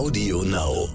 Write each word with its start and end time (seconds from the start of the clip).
Audio 0.00 0.42
Now. 0.44 0.88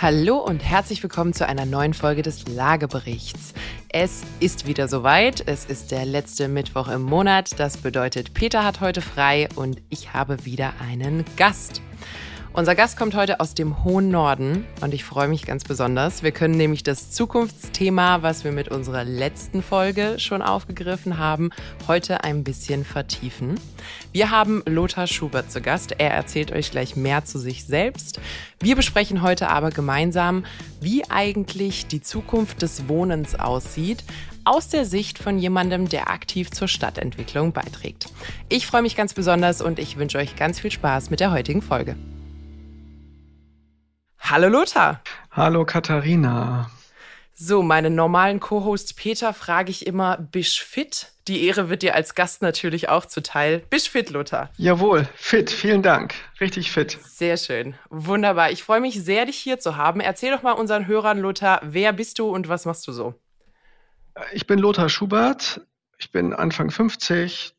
Hallo 0.00 0.38
und 0.38 0.60
herzlich 0.60 1.02
willkommen 1.02 1.34
zu 1.34 1.46
einer 1.46 1.66
neuen 1.66 1.92
Folge 1.92 2.22
des 2.22 2.48
Lageberichts. 2.48 3.52
Es 3.90 4.22
ist 4.40 4.66
wieder 4.66 4.88
soweit. 4.88 5.46
Es 5.46 5.66
ist 5.66 5.90
der 5.90 6.06
letzte 6.06 6.48
Mittwoch 6.48 6.88
im 6.88 7.02
Monat. 7.02 7.60
Das 7.60 7.76
bedeutet, 7.76 8.32
Peter 8.32 8.64
hat 8.64 8.80
heute 8.80 9.02
frei 9.02 9.50
und 9.54 9.82
ich 9.90 10.14
habe 10.14 10.46
wieder 10.46 10.72
einen 10.80 11.26
Gast. 11.36 11.82
Unser 12.52 12.74
Gast 12.74 12.98
kommt 12.98 13.14
heute 13.14 13.38
aus 13.38 13.54
dem 13.54 13.84
hohen 13.84 14.10
Norden 14.10 14.66
und 14.80 14.92
ich 14.92 15.04
freue 15.04 15.28
mich 15.28 15.46
ganz 15.46 15.62
besonders. 15.62 16.24
Wir 16.24 16.32
können 16.32 16.56
nämlich 16.56 16.82
das 16.82 17.12
Zukunftsthema, 17.12 18.22
was 18.22 18.42
wir 18.42 18.50
mit 18.50 18.68
unserer 18.68 19.04
letzten 19.04 19.62
Folge 19.62 20.18
schon 20.18 20.42
aufgegriffen 20.42 21.16
haben, 21.16 21.50
heute 21.86 22.24
ein 22.24 22.42
bisschen 22.42 22.84
vertiefen. 22.84 23.54
Wir 24.10 24.32
haben 24.32 24.64
Lothar 24.66 25.06
Schubert 25.06 25.52
zu 25.52 25.60
Gast. 25.60 25.94
Er 25.98 26.10
erzählt 26.10 26.50
euch 26.50 26.72
gleich 26.72 26.96
mehr 26.96 27.24
zu 27.24 27.38
sich 27.38 27.64
selbst. 27.64 28.20
Wir 28.58 28.74
besprechen 28.74 29.22
heute 29.22 29.48
aber 29.48 29.70
gemeinsam, 29.70 30.44
wie 30.80 31.08
eigentlich 31.08 31.86
die 31.86 32.02
Zukunft 32.02 32.62
des 32.62 32.88
Wohnens 32.88 33.38
aussieht, 33.38 34.02
aus 34.42 34.68
der 34.68 34.86
Sicht 34.86 35.18
von 35.18 35.38
jemandem, 35.38 35.88
der 35.88 36.10
aktiv 36.10 36.50
zur 36.50 36.66
Stadtentwicklung 36.66 37.52
beiträgt. 37.52 38.08
Ich 38.48 38.66
freue 38.66 38.82
mich 38.82 38.96
ganz 38.96 39.14
besonders 39.14 39.62
und 39.62 39.78
ich 39.78 39.98
wünsche 39.98 40.18
euch 40.18 40.34
ganz 40.34 40.58
viel 40.58 40.72
Spaß 40.72 41.10
mit 41.10 41.20
der 41.20 41.30
heutigen 41.30 41.62
Folge. 41.62 41.94
Hallo 44.20 44.48
Lothar. 44.48 45.00
Hallo 45.32 45.64
Katharina. 45.64 46.70
So, 47.34 47.62
meinen 47.62 47.94
normalen 47.94 48.38
Co-Host 48.38 48.96
Peter 48.96 49.32
frage 49.32 49.70
ich 49.70 49.86
immer, 49.86 50.18
bist 50.18 50.60
fit? 50.60 51.10
Die 51.26 51.46
Ehre 51.46 51.70
wird 51.70 51.82
dir 51.82 51.94
als 51.94 52.14
Gast 52.14 52.42
natürlich 52.42 52.88
auch 52.90 53.06
zuteil. 53.06 53.62
Bist 53.70 53.88
fit, 53.88 54.10
Lothar? 54.10 54.50
Jawohl, 54.58 55.08
fit. 55.14 55.50
Vielen 55.50 55.82
Dank. 55.82 56.14
Richtig 56.40 56.70
fit. 56.70 56.98
Sehr 57.02 57.36
schön. 57.38 57.74
Wunderbar. 57.88 58.50
Ich 58.50 58.62
freue 58.62 58.80
mich 58.80 59.02
sehr, 59.02 59.24
dich 59.24 59.38
hier 59.38 59.58
zu 59.58 59.76
haben. 59.76 60.00
Erzähl 60.00 60.30
doch 60.32 60.42
mal 60.42 60.52
unseren 60.52 60.86
Hörern, 60.86 61.18
Lothar, 61.18 61.60
wer 61.62 61.92
bist 61.92 62.18
du 62.18 62.28
und 62.28 62.48
was 62.48 62.66
machst 62.66 62.86
du 62.86 62.92
so? 62.92 63.14
Ich 64.32 64.46
bin 64.46 64.58
Lothar 64.58 64.88
Schubert. 64.88 65.62
Ich 65.98 66.12
bin 66.12 66.32
Anfang 66.34 66.70
50, 66.70 67.54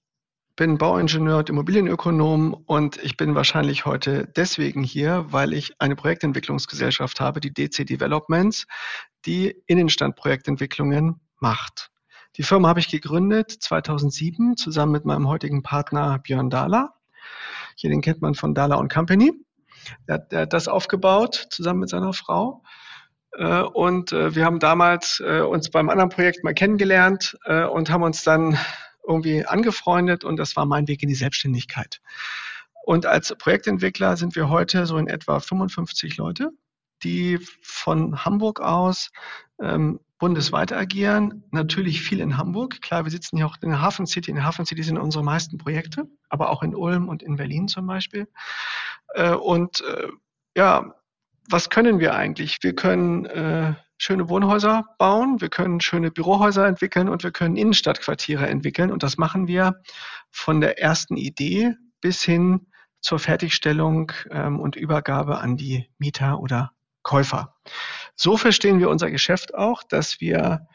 bin 0.55 0.77
Bauingenieur 0.77 1.39
und 1.39 1.49
Immobilienökonom 1.49 2.53
und 2.53 2.97
ich 3.03 3.17
bin 3.17 3.35
wahrscheinlich 3.35 3.85
heute 3.85 4.27
deswegen 4.35 4.83
hier, 4.83 5.25
weil 5.29 5.53
ich 5.53 5.73
eine 5.79 5.95
Projektentwicklungsgesellschaft 5.95 7.19
habe, 7.19 7.39
die 7.39 7.53
DC 7.53 7.85
Developments, 7.85 8.67
die 9.25 9.55
Innenstandprojektentwicklungen 9.67 11.21
macht. 11.39 11.91
Die 12.37 12.43
Firma 12.43 12.69
habe 12.69 12.79
ich 12.79 12.89
gegründet 12.89 13.51
2007 13.51 14.57
zusammen 14.57 14.91
mit 14.91 15.05
meinem 15.05 15.27
heutigen 15.27 15.63
Partner 15.63 16.19
Björn 16.19 16.49
Dahler. 16.49 16.93
Hier 17.75 17.89
den 17.89 18.01
kennt 18.01 18.21
man 18.21 18.35
von 18.35 18.53
Dahler 18.53 18.85
Company. 18.87 19.33
Er 20.05 20.15
hat, 20.15 20.33
er 20.33 20.41
hat 20.41 20.53
das 20.53 20.67
aufgebaut 20.67 21.47
zusammen 21.49 21.81
mit 21.81 21.89
seiner 21.89 22.13
Frau. 22.13 22.63
Äh, 23.33 23.61
und 23.61 24.11
äh, 24.11 24.35
wir 24.35 24.45
haben 24.45 24.59
damals 24.59 25.21
äh, 25.25 25.41
uns 25.41 25.69
beim 25.69 25.89
anderen 25.89 26.09
Projekt 26.09 26.43
mal 26.43 26.53
kennengelernt 26.53 27.37
und 27.45 27.89
haben 27.89 28.03
uns 28.03 28.23
dann 28.23 28.57
irgendwie 29.11 29.45
angefreundet 29.45 30.23
und 30.23 30.37
das 30.37 30.55
war 30.55 30.65
mein 30.65 30.87
Weg 30.87 31.03
in 31.03 31.09
die 31.09 31.15
Selbstständigkeit. 31.15 32.01
Und 32.83 33.05
als 33.05 33.35
Projektentwickler 33.35 34.17
sind 34.17 34.35
wir 34.35 34.49
heute 34.49 34.85
so 34.85 34.97
in 34.97 35.07
etwa 35.07 35.39
55 35.39 36.17
Leute, 36.17 36.49
die 37.03 37.39
von 37.61 38.25
Hamburg 38.25 38.59
aus 38.59 39.11
ähm, 39.59 39.99
bundesweit 40.17 40.71
agieren. 40.71 41.43
Natürlich 41.51 42.01
viel 42.01 42.19
in 42.19 42.37
Hamburg. 42.37 42.81
Klar, 42.81 43.05
wir 43.05 43.11
sitzen 43.11 43.37
hier 43.37 43.47
auch 43.47 43.57
in 43.61 43.69
der 43.69 43.81
Hafen 43.81 44.05
City. 44.05 44.29
In 44.29 44.35
der 44.35 44.45
Hafen 44.45 44.65
City 44.65 44.83
sind 44.83 44.97
unsere 44.97 45.23
meisten 45.23 45.57
Projekte, 45.57 46.07
aber 46.29 46.49
auch 46.49 46.63
in 46.63 46.75
Ulm 46.75 47.09
und 47.09 47.23
in 47.23 47.37
Berlin 47.37 47.67
zum 47.67 47.87
Beispiel. 47.87 48.27
Äh, 49.15 49.33
und 49.33 49.81
äh, 49.81 50.09
ja, 50.55 50.93
was 51.49 51.69
können 51.69 51.99
wir 51.99 52.13
eigentlich? 52.13 52.59
Wir 52.61 52.75
können 52.75 53.25
äh, 53.25 53.73
schöne 54.01 54.29
Wohnhäuser 54.29 54.85
bauen, 54.97 55.41
wir 55.41 55.49
können 55.49 55.79
schöne 55.79 56.09
Bürohäuser 56.09 56.65
entwickeln 56.65 57.07
und 57.07 57.23
wir 57.23 57.29
können 57.29 57.55
Innenstadtquartiere 57.55 58.47
entwickeln. 58.47 58.91
Und 58.91 59.03
das 59.03 59.19
machen 59.19 59.47
wir 59.47 59.79
von 60.31 60.59
der 60.59 60.81
ersten 60.81 61.17
Idee 61.17 61.75
bis 62.01 62.23
hin 62.23 62.65
zur 62.99 63.19
Fertigstellung 63.19 64.11
ähm, 64.31 64.59
und 64.59 64.75
Übergabe 64.75 65.37
an 65.37 65.55
die 65.55 65.87
Mieter 65.99 66.39
oder 66.39 66.71
Käufer. 67.03 67.55
So 68.15 68.37
verstehen 68.37 68.79
wir 68.79 68.89
unser 68.89 69.11
Geschäft 69.11 69.53
auch, 69.53 69.83
dass 69.83 70.19
wir 70.19 70.67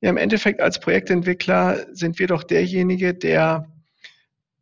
ja, 0.00 0.10
im 0.10 0.16
Endeffekt 0.16 0.60
als 0.60 0.80
Projektentwickler 0.80 1.86
sind 1.94 2.18
wir 2.18 2.26
doch 2.26 2.42
derjenige, 2.42 3.14
der 3.14 3.70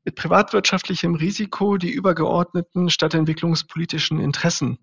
mit 0.05 0.15
privatwirtschaftlichem 0.15 1.15
Risiko 1.15 1.79
die 1.79 1.91
übergeordneten 1.91 2.91
stadtentwicklungspolitischen 2.91 4.21
Interessen 4.21 4.79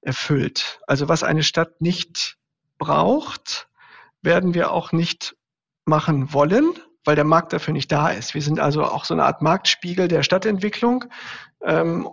erfüllt. 0.00 0.80
Also 0.88 1.08
was 1.08 1.22
eine 1.22 1.44
Stadt 1.44 1.80
nicht 1.80 2.36
braucht, 2.78 3.68
werden 4.22 4.54
wir 4.54 4.72
auch 4.72 4.92
nicht 4.92 5.36
machen 5.84 6.32
wollen, 6.32 6.74
weil 7.04 7.16
der 7.16 7.24
Markt 7.24 7.52
dafür 7.52 7.74
nicht 7.74 7.92
da 7.92 8.10
ist. 8.10 8.34
Wir 8.34 8.42
sind 8.42 8.58
also 8.58 8.84
auch 8.84 9.04
so 9.04 9.14
eine 9.14 9.24
Art 9.24 9.42
Marktspiegel 9.42 10.08
der 10.08 10.22
Stadtentwicklung. 10.22 11.04
Ähm, 11.62 12.08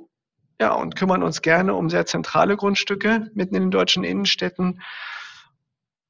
ja, 0.59 0.73
und 0.73 0.95
kümmern 0.95 1.23
uns 1.23 1.41
gerne 1.41 1.73
um 1.73 1.89
sehr 1.89 2.05
zentrale 2.05 2.55
Grundstücke 2.55 3.31
mitten 3.33 3.55
in 3.55 3.63
den 3.63 3.71
deutschen 3.71 4.03
Innenstädten 4.03 4.81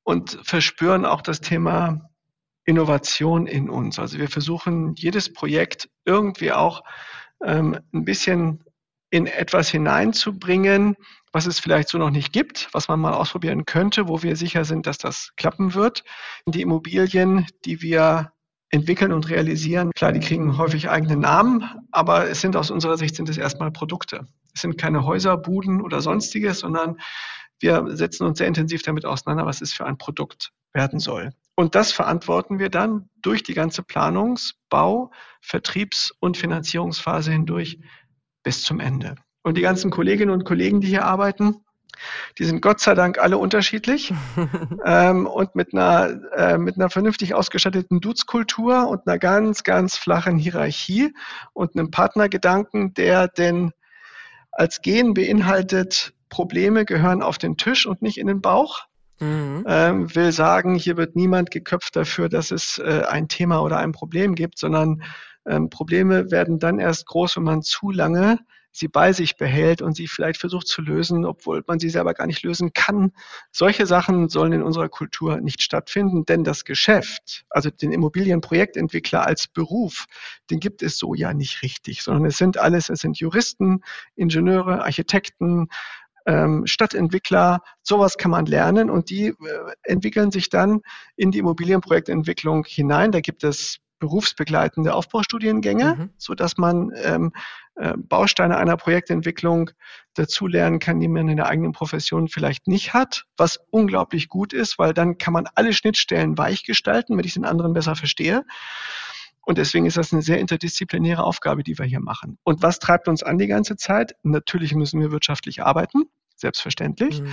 und 0.03 0.39
verspüren 0.43 1.05
auch 1.05 1.21
das 1.21 1.39
Thema 1.39 2.09
Innovation 2.65 3.47
in 3.47 3.69
uns. 3.69 3.97
Also 3.97 4.17
wir 4.17 4.27
versuchen 4.27 4.93
jedes 4.95 5.31
Projekt 5.31 5.89
irgendwie 6.03 6.51
auch 6.51 6.83
ähm, 7.43 7.79
ein 7.93 8.03
bisschen 8.03 8.63
in 9.09 9.25
etwas 9.25 9.69
hineinzubringen, 9.69 10.95
was 11.31 11.45
es 11.45 11.59
vielleicht 11.59 11.89
so 11.89 11.97
noch 11.97 12.09
nicht 12.09 12.33
gibt, 12.33 12.69
was 12.73 12.87
man 12.87 12.99
mal 12.99 13.13
ausprobieren 13.13 13.65
könnte, 13.65 14.07
wo 14.07 14.21
wir 14.23 14.35
sicher 14.35 14.65
sind, 14.65 14.85
dass 14.85 14.97
das 14.97 15.31
klappen 15.37 15.73
wird. 15.73 16.03
Die 16.45 16.61
Immobilien, 16.61 17.47
die 17.65 17.81
wir 17.81 18.33
entwickeln 18.69 19.11
und 19.11 19.29
realisieren, 19.29 19.91
klar, 19.91 20.11
die 20.13 20.19
kriegen 20.19 20.57
häufig 20.57 20.89
eigene 20.89 21.17
Namen, 21.17 21.69
aber 21.91 22.29
es 22.29 22.41
sind 22.41 22.55
aus 22.55 22.71
unserer 22.71 22.97
Sicht 22.97 23.15
sind 23.15 23.29
es 23.29 23.37
erstmal 23.37 23.71
Produkte. 23.71 24.27
Es 24.53 24.61
sind 24.61 24.77
keine 24.77 25.05
Häuser, 25.05 25.37
Buden 25.37 25.81
oder 25.81 26.01
sonstiges, 26.01 26.59
sondern 26.59 26.97
wir 27.59 27.85
setzen 27.95 28.25
uns 28.25 28.37
sehr 28.37 28.47
intensiv 28.47 28.81
damit 28.81 29.05
auseinander, 29.05 29.45
was 29.45 29.61
es 29.61 29.73
für 29.73 29.85
ein 29.85 29.97
Produkt 29.97 30.51
werden 30.73 30.99
soll. 30.99 31.31
Und 31.55 31.75
das 31.75 31.91
verantworten 31.91 32.59
wir 32.59 32.69
dann 32.69 33.09
durch 33.21 33.43
die 33.43 33.53
ganze 33.53 33.83
Planungs-, 33.83 34.55
Bau-, 34.69 35.11
Vertriebs- 35.41 36.11
und 36.19 36.37
Finanzierungsphase 36.37 37.31
hindurch 37.31 37.79
bis 38.43 38.63
zum 38.63 38.79
Ende. 38.79 39.15
Und 39.43 39.57
die 39.57 39.61
ganzen 39.61 39.91
Kolleginnen 39.91 40.31
und 40.31 40.45
Kollegen, 40.45 40.81
die 40.81 40.87
hier 40.87 41.05
arbeiten, 41.05 41.63
die 42.37 42.45
sind 42.45 42.61
Gott 42.61 42.79
sei 42.79 42.95
Dank 42.95 43.19
alle 43.19 43.37
unterschiedlich 43.37 44.13
ähm, 44.85 45.27
und 45.27 45.55
mit 45.55 45.73
einer, 45.73 46.19
äh, 46.35 46.57
mit 46.57 46.75
einer 46.77 46.89
vernünftig 46.89 47.33
ausgestatteten 47.33 47.99
Duzkultur 47.99 48.87
und 48.87 49.07
einer 49.07 49.19
ganz, 49.19 49.63
ganz 49.63 49.97
flachen 49.97 50.37
Hierarchie 50.37 51.13
und 51.53 51.75
einem 51.75 51.91
Partnergedanken, 51.91 52.93
der 52.93 53.27
denn 53.27 53.71
als 54.51 54.81
Gen 54.81 55.13
beinhaltet, 55.13 56.13
Probleme 56.29 56.85
gehören 56.85 57.21
auf 57.21 57.37
den 57.37 57.57
Tisch 57.57 57.85
und 57.85 58.01
nicht 58.01 58.17
in 58.17 58.27
den 58.27 58.41
Bauch. 58.41 58.85
Mhm. 59.19 59.65
Ähm, 59.67 60.15
will 60.15 60.31
sagen, 60.31 60.75
hier 60.75 60.97
wird 60.97 61.15
niemand 61.15 61.51
geköpft 61.51 61.95
dafür, 61.95 62.27
dass 62.27 62.49
es 62.51 62.79
äh, 62.79 63.03
ein 63.07 63.27
Thema 63.27 63.61
oder 63.61 63.77
ein 63.77 63.91
Problem 63.91 64.33
gibt, 64.33 64.57
sondern 64.57 65.03
ähm, 65.45 65.69
Probleme 65.69 66.31
werden 66.31 66.57
dann 66.57 66.79
erst 66.79 67.05
groß, 67.05 67.37
wenn 67.37 67.43
man 67.43 67.61
zu 67.61 67.91
lange 67.91 68.39
sie 68.71 68.87
bei 68.87 69.13
sich 69.13 69.37
behält 69.37 69.81
und 69.81 69.95
sie 69.95 70.07
vielleicht 70.07 70.39
versucht 70.39 70.67
zu 70.67 70.81
lösen, 70.81 71.25
obwohl 71.25 71.63
man 71.67 71.79
sie 71.79 71.89
selber 71.89 72.13
gar 72.13 72.27
nicht 72.27 72.43
lösen 72.43 72.73
kann. 72.73 73.11
Solche 73.51 73.85
Sachen 73.85 74.29
sollen 74.29 74.53
in 74.53 74.63
unserer 74.63 74.89
Kultur 74.89 75.41
nicht 75.41 75.61
stattfinden, 75.61 76.25
denn 76.25 76.43
das 76.43 76.65
Geschäft, 76.65 77.43
also 77.49 77.69
den 77.69 77.91
Immobilienprojektentwickler 77.91 79.25
als 79.25 79.47
Beruf, 79.47 80.05
den 80.49 80.59
gibt 80.59 80.83
es 80.83 80.97
so 80.97 81.13
ja 81.13 81.33
nicht 81.33 81.61
richtig, 81.61 82.03
sondern 82.03 82.25
es 82.25 82.37
sind 82.37 82.57
alles, 82.57 82.89
es 82.89 82.99
sind 82.99 83.19
Juristen, 83.19 83.81
Ingenieure, 84.15 84.83
Architekten, 84.83 85.67
ähm, 86.25 86.65
Stadtentwickler, 86.67 87.61
sowas 87.81 88.17
kann 88.17 88.31
man 88.31 88.45
lernen 88.45 88.89
und 88.89 89.09
die 89.09 89.27
äh, 89.27 89.35
entwickeln 89.83 90.31
sich 90.31 90.49
dann 90.49 90.81
in 91.15 91.31
die 91.31 91.39
Immobilienprojektentwicklung 91.39 92.65
hinein. 92.65 93.11
Da 93.11 93.21
gibt 93.21 93.43
es 93.43 93.79
berufsbegleitende 94.01 94.93
Aufbaustudiengänge, 94.93 95.95
mhm. 95.95 96.09
so 96.17 96.35
dass 96.35 96.57
man 96.57 96.91
ähm, 97.01 97.31
äh, 97.75 97.93
Bausteine 97.95 98.57
einer 98.57 98.75
Projektentwicklung 98.75 99.69
dazulernen 100.15 100.79
kann, 100.79 100.99
die 100.99 101.07
man 101.07 101.29
in 101.29 101.37
der 101.37 101.47
eigenen 101.47 101.71
Profession 101.71 102.27
vielleicht 102.27 102.67
nicht 102.67 102.93
hat, 102.93 103.25
was 103.37 103.61
unglaublich 103.69 104.27
gut 104.27 104.51
ist, 104.51 104.77
weil 104.77 104.93
dann 104.93 105.17
kann 105.17 105.33
man 105.33 105.47
alle 105.55 105.71
Schnittstellen 105.71 106.37
weich 106.37 106.63
gestalten, 106.63 107.17
wenn 107.17 107.23
ich 107.23 107.35
den 107.35 107.45
anderen 107.45 107.73
besser 107.73 107.95
verstehe. 107.95 108.43
Und 109.43 109.57
deswegen 109.57 109.85
ist 109.85 109.97
das 109.97 110.11
eine 110.11 110.21
sehr 110.21 110.39
interdisziplinäre 110.39 111.23
Aufgabe, 111.23 111.63
die 111.63 111.77
wir 111.77 111.85
hier 111.85 112.01
machen. 112.01 112.37
Und 112.43 112.61
was 112.61 112.79
treibt 112.79 113.07
uns 113.07 113.23
an 113.23 113.37
die 113.37 113.47
ganze 113.47 113.75
Zeit? 113.75 114.15
Natürlich 114.23 114.75
müssen 114.75 114.99
wir 114.99 115.11
wirtschaftlich 115.11 115.63
arbeiten, 115.63 116.03
selbstverständlich. 116.35 117.21
Mhm. 117.21 117.31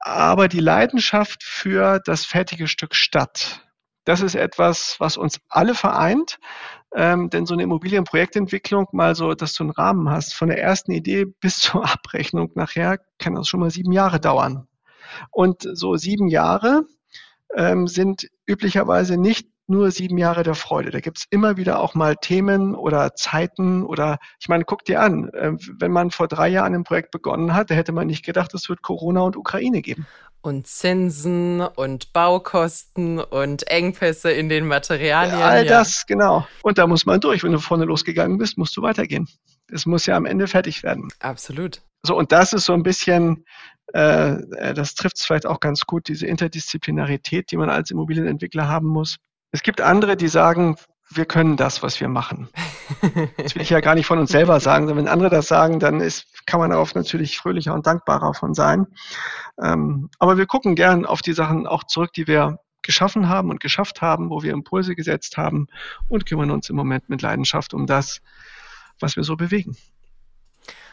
Aber 0.00 0.48
die 0.48 0.60
Leidenschaft 0.60 1.42
für 1.42 2.00
das 2.04 2.24
fertige 2.24 2.66
Stück 2.66 2.94
Stadt, 2.94 3.62
Das 4.04 4.20
ist 4.20 4.34
etwas, 4.34 4.96
was 4.98 5.16
uns 5.16 5.40
alle 5.48 5.74
vereint. 5.74 6.38
Ähm, 6.94 7.30
denn 7.30 7.46
so 7.46 7.54
eine 7.54 7.62
Immobilienprojektentwicklung, 7.62 8.86
mal 8.92 9.14
so, 9.14 9.32
dass 9.34 9.54
du 9.54 9.64
einen 9.64 9.70
Rahmen 9.70 10.10
hast, 10.10 10.34
von 10.34 10.48
der 10.48 10.60
ersten 10.60 10.92
Idee 10.92 11.24
bis 11.24 11.58
zur 11.58 11.84
Abrechnung 11.90 12.50
nachher, 12.54 12.98
kann 13.18 13.34
das 13.34 13.48
schon 13.48 13.60
mal 13.60 13.70
sieben 13.70 13.92
Jahre 13.92 14.20
dauern. 14.20 14.66
Und 15.30 15.62
so 15.72 15.96
sieben 15.96 16.28
Jahre 16.28 16.84
ähm, 17.54 17.86
sind 17.86 18.28
üblicherweise 18.46 19.16
nicht 19.16 19.46
nur 19.68 19.90
sieben 19.90 20.18
Jahre 20.18 20.42
der 20.42 20.54
Freude. 20.54 20.90
Da 20.90 21.00
gibt's 21.00 21.26
immer 21.30 21.56
wieder 21.56 21.80
auch 21.80 21.94
mal 21.94 22.16
Themen 22.16 22.74
oder 22.74 23.14
Zeiten 23.14 23.84
oder 23.84 24.18
ich 24.40 24.48
meine, 24.48 24.64
guck 24.64 24.84
dir 24.84 25.00
an, 25.00 25.28
äh, 25.30 25.52
wenn 25.78 25.92
man 25.92 26.10
vor 26.10 26.28
drei 26.28 26.48
Jahren 26.48 26.74
ein 26.74 26.84
Projekt 26.84 27.10
begonnen 27.10 27.54
hat, 27.54 27.70
da 27.70 27.74
hätte 27.74 27.92
man 27.92 28.06
nicht 28.06 28.24
gedacht, 28.24 28.52
es 28.54 28.68
wird 28.68 28.82
Corona 28.82 29.20
und 29.22 29.36
Ukraine 29.36 29.80
geben 29.80 30.06
und 30.42 30.66
Zinsen 30.66 31.60
und 31.60 32.12
Baukosten 32.12 33.20
und 33.20 33.68
Engpässe 33.68 34.30
in 34.30 34.48
den 34.48 34.66
Materialien. 34.66 35.38
Ja, 35.38 35.46
all 35.46 35.64
das, 35.64 36.04
genau. 36.06 36.46
Und 36.62 36.78
da 36.78 36.86
muss 36.86 37.06
man 37.06 37.20
durch. 37.20 37.44
Wenn 37.44 37.52
du 37.52 37.58
vorne 37.58 37.84
losgegangen 37.84 38.38
bist, 38.38 38.58
musst 38.58 38.76
du 38.76 38.82
weitergehen. 38.82 39.28
Es 39.70 39.86
muss 39.86 40.06
ja 40.06 40.16
am 40.16 40.26
Ende 40.26 40.48
fertig 40.48 40.82
werden. 40.82 41.08
Absolut. 41.20 41.80
So, 42.02 42.16
und 42.16 42.32
das 42.32 42.52
ist 42.52 42.64
so 42.64 42.72
ein 42.72 42.82
bisschen, 42.82 43.44
äh, 43.94 44.32
äh 44.32 44.74
das 44.74 44.94
trifft 44.94 45.18
es 45.18 45.24
vielleicht 45.24 45.46
auch 45.46 45.60
ganz 45.60 45.82
gut, 45.86 46.08
diese 46.08 46.26
Interdisziplinarität, 46.26 47.50
die 47.52 47.56
man 47.56 47.70
als 47.70 47.90
Immobilienentwickler 47.90 48.68
haben 48.68 48.88
muss. 48.88 49.16
Es 49.52 49.62
gibt 49.62 49.80
andere, 49.80 50.16
die 50.16 50.28
sagen, 50.28 50.76
wir 51.16 51.24
können 51.24 51.56
das, 51.56 51.82
was 51.82 52.00
wir 52.00 52.08
machen. 52.08 52.48
Das 53.36 53.54
will 53.54 53.62
ich 53.62 53.70
ja 53.70 53.80
gar 53.80 53.94
nicht 53.94 54.06
von 54.06 54.18
uns 54.18 54.30
selber 54.30 54.60
sagen, 54.60 54.86
sondern 54.86 55.06
wenn 55.06 55.12
andere 55.12 55.30
das 55.30 55.48
sagen, 55.48 55.80
dann 55.80 56.00
ist, 56.00 56.46
kann 56.46 56.60
man 56.60 56.70
darauf 56.70 56.94
natürlich 56.94 57.36
fröhlicher 57.36 57.74
und 57.74 57.86
dankbarer 57.86 58.34
von 58.34 58.54
sein. 58.54 58.86
Ähm, 59.60 60.08
aber 60.18 60.36
wir 60.36 60.46
gucken 60.46 60.76
gern 60.76 61.04
auf 61.04 61.20
die 61.20 61.32
Sachen 61.32 61.66
auch 61.66 61.84
zurück, 61.84 62.12
die 62.12 62.28
wir 62.28 62.58
geschaffen 62.82 63.28
haben 63.28 63.50
und 63.50 63.60
geschafft 63.60 64.02
haben, 64.02 64.30
wo 64.30 64.42
wir 64.42 64.52
Impulse 64.52 64.94
gesetzt 64.94 65.36
haben 65.36 65.66
und 66.08 66.26
kümmern 66.26 66.50
uns 66.50 66.68
im 66.68 66.76
Moment 66.76 67.08
mit 67.08 67.22
Leidenschaft 67.22 67.74
um 67.74 67.86
das, 67.86 68.20
was 69.00 69.16
wir 69.16 69.24
so 69.24 69.36
bewegen. 69.36 69.76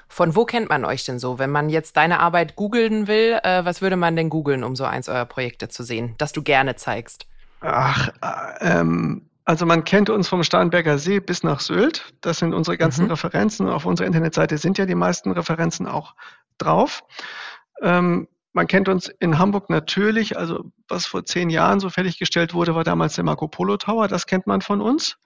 Von 0.07 0.35
wo 0.35 0.45
kennt 0.45 0.69
man 0.69 0.85
euch 0.85 1.05
denn 1.05 1.19
so? 1.19 1.37
Wenn 1.37 1.51
man 1.51 1.69
jetzt 1.69 1.95
deine 1.95 2.19
Arbeit 2.19 2.55
googeln 2.55 3.07
will, 3.07 3.39
äh, 3.43 3.63
was 3.63 3.81
würde 3.81 3.95
man 3.95 4.15
denn 4.15 4.29
googeln, 4.29 4.63
um 4.63 4.75
so 4.75 4.85
eins 4.85 5.07
eurer 5.07 5.25
Projekte 5.25 5.69
zu 5.69 5.83
sehen, 5.83 6.15
das 6.17 6.31
du 6.31 6.41
gerne 6.41 6.75
zeigst? 6.75 7.27
Ach, 7.61 8.09
äh, 8.21 8.79
ähm, 8.79 9.28
also 9.49 9.65
man 9.65 9.83
kennt 9.83 10.11
uns 10.11 10.27
vom 10.27 10.43
Starnberger 10.43 10.99
See 10.99 11.19
bis 11.19 11.41
nach 11.41 11.59
Sylt. 11.59 12.13
Das 12.21 12.37
sind 12.37 12.53
unsere 12.53 12.77
ganzen 12.77 13.05
mhm. 13.05 13.09
Referenzen. 13.09 13.67
Auf 13.67 13.87
unserer 13.87 14.05
Internetseite 14.05 14.59
sind 14.59 14.77
ja 14.77 14.85
die 14.85 14.93
meisten 14.93 15.31
Referenzen 15.31 15.87
auch 15.87 16.13
drauf. 16.59 17.01
Ähm, 17.81 18.27
man 18.53 18.67
kennt 18.67 18.87
uns 18.89 19.07
in 19.07 19.39
Hamburg 19.39 19.71
natürlich, 19.71 20.37
also 20.37 20.71
was 20.87 21.07
vor 21.07 21.25
zehn 21.25 21.49
Jahren 21.49 21.79
so 21.79 21.89
fertiggestellt 21.89 22.53
wurde, 22.53 22.75
war 22.75 22.83
damals 22.83 23.15
der 23.15 23.23
Marco 23.23 23.47
Polo 23.47 23.77
Tower, 23.77 24.07
das 24.07 24.27
kennt 24.27 24.45
man 24.45 24.61
von 24.61 24.81
uns. 24.81 25.17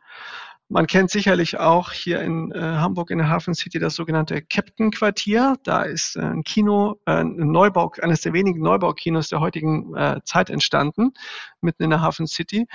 Man 0.70 0.88
kennt 0.88 1.12
sicherlich 1.12 1.60
auch 1.60 1.92
hier 1.92 2.22
in 2.22 2.54
äh, 2.54 2.62
Hamburg 2.62 3.12
in 3.12 3.18
der 3.18 3.28
Hafen 3.28 3.54
City 3.54 3.78
das 3.78 3.94
sogenannte 3.96 4.42
Captain 4.42 4.92
Quartier. 4.92 5.58
Da 5.66 5.84
ist 5.84 6.16
äh, 6.16 6.22
ein 6.22 6.46
Kino, 6.46 6.96
äh, 7.06 7.16
ein 7.16 7.36
Neubau, 7.52 7.92
eines 8.02 8.22
der 8.22 8.32
wenigen 8.32 8.62
Neubaukinos 8.62 9.28
der 9.28 9.42
heutigen 9.42 9.94
äh, 9.98 10.22
Zeit 10.24 10.50
entstanden, 10.50 11.12
mitten 11.60 11.84
in 11.84 11.90
der 11.90 12.00
Hafen 12.00 12.26
City. 12.26 12.68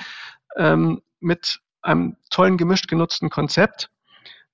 Ähm, 0.58 1.00
mit 1.20 1.61
einem 1.82 2.17
tollen 2.31 2.56
gemischt 2.56 2.88
genutzten 2.88 3.31
Konzept, 3.31 3.91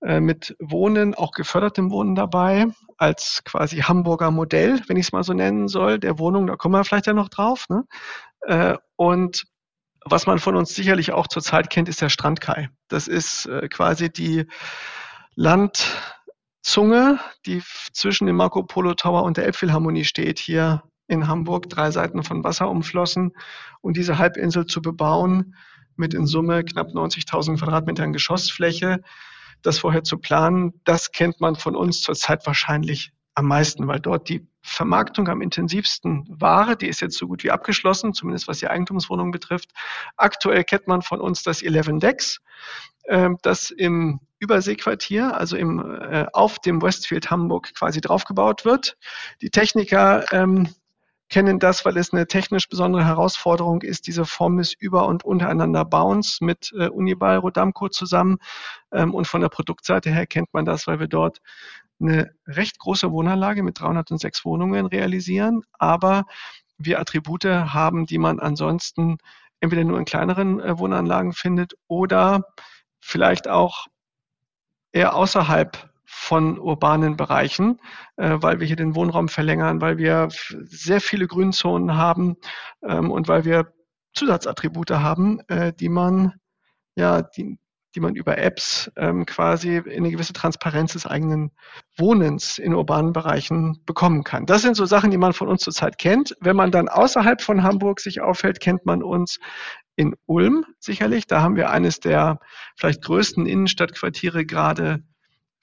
äh, 0.05 0.21
mit 0.21 0.55
Wohnen, 0.61 1.15
auch 1.15 1.33
gefördertem 1.33 1.91
Wohnen 1.91 2.15
dabei, 2.15 2.67
als 2.99 3.43
quasi 3.45 3.79
Hamburger 3.79 4.31
Modell, 4.31 4.83
wenn 4.87 4.97
ich 4.97 5.07
es 5.07 5.13
mal 5.13 5.25
so 5.25 5.33
nennen 5.33 5.67
soll, 5.69 5.99
der 5.99 6.19
Wohnung, 6.19 6.47
da 6.47 6.57
kommen 6.57 6.75
wir 6.75 6.85
vielleicht 6.85 7.07
ja 7.07 7.15
noch 7.15 7.31
drauf. 7.31 7.67
Ne? 7.71 7.85
Äh, 8.43 8.77
und 8.97 9.45
was 10.05 10.27
man 10.27 10.39
von 10.39 10.57
uns 10.57 10.75
sicherlich 10.75 11.13
auch 11.13 11.27
zurzeit 11.27 11.71
kennt, 11.71 11.89
ist 11.89 12.03
der 12.03 12.11
Strandkai. 12.11 12.69
Das 12.89 13.09
ist 13.09 13.47
äh, 13.47 13.69
quasi 13.69 14.13
die 14.13 14.45
Landzunge, 15.35 17.19
die 17.47 17.63
zwischen 17.93 18.27
dem 18.27 18.37
Marco 18.37 18.63
Polo 18.63 18.95
Tower 18.95 19.23
und 19.23 19.39
der 19.39 19.47
Elbphilharmonie 19.47 20.05
steht, 20.05 20.39
hier 20.39 20.83
in 21.07 21.29
Hamburg, 21.29 21.69
drei 21.69 21.91
Seiten 21.91 22.23
von 22.23 22.45
Wasser 22.45 22.69
umflossen. 22.69 23.33
Und 23.81 23.97
diese 23.97 24.19
Halbinsel 24.19 24.67
zu 24.67 24.83
bebauen, 24.83 25.55
mit 25.97 26.15
in 26.15 26.27
Summe 26.27 26.65
knapp 26.65 26.89
90.000 26.89 27.59
Quadratmetern 27.59 28.13
Geschossfläche. 28.13 29.03
Das 29.63 29.79
vorher 29.79 30.05
zu 30.05 30.19
planen, 30.19 30.81
das 30.85 31.13
kennt 31.13 31.41
man 31.41 31.57
von 31.57 31.75
uns 31.75 32.03
zurzeit 32.03 32.47
wahrscheinlich 32.47 33.13
am 33.35 33.47
meisten, 33.47 33.89
weil 33.89 34.01
dort 34.01 34.29
die 34.29 34.47
Vermarktung 34.63 35.29
am 35.29 35.43
intensivsten 35.43 36.25
war. 36.29 36.77
Die 36.77 36.89
ist 36.89 37.01
jetzt 37.01 37.19
so 37.19 37.27
gut 37.27 37.45
wie 37.45 37.51
abgeschlossen, 37.51 38.15
zumindest 38.15 38.49
was 38.49 38.61
die 38.61 38.69
Eigentumswohnungen 38.69 39.33
betrifft. 39.33 39.71
Aktuell 40.17 40.65
kennt 40.65 40.87
man 40.87 41.03
von 41.03 41.21
uns 41.21 41.43
das 41.43 41.63
11 41.63 41.99
Decks, 41.99 42.41
äh, 43.05 43.31
das 43.43 43.71
im 43.71 44.21
Überseequartier, 44.39 45.37
also 45.37 45.57
im, 45.57 45.81
äh, 45.81 46.27
auf 46.33 46.59
dem 46.61 46.81
Westfield 46.81 47.31
Hamburg 47.31 47.75
quasi 47.75 48.01
draufgebaut 48.01 48.65
wird. 48.65 48.97
Die 49.43 49.51
Techniker 49.51 50.33
ähm, 50.33 50.69
kennen 51.35 51.59
das, 51.59 51.85
weil 51.85 51.97
es 51.97 52.13
eine 52.13 52.29
technisch 52.29 52.69
besondere 52.69 53.05
Herausforderung 53.05 53.83
ist, 53.83 54.07
diese 54.07 54.25
Form 54.25 54.57
des 54.57 54.73
Über- 54.73 55.09
und 55.09 55.25
Untereinander 55.25 55.85
Bauens 55.85 56.41
mit 56.41 56.73
äh, 56.79 56.87
Uniball 56.87 57.39
Rodamco 57.39 57.89
zusammen. 57.89 58.39
Ähm, 58.93 59.13
und 59.13 59.27
von 59.27 59.41
der 59.41 59.49
Produktseite 59.49 60.11
her 60.11 60.29
kennt 60.29 60.55
man 60.55 60.65
das, 60.65 60.87
weil 60.87 61.01
wir 61.01 61.09
dort 61.09 61.41
eine 61.99 62.33
recht 62.47 62.79
große 62.79 63.11
Wohnanlage 63.11 63.65
mit 63.65 63.81
306 63.81 64.45
Wohnungen 64.45 64.87
realisieren, 64.87 65.63
aber 65.73 66.23
wir 66.79 67.01
Attribute 67.01 67.47
haben, 67.47 68.07
die 68.07 68.19
man 68.19 68.39
ansonsten 68.39 69.19
entweder 69.59 69.83
nur 69.83 69.99
in 69.99 70.05
kleineren 70.05 70.61
äh, 70.61 70.79
Wohnanlagen 70.79 71.33
findet 71.33 71.75
oder 71.89 72.45
vielleicht 73.01 73.49
auch 73.49 73.89
eher 74.93 75.17
außerhalb 75.17 75.91
von 76.17 76.59
urbanen 76.59 77.17
Bereichen, 77.17 77.81
äh, 78.17 78.37
weil 78.41 78.61
wir 78.61 78.67
hier 78.67 78.77
den 78.77 78.95
Wohnraum 78.95 79.29
verlängern, 79.29 79.81
weil 79.81 79.99
wir 79.99 80.29
sehr 80.65 81.01
viele 81.01 81.27
Grünzonen 81.27 81.97
haben 81.97 82.37
ähm, 82.83 83.11
und 83.11 83.29
weil 83.29 83.45
wir 83.45 83.73
Zusatzattribute 84.15 84.93
haben, 84.93 85.41
äh, 85.49 85.73
die 85.73 85.89
man 85.89 86.35
ja, 86.97 87.23
die, 87.23 87.59
die 87.95 88.01
man 88.01 88.15
über 88.15 88.39
Apps 88.39 88.91
ähm, 88.97 89.27
quasi 89.27 89.77
in 89.77 90.05
eine 90.05 90.11
gewisse 90.11 90.33
Transparenz 90.33 90.93
des 90.93 91.07
eigenen 91.07 91.51
Wohnens 91.97 92.59
in 92.59 92.75
urbanen 92.75 93.13
Bereichen 93.13 93.83
bekommen 93.85 94.25
kann. 94.25 94.47
Das 94.47 94.63
sind 94.63 94.77
so 94.77 94.85
Sachen, 94.87 95.11
die 95.11 95.19
man 95.19 95.33
von 95.33 95.49
uns 95.49 95.63
zurzeit 95.63 95.99
kennt. 95.99 96.37
Wenn 96.41 96.57
man 96.57 96.71
dann 96.71 96.89
außerhalb 96.89 97.41
von 97.43 97.63
Hamburg 97.63 98.01
sich 98.01 98.21
aufhält, 98.21 98.61
kennt 98.61 98.87
man 98.87 99.03
uns 99.03 99.39
in 99.97 100.15
Ulm 100.27 100.65
sicherlich. 100.79 101.27
Da 101.27 101.41
haben 101.43 101.57
wir 101.57 101.71
eines 101.71 102.01
der 102.01 102.41
vielleicht 102.77 103.03
größten 103.03 103.47
Innenstadtquartiere 103.47 104.45
gerade 104.45 105.03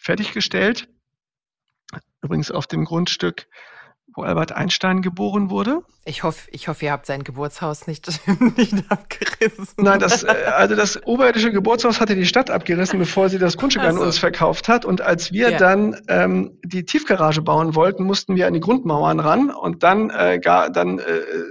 fertiggestellt. 0.01 0.89
Übrigens 2.21 2.51
auf 2.51 2.67
dem 2.67 2.85
Grundstück, 2.85 3.47
wo 4.15 4.23
Albert 4.23 4.51
Einstein 4.51 5.01
geboren 5.01 5.49
wurde. 5.49 5.81
Ich 6.05 6.23
hoffe, 6.23 6.49
ich 6.51 6.67
hoffe, 6.67 6.85
ihr 6.85 6.91
habt 6.91 7.05
sein 7.05 7.23
Geburtshaus 7.23 7.87
nicht, 7.87 8.07
nicht 8.57 8.75
abgerissen. 8.89 9.75
Nein, 9.77 9.99
das, 9.99 10.23
äh, 10.23 10.27
also 10.27 10.75
das 10.75 11.01
oberirdische 11.05 11.51
Geburtshaus 11.51 11.99
hatte 12.01 12.15
die 12.15 12.25
Stadt 12.25 12.49
abgerissen, 12.49 12.99
bevor 12.99 13.29
sie 13.29 13.37
das 13.37 13.57
Grundstück 13.57 13.83
also. 13.83 13.99
an 13.99 14.05
uns 14.05 14.17
verkauft 14.17 14.67
hat. 14.67 14.85
Und 14.85 15.01
als 15.01 15.31
wir 15.31 15.51
ja. 15.51 15.57
dann 15.57 16.01
ähm, 16.07 16.59
die 16.63 16.83
Tiefgarage 16.83 17.41
bauen 17.41 17.75
wollten, 17.75 18.03
mussten 18.03 18.35
wir 18.35 18.47
an 18.47 18.53
die 18.53 18.59
Grundmauern 18.59 19.19
ran. 19.19 19.51
Und 19.51 19.83
dann, 19.83 20.09
äh, 20.09 20.39
gar, 20.39 20.71
dann 20.71 20.99
äh, 20.99 21.03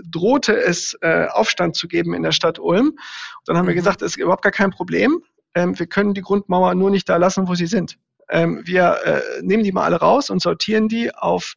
drohte 0.04 0.56
es, 0.56 0.96
äh, 1.00 1.26
Aufstand 1.26 1.76
zu 1.76 1.86
geben 1.88 2.14
in 2.14 2.22
der 2.22 2.32
Stadt 2.32 2.58
Ulm. 2.58 2.88
Und 2.88 2.98
dann 3.46 3.56
haben 3.56 3.64
mhm. 3.64 3.70
wir 3.70 3.74
gesagt, 3.76 4.02
das 4.02 4.12
ist 4.12 4.16
überhaupt 4.16 4.42
gar 4.42 4.52
kein 4.52 4.70
Problem. 4.70 5.22
Ähm, 5.54 5.78
wir 5.78 5.86
können 5.86 6.14
die 6.14 6.22
Grundmauer 6.22 6.74
nur 6.74 6.90
nicht 6.90 7.08
da 7.08 7.16
lassen, 7.16 7.48
wo 7.48 7.54
sie 7.54 7.66
sind. 7.66 7.96
Ähm, 8.30 8.62
wir 8.64 8.98
äh, 9.04 9.42
nehmen 9.42 9.64
die 9.64 9.72
mal 9.72 9.84
alle 9.84 9.96
raus 9.96 10.30
und 10.30 10.40
sortieren 10.40 10.88
die 10.88 11.14
auf 11.14 11.54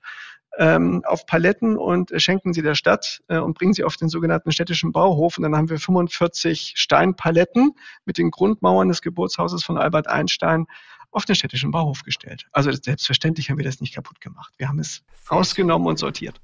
ähm, 0.58 1.02
auf 1.06 1.26
Paletten 1.26 1.78
und 1.78 2.12
schenken 2.18 2.54
sie 2.54 2.62
der 2.62 2.76
Stadt 2.76 3.22
äh, 3.28 3.38
und 3.38 3.58
bringen 3.58 3.74
sie 3.74 3.84
auf 3.84 3.98
den 3.98 4.10
sogenannten 4.10 4.52
städtischen 4.52 4.92
Bauhof. 4.92 5.38
Und 5.38 5.44
dann 5.44 5.56
haben 5.56 5.70
wir 5.70 5.80
45 5.80 6.74
Steinpaletten 6.76 7.72
mit 8.06 8.18
den 8.18 8.30
Grundmauern 8.30 8.88
des 8.88 9.02
Geburtshauses 9.02 9.64
von 9.64 9.78
Albert 9.78 10.08
Einstein 10.08 10.68
auf 11.12 11.26
den 11.26 11.36
städtischen 11.36 11.72
Bauhof 11.72 12.04
gestellt. 12.04 12.48
Also 12.52 12.72
selbstverständlich 12.72 13.50
haben 13.50 13.58
wir 13.58 13.66
das 13.66 13.82
nicht 13.82 13.96
kaputt 13.96 14.22
gemacht. 14.22 14.54
Wir 14.58 14.68
haben 14.68 14.80
es 14.80 15.04
rausgenommen 15.30 15.88
und 15.88 15.98
sortiert. 15.98 16.40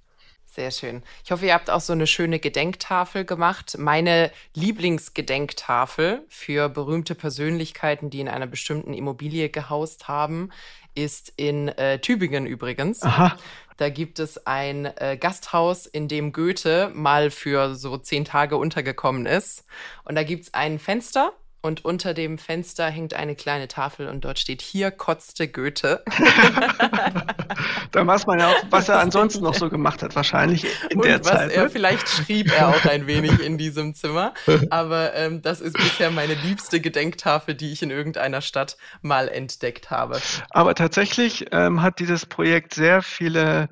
Sehr 0.52 0.72
schön. 0.72 1.04
Ich 1.24 1.32
hoffe, 1.32 1.46
ihr 1.46 1.54
habt 1.54 1.70
auch 1.70 1.80
so 1.80 1.94
eine 1.94 2.08
schöne 2.08 2.40
Gedenktafel 2.40 3.24
gemacht. 3.24 3.78
Meine 3.78 4.32
Lieblingsgedenktafel 4.56 6.26
für 6.28 6.70
berühmte 6.70 7.14
Persönlichkeiten, 7.14 8.10
die 8.10 8.20
in 8.20 8.28
einer 8.28 8.48
bestimmten 8.48 8.94
Immobilie 8.94 9.50
gehaust 9.50 10.08
haben, 10.08 10.50
ist 10.96 11.32
in 11.36 11.68
äh, 11.70 12.00
Tübingen 12.00 12.48
übrigens. 12.48 13.04
Aha. 13.04 13.38
Da 13.78 13.90
gibt 13.90 14.20
es 14.20 14.46
ein 14.48 14.86
äh, 14.98 15.18
Gasthaus, 15.18 15.86
in 15.86 16.08
dem 16.08 16.34
Goethe 16.34 16.92
mal 16.94 17.30
für 17.30 17.76
so 17.76 17.98
zehn 17.98 18.26
Tage 18.26 18.58
untergekommen 18.58 19.28
ist. 19.28 19.66
Und 20.04 20.16
da 20.16 20.24
gibt 20.24 20.46
es 20.46 20.54
ein 20.54 20.80
Fenster 20.80 21.32
und 21.62 21.84
unter 21.84 22.14
dem 22.14 22.38
Fenster 22.38 22.90
hängt 22.90 23.14
eine 23.14 23.36
kleine 23.36 23.68
Tafel 23.68 24.08
und 24.08 24.24
dort 24.24 24.40
steht, 24.40 24.62
hier 24.62 24.92
kotzte 24.92 25.48
Goethe. 25.48 26.04
da 27.92 28.08
weiß 28.08 28.26
man 28.28 28.40
ja 28.40 28.48
auch, 28.50 28.64
was 28.70 28.88
er 28.90 29.00
ansonsten 29.00 29.44
noch 29.44 29.54
so 29.54 29.70
gemacht 29.70 30.02
hat, 30.02 30.16
wahrscheinlich 30.16 30.66
in 30.90 31.00
und 31.00 31.06
der 31.06 31.20
was 31.20 31.28
Zeit. 31.28 31.52
Er, 31.52 31.64
ne? 31.64 31.70
vielleicht 31.70 32.08
schrieb 32.08 32.52
er 32.52 32.70
auch 32.70 32.86
ein 32.86 33.08
wenig 33.08 33.42
in 33.42 33.58
diesem 33.58 33.94
Zimmer, 33.94 34.34
aber 34.70 35.14
ähm, 35.16 35.42
das 35.42 35.60
ist 35.60 35.74
bisher 35.74 36.12
meine 36.12 36.36
liebste 36.36 36.80
Gedenktafel, 36.80 37.56
die 37.56 37.72
ich 37.72 37.84
in 37.84 37.92
irgendeiner 37.92 38.42
Stadt 38.42 38.78
mal 39.02 39.28
entdeckt 39.28 39.92
habe. 39.92 40.20
Aber 40.52 40.76
tatsächlich 40.76 41.48
ähm, 41.52 41.82
hat 41.82 42.00
dieses 42.00 42.26
Projekt 42.26 42.74
sehr 42.74 43.02
viele 43.02 43.70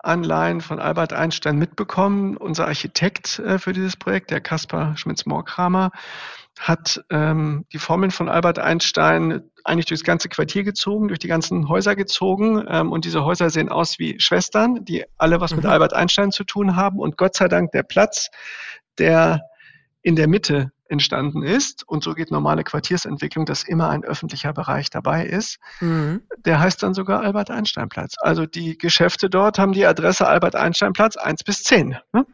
Anleihen 0.00 0.60
von 0.60 0.78
Albert 0.78 1.12
Einstein 1.12 1.56
mitbekommen. 1.56 2.36
Unser 2.36 2.66
Architekt 2.66 3.38
äh, 3.40 3.58
für 3.58 3.72
dieses 3.72 3.96
Projekt, 3.96 4.30
der 4.30 4.40
Kaspar 4.40 4.96
Schmitz-Morkramer, 4.96 5.90
hat 6.58 7.04
ähm, 7.10 7.64
die 7.72 7.78
Formeln 7.78 8.10
von 8.10 8.28
Albert 8.28 8.58
Einstein 8.58 9.42
eigentlich 9.64 9.86
durchs 9.86 10.04
ganze 10.04 10.28
Quartier 10.28 10.64
gezogen, 10.64 11.08
durch 11.08 11.18
die 11.18 11.28
ganzen 11.28 11.68
Häuser 11.68 11.94
gezogen. 11.94 12.64
Ähm, 12.68 12.92
und 12.92 13.04
diese 13.04 13.24
Häuser 13.24 13.50
sehen 13.50 13.68
aus 13.68 13.98
wie 13.98 14.18
Schwestern, 14.20 14.84
die 14.84 15.04
alle 15.16 15.40
was 15.40 15.52
mhm. 15.52 15.58
mit 15.58 15.66
Albert 15.66 15.94
Einstein 15.94 16.32
zu 16.32 16.44
tun 16.44 16.76
haben. 16.76 16.98
Und 16.98 17.16
Gott 17.16 17.36
sei 17.36 17.48
Dank 17.48 17.72
der 17.72 17.82
Platz, 17.82 18.30
der 18.98 19.42
in 20.02 20.16
der 20.16 20.28
Mitte 20.28 20.72
entstanden 20.88 21.42
ist, 21.42 21.86
und 21.86 22.02
so 22.02 22.14
geht 22.14 22.30
normale 22.30 22.64
Quartiersentwicklung, 22.64 23.44
dass 23.44 23.62
immer 23.62 23.90
ein 23.90 24.04
öffentlicher 24.04 24.54
Bereich 24.54 24.88
dabei 24.88 25.26
ist, 25.26 25.58
mhm. 25.80 26.22
der 26.38 26.60
heißt 26.60 26.82
dann 26.82 26.94
sogar 26.94 27.20
Albert 27.20 27.50
Einstein 27.50 27.90
Platz. 27.90 28.14
Also 28.18 28.46
die 28.46 28.78
Geschäfte 28.78 29.28
dort 29.28 29.58
haben 29.58 29.72
die 29.72 29.84
Adresse 29.84 30.26
Albert 30.26 30.56
Einstein 30.56 30.94
Platz 30.94 31.16
1 31.16 31.44
bis 31.44 31.62
10. 31.62 31.98
Ne? 32.12 32.26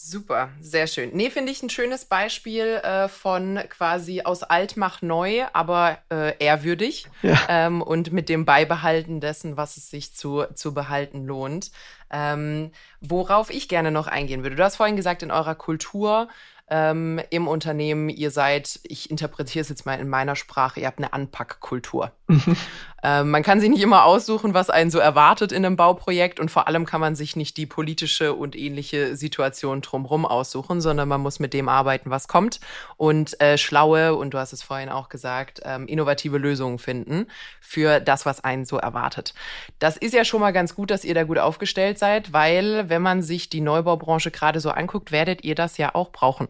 Super, 0.00 0.50
sehr 0.60 0.86
schön. 0.86 1.10
Nee, 1.12 1.28
finde 1.28 1.50
ich 1.50 1.60
ein 1.60 1.70
schönes 1.70 2.04
Beispiel 2.04 2.76
äh, 2.84 3.08
von 3.08 3.58
quasi 3.68 4.22
aus 4.22 4.44
alt 4.44 4.76
mach 4.76 5.02
neu, 5.02 5.42
aber 5.52 5.98
äh, 6.08 6.38
ehrwürdig 6.38 7.08
ja. 7.22 7.36
ähm, 7.48 7.82
und 7.82 8.12
mit 8.12 8.28
dem 8.28 8.44
Beibehalten 8.44 9.20
dessen, 9.20 9.56
was 9.56 9.76
es 9.76 9.90
sich 9.90 10.14
zu, 10.14 10.44
zu 10.54 10.72
behalten 10.72 11.26
lohnt. 11.26 11.72
Ähm, 12.10 12.70
worauf 13.00 13.50
ich 13.50 13.68
gerne 13.68 13.90
noch 13.90 14.06
eingehen 14.06 14.44
würde. 14.44 14.54
Du 14.54 14.62
hast 14.62 14.76
vorhin 14.76 14.94
gesagt, 14.94 15.24
in 15.24 15.32
eurer 15.32 15.56
Kultur 15.56 16.28
ähm, 16.70 17.20
im 17.30 17.48
Unternehmen, 17.48 18.08
ihr 18.08 18.30
seid, 18.30 18.78
ich 18.84 19.10
interpretiere 19.10 19.62
es 19.62 19.68
jetzt 19.68 19.86
mal 19.86 19.98
in 19.98 20.08
meiner 20.08 20.36
Sprache, 20.36 20.80
ihr 20.80 20.86
habt 20.86 20.98
eine 20.98 21.12
Anpackkultur. 21.12 22.12
Mhm. 22.28 22.56
Ähm, 23.02 23.30
man 23.30 23.42
kann 23.42 23.60
sich 23.60 23.70
nicht 23.70 23.82
immer 23.82 24.04
aussuchen, 24.04 24.54
was 24.54 24.70
einen 24.70 24.90
so 24.90 24.98
erwartet 24.98 25.52
in 25.52 25.64
einem 25.64 25.76
Bauprojekt 25.76 26.40
und 26.40 26.50
vor 26.50 26.66
allem 26.66 26.84
kann 26.84 27.00
man 27.00 27.14
sich 27.14 27.36
nicht 27.36 27.56
die 27.56 27.66
politische 27.66 28.34
und 28.34 28.56
ähnliche 28.56 29.16
Situation 29.16 29.80
drumherum 29.80 30.26
aussuchen, 30.26 30.80
sondern 30.80 31.08
man 31.08 31.20
muss 31.20 31.38
mit 31.38 31.54
dem 31.54 31.68
arbeiten, 31.68 32.10
was 32.10 32.28
kommt 32.28 32.60
und 32.96 33.40
äh, 33.40 33.56
schlaue, 33.56 34.16
und 34.16 34.34
du 34.34 34.38
hast 34.38 34.52
es 34.52 34.62
vorhin 34.62 34.88
auch 34.88 35.08
gesagt, 35.08 35.60
ähm, 35.64 35.86
innovative 35.86 36.38
Lösungen 36.38 36.78
finden 36.78 37.26
für 37.60 38.00
das, 38.00 38.26
was 38.26 38.42
einen 38.42 38.64
so 38.64 38.78
erwartet. 38.78 39.34
Das 39.78 39.96
ist 39.96 40.14
ja 40.14 40.24
schon 40.24 40.40
mal 40.40 40.52
ganz 40.52 40.74
gut, 40.74 40.90
dass 40.90 41.04
ihr 41.04 41.14
da 41.14 41.24
gut 41.24 41.38
aufgestellt 41.38 41.98
seid, 41.98 42.32
weil 42.32 42.88
wenn 42.88 43.02
man 43.02 43.22
sich 43.22 43.48
die 43.48 43.60
Neubaubranche 43.60 44.30
gerade 44.30 44.60
so 44.60 44.70
anguckt, 44.70 45.12
werdet 45.12 45.44
ihr 45.44 45.54
das 45.54 45.78
ja 45.78 45.94
auch 45.94 46.10
brauchen. 46.10 46.48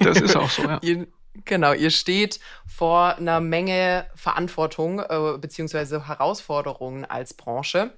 Das 0.00 0.20
ist 0.20 0.36
auch 0.36 0.50
so, 0.50 0.62
ja. 0.62 0.78
ihr, 0.82 1.06
Genau, 1.44 1.72
ihr 1.72 1.90
steht 1.90 2.38
vor 2.66 3.16
einer 3.16 3.40
Menge 3.40 4.06
Verantwortung 4.14 5.00
äh, 5.00 5.38
beziehungsweise 5.38 6.06
Herausforderungen 6.06 7.04
als 7.04 7.34
Branche, 7.34 7.90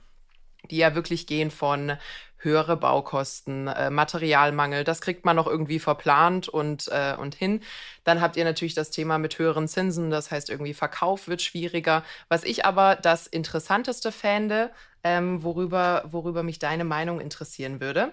die 0.71 0.79
ja 0.79 0.95
wirklich 0.95 1.27
gehen 1.27 1.51
von 1.51 1.99
höhere 2.39 2.77
Baukosten, 2.77 3.67
äh, 3.67 3.91
Materialmangel, 3.91 4.85
das 4.85 5.01
kriegt 5.01 5.25
man 5.25 5.37
noch 5.37 5.47
irgendwie 5.47 5.79
verplant 5.79 6.49
und, 6.49 6.89
äh, 6.89 7.15
und 7.19 7.35
hin. 7.35 7.61
Dann 8.05 8.21
habt 8.21 8.37
ihr 8.37 8.45
natürlich 8.45 8.75
das 8.75 8.91
Thema 8.91 9.19
mit 9.19 9.39
höheren 9.39 9.69
Zinsen, 9.69 10.11
das 10.11 10.31
heißt 10.31 10.49
irgendwie 10.49 10.75
Verkauf 10.75 11.29
wird 11.29 11.43
schwieriger. 11.43 12.05
Was 12.29 12.45
ich 12.45 12.65
aber 12.65 12.97
das 12.97 13.27
Interessanteste 13.27 14.13
fände, 14.13 14.71
ähm, 15.07 15.43
worüber, 15.43 16.05
worüber 16.11 16.43
mich 16.43 16.59
deine 16.59 16.85
Meinung 16.85 17.21
interessieren 17.21 17.81
würde, 17.81 18.13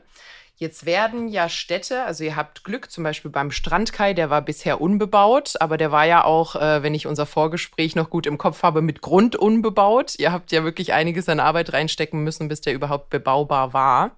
Jetzt 0.55 0.85
werden 0.85 1.29
ja 1.29 1.49
Städte, 1.49 2.03
also 2.03 2.23
ihr 2.23 2.35
habt 2.35 2.63
Glück, 2.63 2.91
zum 2.91 3.03
Beispiel 3.03 3.31
beim 3.31 3.49
Strandkai, 3.49 4.13
der 4.13 4.29
war 4.29 4.43
bisher 4.43 4.81
unbebaut, 4.81 5.55
aber 5.59 5.77
der 5.77 5.91
war 5.91 6.05
ja 6.05 6.23
auch, 6.23 6.55
äh, 6.55 6.83
wenn 6.83 6.93
ich 6.93 7.07
unser 7.07 7.25
Vorgespräch 7.25 7.95
noch 7.95 8.11
gut 8.11 8.27
im 8.27 8.37
Kopf 8.37 8.61
habe, 8.61 8.83
mit 8.83 9.01
Grund 9.01 9.35
unbebaut. 9.35 10.13
Ihr 10.19 10.31
habt 10.31 10.51
ja 10.51 10.63
wirklich 10.63 10.93
einiges 10.93 11.27
an 11.27 11.39
Arbeit 11.39 11.73
reinstecken 11.73 12.23
müssen, 12.23 12.49
bis 12.49 12.61
der 12.61 12.75
überhaupt 12.75 13.09
bebaubar 13.09 13.73
war. 13.73 14.11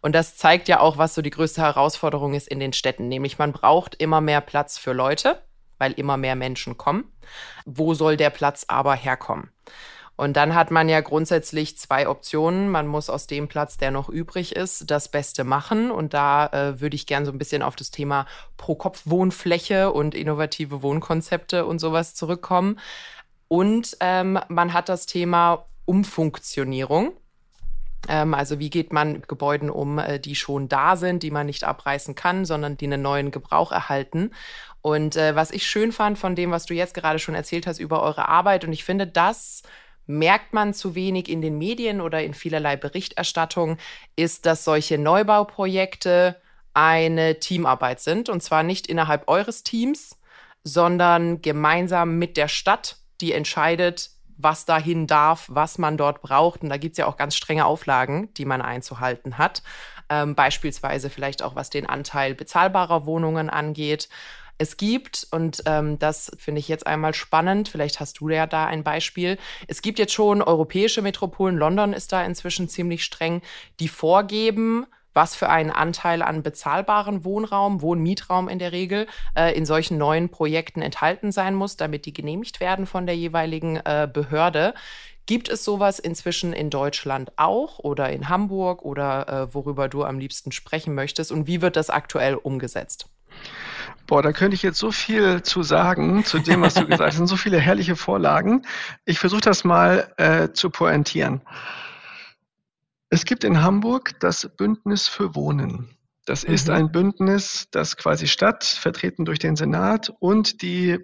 Und 0.00 0.14
das 0.14 0.36
zeigt 0.38 0.68
ja 0.68 0.80
auch, 0.80 0.96
was 0.96 1.14
so 1.14 1.20
die 1.20 1.30
größte 1.30 1.60
Herausforderung 1.60 2.32
ist 2.32 2.48
in 2.48 2.60
den 2.60 2.72
Städten, 2.72 3.08
nämlich 3.08 3.38
man 3.38 3.52
braucht 3.52 3.94
immer 3.94 4.22
mehr 4.22 4.40
Platz 4.40 4.78
für 4.78 4.94
Leute, 4.94 5.42
weil 5.76 5.92
immer 5.92 6.16
mehr 6.16 6.34
Menschen 6.34 6.78
kommen. 6.78 7.04
Wo 7.66 7.92
soll 7.92 8.16
der 8.16 8.30
Platz 8.30 8.64
aber 8.68 8.94
herkommen? 8.94 9.50
Und 10.16 10.36
dann 10.36 10.54
hat 10.54 10.70
man 10.70 10.88
ja 10.88 11.00
grundsätzlich 11.00 11.76
zwei 11.76 12.08
Optionen. 12.08 12.68
Man 12.68 12.86
muss 12.86 13.10
aus 13.10 13.26
dem 13.26 13.48
Platz, 13.48 13.78
der 13.78 13.90
noch 13.90 14.08
übrig 14.08 14.54
ist, 14.54 14.90
das 14.90 15.08
Beste 15.08 15.42
machen. 15.42 15.90
Und 15.90 16.14
da 16.14 16.46
äh, 16.46 16.80
würde 16.80 16.94
ich 16.94 17.06
gern 17.06 17.24
so 17.24 17.32
ein 17.32 17.38
bisschen 17.38 17.62
auf 17.62 17.74
das 17.74 17.90
Thema 17.90 18.26
Pro-Kopf-Wohnfläche 18.56 19.92
und 19.92 20.14
innovative 20.14 20.82
Wohnkonzepte 20.82 21.66
und 21.66 21.80
sowas 21.80 22.14
zurückkommen. 22.14 22.78
Und 23.48 23.96
ähm, 24.00 24.38
man 24.48 24.72
hat 24.72 24.88
das 24.88 25.06
Thema 25.06 25.66
Umfunktionierung. 25.84 27.12
Ähm, 28.08 28.34
also 28.34 28.60
wie 28.60 28.70
geht 28.70 28.92
man 28.92 29.14
mit 29.14 29.28
Gebäuden 29.28 29.68
um, 29.68 29.98
äh, 29.98 30.20
die 30.20 30.36
schon 30.36 30.68
da 30.68 30.96
sind, 30.96 31.24
die 31.24 31.32
man 31.32 31.46
nicht 31.46 31.64
abreißen 31.64 32.14
kann, 32.14 32.44
sondern 32.44 32.76
die 32.76 32.86
einen 32.86 33.02
neuen 33.02 33.32
Gebrauch 33.32 33.72
erhalten. 33.72 34.30
Und 34.80 35.16
äh, 35.16 35.34
was 35.34 35.50
ich 35.50 35.66
schön 35.66 35.90
fand 35.92 36.18
von 36.18 36.36
dem, 36.36 36.50
was 36.50 36.66
du 36.66 36.74
jetzt 36.74 36.94
gerade 36.94 37.18
schon 37.18 37.34
erzählt 37.34 37.66
hast 37.66 37.80
über 37.80 38.02
eure 38.02 38.28
Arbeit, 38.28 38.64
und 38.64 38.72
ich 38.72 38.84
finde, 38.84 39.06
das 39.06 39.62
merkt 40.06 40.52
man 40.52 40.74
zu 40.74 40.94
wenig 40.94 41.28
in 41.28 41.40
den 41.40 41.58
Medien 41.58 42.00
oder 42.00 42.22
in 42.22 42.34
vielerlei 42.34 42.76
Berichterstattung, 42.76 43.78
ist, 44.16 44.46
dass 44.46 44.64
solche 44.64 44.98
Neubauprojekte 44.98 46.40
eine 46.74 47.38
Teamarbeit 47.38 48.00
sind. 48.00 48.28
Und 48.28 48.42
zwar 48.42 48.62
nicht 48.62 48.86
innerhalb 48.86 49.28
eures 49.28 49.62
Teams, 49.62 50.18
sondern 50.64 51.40
gemeinsam 51.40 52.18
mit 52.18 52.36
der 52.36 52.48
Stadt, 52.48 52.96
die 53.20 53.32
entscheidet, 53.32 54.10
was 54.36 54.64
dahin 54.64 55.06
darf, 55.06 55.46
was 55.48 55.78
man 55.78 55.96
dort 55.96 56.20
braucht. 56.20 56.62
Und 56.62 56.70
da 56.70 56.76
gibt 56.76 56.94
es 56.94 56.98
ja 56.98 57.06
auch 57.06 57.16
ganz 57.16 57.36
strenge 57.36 57.66
Auflagen, 57.66 58.32
die 58.34 58.44
man 58.44 58.62
einzuhalten 58.62 59.38
hat. 59.38 59.62
Ähm, 60.08 60.34
beispielsweise 60.34 61.08
vielleicht 61.08 61.42
auch, 61.42 61.54
was 61.54 61.70
den 61.70 61.86
Anteil 61.88 62.34
bezahlbarer 62.34 63.06
Wohnungen 63.06 63.48
angeht. 63.48 64.08
Es 64.58 64.76
gibt, 64.76 65.26
und 65.30 65.62
ähm, 65.66 65.98
das 65.98 66.30
finde 66.38 66.60
ich 66.60 66.68
jetzt 66.68 66.86
einmal 66.86 67.14
spannend, 67.14 67.68
vielleicht 67.68 68.00
hast 68.00 68.20
du 68.20 68.28
ja 68.28 68.46
da 68.46 68.66
ein 68.66 68.84
Beispiel, 68.84 69.38
es 69.66 69.82
gibt 69.82 69.98
jetzt 69.98 70.12
schon 70.12 70.42
europäische 70.42 71.02
Metropolen, 71.02 71.56
London 71.56 71.92
ist 71.92 72.12
da 72.12 72.24
inzwischen 72.24 72.68
ziemlich 72.68 73.04
streng, 73.04 73.42
die 73.80 73.88
vorgeben, 73.88 74.86
was 75.14 75.36
für 75.36 75.48
einen 75.48 75.70
Anteil 75.70 76.22
an 76.22 76.42
bezahlbaren 76.42 77.24
Wohnraum, 77.24 77.80
Wohnmietraum 77.80 78.48
in 78.48 78.58
der 78.58 78.72
Regel, 78.72 79.06
äh, 79.36 79.56
in 79.56 79.64
solchen 79.64 79.96
neuen 79.96 80.28
Projekten 80.28 80.82
enthalten 80.82 81.32
sein 81.32 81.54
muss, 81.54 81.76
damit 81.76 82.04
die 82.04 82.12
genehmigt 82.12 82.60
werden 82.60 82.86
von 82.86 83.06
der 83.06 83.16
jeweiligen 83.16 83.76
äh, 83.76 84.08
Behörde. 84.12 84.74
Gibt 85.26 85.48
es 85.48 85.64
sowas 85.64 85.98
inzwischen 85.98 86.52
in 86.52 86.68
Deutschland 86.68 87.32
auch 87.36 87.78
oder 87.78 88.10
in 88.10 88.28
Hamburg 88.28 88.82
oder 88.82 89.28
äh, 89.28 89.54
worüber 89.54 89.88
du 89.88 90.04
am 90.04 90.18
liebsten 90.18 90.52
sprechen 90.52 90.94
möchtest? 90.94 91.32
Und 91.32 91.46
wie 91.46 91.62
wird 91.62 91.76
das 91.76 91.88
aktuell 91.88 92.34
umgesetzt? 92.34 93.08
Boah, 94.06 94.22
da 94.22 94.32
könnte 94.32 94.54
ich 94.54 94.62
jetzt 94.62 94.78
so 94.78 94.92
viel 94.92 95.42
zu 95.42 95.62
sagen, 95.62 96.24
zu 96.24 96.38
dem, 96.38 96.60
was 96.60 96.74
du 96.74 96.80
gesagt 96.86 97.00
hast. 97.00 97.14
Es 97.14 97.16
sind 97.16 97.26
so 97.26 97.36
viele 97.36 97.58
herrliche 97.58 97.96
Vorlagen. 97.96 98.66
Ich 99.04 99.18
versuche 99.18 99.40
das 99.40 99.64
mal 99.64 100.12
äh, 100.18 100.52
zu 100.52 100.70
pointieren. 100.70 101.40
Es 103.08 103.24
gibt 103.24 103.44
in 103.44 103.62
Hamburg 103.62 104.20
das 104.20 104.50
Bündnis 104.56 105.08
für 105.08 105.34
Wohnen. 105.34 105.96
Das 106.26 106.46
mhm. 106.46 106.54
ist 106.54 106.70
ein 106.70 106.92
Bündnis, 106.92 107.68
das 107.70 107.96
quasi 107.96 108.26
Stadt, 108.26 108.64
vertreten 108.64 109.24
durch 109.24 109.38
den 109.38 109.56
Senat 109.56 110.12
und 110.18 110.60
die 110.62 110.98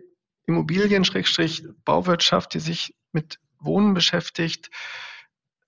Immobilien-Bauwirtschaft, 0.47 2.55
die 2.55 2.61
sich 2.61 2.95
mit 3.13 3.39
Wohnen 3.59 3.95
beschäftigt, 3.95 4.71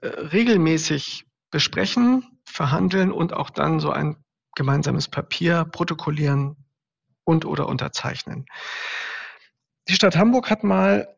äh, 0.00 0.08
regelmäßig 0.08 1.26
besprechen, 1.50 2.40
verhandeln 2.44 3.12
und 3.12 3.32
auch 3.32 3.50
dann 3.50 3.80
so 3.80 3.90
ein 3.90 4.16
gemeinsames 4.54 5.08
Papier 5.08 5.64
protokollieren, 5.64 6.61
und 7.24 7.44
oder 7.44 7.68
unterzeichnen. 7.68 8.46
Die 9.88 9.94
Stadt 9.94 10.16
Hamburg 10.16 10.50
hat 10.50 10.64
mal 10.64 11.16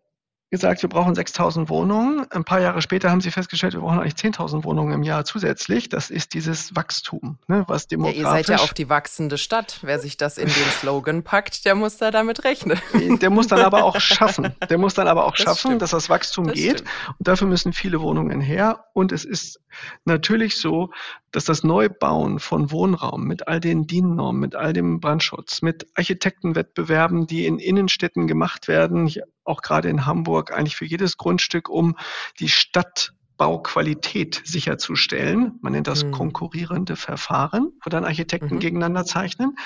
gesagt, 0.55 0.83
wir 0.83 0.89
brauchen 0.89 1.17
6000 1.17 1.69
Wohnungen. 1.69 2.31
Ein 2.31 2.45
paar 2.45 2.61
Jahre 2.61 2.81
später 2.81 3.11
haben 3.11 3.21
sie 3.21 3.33
festgestellt, 3.33 3.73
wir 3.73 3.81
brauchen 3.81 3.99
eigentlich 3.99 4.15
10.000 4.15 4.63
Wohnungen 4.63 4.93
im 4.93 5.03
Jahr 5.03 5.25
zusätzlich. 5.25 5.89
Das 5.89 6.11
ist 6.11 6.33
dieses 6.33 6.77
Wachstum, 6.77 7.39
ne, 7.49 7.65
was 7.67 7.89
demografisch... 7.89 8.23
Ja, 8.23 8.29
ihr 8.37 8.45
seid 8.45 8.49
ja 8.49 8.65
auch 8.65 8.73
die 8.73 8.89
wachsende 8.89 9.37
Stadt. 9.37 9.81
Wer 9.83 9.99
sich 9.99 10.17
das 10.17 10.39
in 10.39 10.47
den 10.47 10.71
Slogan 10.79 11.25
packt, 11.25 11.65
der 11.65 11.75
muss 11.75 11.97
da 11.97 12.13
damit 12.13 12.45
rechnen. 12.45 12.81
Der 13.21 13.31
muss 13.31 13.49
dann 13.49 13.61
aber 13.61 13.83
auch 13.83 13.99
schaffen. 14.01 14.55
Der 14.71 14.79
muss 14.79 14.95
dann 14.95 15.09
aber 15.09 15.25
auch 15.25 15.35
das 15.35 15.43
schaffen, 15.43 15.71
stimmt. 15.71 15.83
dass 15.83 15.91
das 15.91 16.09
Wachstum 16.09 16.47
das 16.47 16.55
geht. 16.55 16.79
Stimmt. 16.79 16.91
Und 17.19 17.29
dafür 17.29 17.49
müssen 17.49 17.73
viele 17.73 18.01
Wohnungen 18.01 18.41
her. 18.41 18.85
Und 18.93 19.11
es 19.11 19.25
ist 19.25 19.61
natürlich 20.05 20.57
so, 20.61 20.91
dass 21.33 21.45
das 21.45 21.65
Neubauen 21.65 22.39
von 22.39 22.71
Wohnraum 22.71 23.25
mit 23.25 23.49
all 23.49 23.59
den 23.59 23.89
DIN-Normen, 23.89 24.41
mit 24.41 24.55
all 24.55 24.73
dem 24.73 25.01
Brandschutz, 25.01 25.63
mit 25.63 25.89
Architektenwettbewerben, 25.95 27.27
die 27.27 27.47
in 27.47 27.59
Innenstädten 27.59 28.29
gemacht 28.29 28.69
werden, 28.69 29.11
auch 29.45 29.63
gerade 29.63 29.89
in 29.89 30.07
Hamburg, 30.07 30.53
eigentlich 30.53 30.77
für 30.77 30.85
jedes 30.85 31.17
Grundstück, 31.17 31.69
um 31.69 31.97
die 32.41 32.49
Stadtbauqualität 32.49 34.43
sicherzustellen. 34.45 35.59
Man 35.61 35.73
nennt 35.73 35.87
das 35.87 36.05
mhm. 36.05 36.13
konkurrierende 36.13 36.97
Verfahren, 36.97 37.73
wo 37.85 37.91
dann 37.91 38.05
Architekten 38.05 38.57
mhm. 38.57 38.61
gegeneinander 38.61 39.05
zeichnen. 39.05 39.57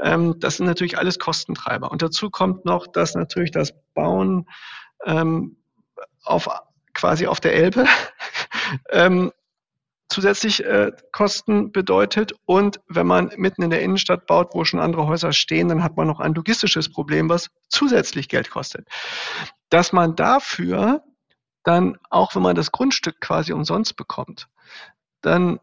Ähm, 0.00 0.38
das 0.38 0.56
sind 0.56 0.66
natürlich 0.66 0.98
alles 0.98 1.18
Kostentreiber. 1.18 1.90
Und 1.90 2.02
dazu 2.02 2.30
kommt 2.30 2.64
noch, 2.64 2.86
dass 2.86 3.14
natürlich 3.14 3.50
das 3.50 3.72
Bauen 3.94 4.48
ähm, 5.04 5.56
auf 6.22 6.48
quasi 6.94 7.26
auf 7.26 7.40
der 7.40 7.54
Elbe 7.54 7.86
ähm, 8.90 9.32
zusätzlich 10.08 10.64
äh, 10.64 10.92
Kosten 11.12 11.72
bedeutet. 11.72 12.32
Und 12.46 12.80
wenn 12.88 13.06
man 13.06 13.30
mitten 13.36 13.62
in 13.62 13.70
der 13.70 13.82
Innenstadt 13.82 14.26
baut, 14.26 14.54
wo 14.54 14.64
schon 14.64 14.80
andere 14.80 15.06
Häuser 15.06 15.32
stehen, 15.32 15.68
dann 15.68 15.82
hat 15.82 15.96
man 15.96 16.06
noch 16.06 16.20
ein 16.20 16.34
logistisches 16.34 16.90
Problem, 16.90 17.28
was 17.28 17.50
zusätzlich 17.68 18.28
Geld 18.28 18.50
kostet. 18.50 18.88
Dass 19.68 19.92
man 19.92 20.16
dafür 20.16 21.02
dann, 21.62 21.98
auch 22.08 22.34
wenn 22.34 22.42
man 22.42 22.56
das 22.56 22.72
Grundstück 22.72 23.20
quasi 23.20 23.52
umsonst 23.52 23.96
bekommt, 23.96 24.48
dann 25.20 25.60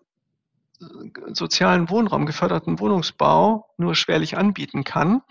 äh, 0.79 0.85
sozialen 1.33 1.89
Wohnraum, 1.89 2.25
geförderten 2.25 2.79
Wohnungsbau 2.79 3.67
nur 3.77 3.95
schwerlich 3.95 4.37
anbieten 4.37 4.83
kann, 4.83 5.21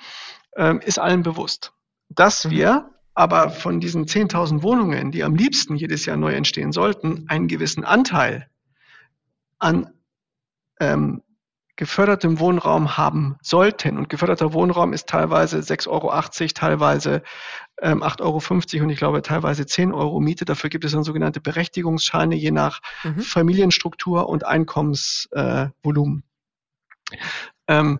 ähm, 0.56 0.80
ist 0.80 0.98
allen 0.98 1.22
bewusst. 1.22 1.72
Dass 2.08 2.44
mhm. 2.44 2.50
wir 2.50 2.90
aber 3.14 3.50
von 3.50 3.78
diesen 3.78 4.06
10.000 4.06 4.62
Wohnungen, 4.62 5.12
die 5.12 5.22
am 5.22 5.36
liebsten 5.36 5.76
jedes 5.76 6.04
Jahr 6.04 6.16
neu 6.16 6.32
entstehen 6.32 6.72
sollten, 6.72 7.26
einen 7.28 7.46
gewissen 7.46 7.84
Anteil 7.84 8.48
an 9.64 9.90
ähm, 10.78 11.22
gefördertem 11.76 12.38
Wohnraum 12.38 12.96
haben 12.96 13.36
sollten. 13.42 13.98
Und 13.98 14.08
geförderter 14.08 14.52
Wohnraum 14.52 14.92
ist 14.92 15.08
teilweise 15.08 15.58
6,80 15.58 15.88
Euro, 15.88 16.48
teilweise 16.54 17.22
ähm, 17.80 18.02
8,50 18.02 18.74
Euro 18.76 18.84
und 18.84 18.90
ich 18.90 18.98
glaube 18.98 19.22
teilweise 19.22 19.66
10 19.66 19.92
Euro 19.92 20.20
Miete. 20.20 20.44
Dafür 20.44 20.70
gibt 20.70 20.84
es 20.84 20.92
dann 20.92 21.02
sogenannte 21.02 21.40
Berechtigungsscheine 21.40 22.36
je 22.36 22.52
nach 22.52 22.80
mhm. 23.02 23.20
Familienstruktur 23.20 24.28
und 24.28 24.46
Einkommensvolumen. 24.46 26.22
Äh, 27.10 27.16
ähm, 27.66 27.98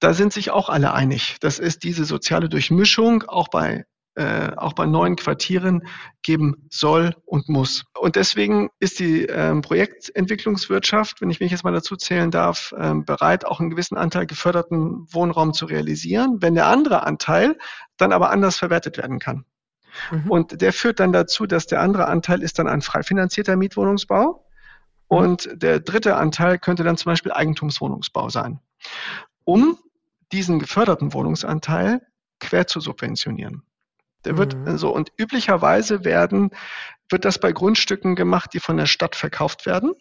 da 0.00 0.14
sind 0.14 0.32
sich 0.32 0.50
auch 0.50 0.68
alle 0.68 0.92
einig. 0.94 1.36
Das 1.40 1.60
ist 1.60 1.84
diese 1.84 2.04
soziale 2.04 2.48
Durchmischung 2.48 3.22
auch 3.22 3.48
bei 3.48 3.84
äh, 4.14 4.52
auch 4.56 4.74
bei 4.74 4.86
neuen 4.86 5.16
Quartieren 5.16 5.86
geben 6.22 6.66
soll 6.70 7.14
und 7.24 7.48
muss. 7.48 7.84
Und 7.98 8.16
deswegen 8.16 8.68
ist 8.78 8.98
die 8.98 9.24
ähm, 9.24 9.62
Projektentwicklungswirtschaft, 9.62 11.20
wenn 11.20 11.30
ich 11.30 11.40
mich 11.40 11.50
jetzt 11.50 11.64
mal 11.64 11.72
dazu 11.72 11.96
zählen 11.96 12.30
darf, 12.30 12.74
ähm, 12.76 13.04
bereit, 13.06 13.46
auch 13.46 13.60
einen 13.60 13.70
gewissen 13.70 13.96
Anteil 13.96 14.26
geförderten 14.26 15.06
Wohnraum 15.10 15.54
zu 15.54 15.64
realisieren, 15.64 16.42
wenn 16.42 16.54
der 16.54 16.66
andere 16.66 17.04
Anteil 17.04 17.56
dann 17.96 18.12
aber 18.12 18.30
anders 18.30 18.56
verwertet 18.56 18.98
werden 18.98 19.18
kann. 19.18 19.46
Mhm. 20.10 20.30
Und 20.30 20.60
der 20.60 20.72
führt 20.72 21.00
dann 21.00 21.12
dazu, 21.12 21.46
dass 21.46 21.66
der 21.66 21.80
andere 21.80 22.06
Anteil 22.06 22.42
ist 22.42 22.58
dann 22.58 22.68
ein 22.68 22.82
frei 22.82 23.02
finanzierter 23.02 23.56
Mietwohnungsbau 23.56 24.44
mhm. 25.08 25.16
und 25.16 25.48
der 25.54 25.80
dritte 25.80 26.16
Anteil 26.16 26.58
könnte 26.58 26.84
dann 26.84 26.96
zum 26.98 27.12
Beispiel 27.12 27.32
Eigentumswohnungsbau 27.32 28.28
sein. 28.28 28.60
Um 29.44 29.78
diesen 30.32 30.58
geförderten 30.58 31.12
Wohnungsanteil 31.12 32.00
quer 32.40 32.66
zu 32.66 32.80
subventionieren. 32.80 33.62
Der 34.24 34.38
wird 34.38 34.56
mhm. 34.56 34.78
so 34.78 34.94
und 34.94 35.12
üblicherweise 35.18 36.04
werden 36.04 36.50
wird 37.10 37.24
das 37.24 37.38
bei 37.38 37.52
Grundstücken 37.52 38.14
gemacht, 38.14 38.50
die 38.54 38.60
von 38.60 38.76
der 38.76 38.86
Stadt 38.86 39.16
verkauft 39.16 39.66
werden. 39.66 39.92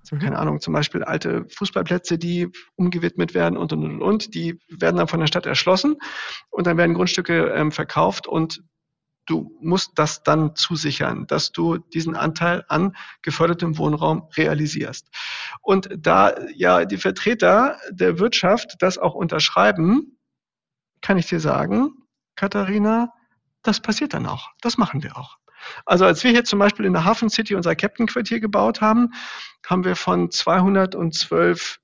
Also, 0.00 0.16
mhm. 0.16 0.20
Keine 0.20 0.38
Ahnung, 0.38 0.60
zum 0.60 0.74
Beispiel 0.74 1.04
alte 1.04 1.46
Fußballplätze, 1.50 2.18
die 2.18 2.50
umgewidmet 2.76 3.34
werden 3.34 3.56
und 3.56 3.72
und 3.72 3.84
und 3.84 4.02
und, 4.02 4.34
die 4.34 4.58
werden 4.68 4.96
dann 4.96 5.08
von 5.08 5.20
der 5.20 5.26
Stadt 5.26 5.46
erschlossen 5.46 5.96
und 6.50 6.66
dann 6.66 6.76
werden 6.76 6.94
Grundstücke 6.94 7.52
ähm, 7.54 7.72
verkauft 7.72 8.26
und 8.26 8.62
du 9.26 9.54
musst 9.60 9.92
das 9.96 10.22
dann 10.22 10.56
zusichern, 10.56 11.26
dass 11.26 11.52
du 11.52 11.76
diesen 11.76 12.16
Anteil 12.16 12.64
an 12.68 12.96
gefördertem 13.22 13.76
Wohnraum 13.76 14.28
realisierst. 14.36 15.08
Und 15.60 15.90
da 15.96 16.34
ja 16.54 16.86
die 16.86 16.96
Vertreter 16.96 17.76
der 17.90 18.18
Wirtschaft 18.18 18.76
das 18.80 18.96
auch 18.96 19.14
unterschreiben, 19.14 20.18
kann 21.02 21.18
ich 21.18 21.26
dir 21.26 21.40
sagen, 21.40 21.92
Katharina, 22.36 23.12
das 23.68 23.80
passiert 23.80 24.14
dann 24.14 24.26
auch. 24.26 24.50
Das 24.62 24.78
machen 24.78 25.02
wir 25.02 25.16
auch. 25.16 25.36
Also 25.84 26.04
als 26.06 26.24
wir 26.24 26.30
hier 26.30 26.44
zum 26.44 26.58
Beispiel 26.58 26.86
in 26.86 26.94
der 26.94 27.04
Hafen 27.04 27.28
City 27.28 27.54
unser 27.54 27.76
Captain-Quartier 27.76 28.40
gebaut 28.40 28.80
haben, 28.80 29.12
haben 29.66 29.84
wir 29.84 29.96
von 29.96 30.30
212 30.30 31.78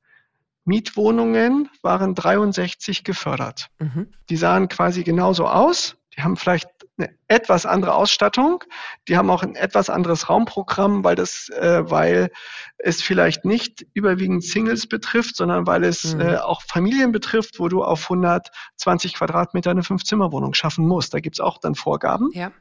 Mietwohnungen 0.64 1.68
waren 1.82 2.14
63 2.14 3.04
gefördert. 3.04 3.68
Mhm. 3.78 4.12
Die 4.30 4.36
sahen 4.36 4.68
quasi 4.68 5.04
genauso 5.04 5.46
aus. 5.46 5.96
Die 6.16 6.22
haben 6.22 6.36
vielleicht 6.36 6.68
eine 6.96 7.10
etwas 7.28 7.66
andere 7.66 7.94
Ausstattung. 7.94 8.62
Die 9.08 9.16
haben 9.16 9.30
auch 9.30 9.42
ein 9.42 9.56
etwas 9.56 9.90
anderes 9.90 10.28
Raumprogramm, 10.28 11.02
weil 11.02 11.16
das, 11.16 11.48
äh, 11.48 11.90
weil 11.90 12.30
es 12.78 13.02
vielleicht 13.02 13.44
nicht 13.44 13.84
überwiegend 13.94 14.44
Singles 14.44 14.86
betrifft, 14.86 15.36
sondern 15.36 15.66
weil 15.66 15.84
es 15.84 16.14
mhm. 16.14 16.20
äh, 16.20 16.36
auch 16.36 16.62
Familien 16.62 17.12
betrifft, 17.12 17.58
wo 17.58 17.68
du 17.68 17.82
auf 17.82 18.04
120 18.04 19.14
Quadratmeter 19.14 19.70
eine 19.70 19.82
Fünf-Zimmer-Wohnung 19.82 20.54
schaffen 20.54 20.86
musst. 20.86 21.14
Da 21.14 21.20
gibt's 21.20 21.40
auch 21.40 21.58
dann 21.58 21.74
Vorgaben. 21.74 22.30
Ja. 22.32 22.52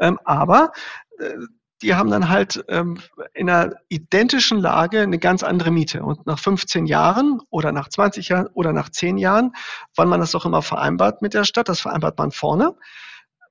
Ähm, 0.00 0.18
aber 0.24 0.72
äh, 1.18 1.34
die 1.82 1.94
haben 1.94 2.10
dann 2.10 2.28
halt 2.28 2.64
ähm, 2.68 2.98
in 3.34 3.50
einer 3.50 3.74
identischen 3.88 4.58
Lage 4.58 5.00
eine 5.00 5.18
ganz 5.18 5.42
andere 5.42 5.70
Miete. 5.70 6.02
Und 6.02 6.26
nach 6.26 6.38
15 6.38 6.86
Jahren 6.86 7.40
oder 7.50 7.72
nach 7.72 7.88
20 7.88 8.28
Jahren 8.28 8.46
oder 8.54 8.72
nach 8.72 8.88
10 8.88 9.18
Jahren, 9.18 9.52
wann 9.96 10.08
man 10.08 10.20
das 10.20 10.34
auch 10.34 10.46
immer 10.46 10.62
vereinbart 10.62 11.22
mit 11.22 11.34
der 11.34 11.44
Stadt, 11.44 11.68
das 11.68 11.80
vereinbart 11.80 12.18
man 12.18 12.30
vorne, 12.30 12.76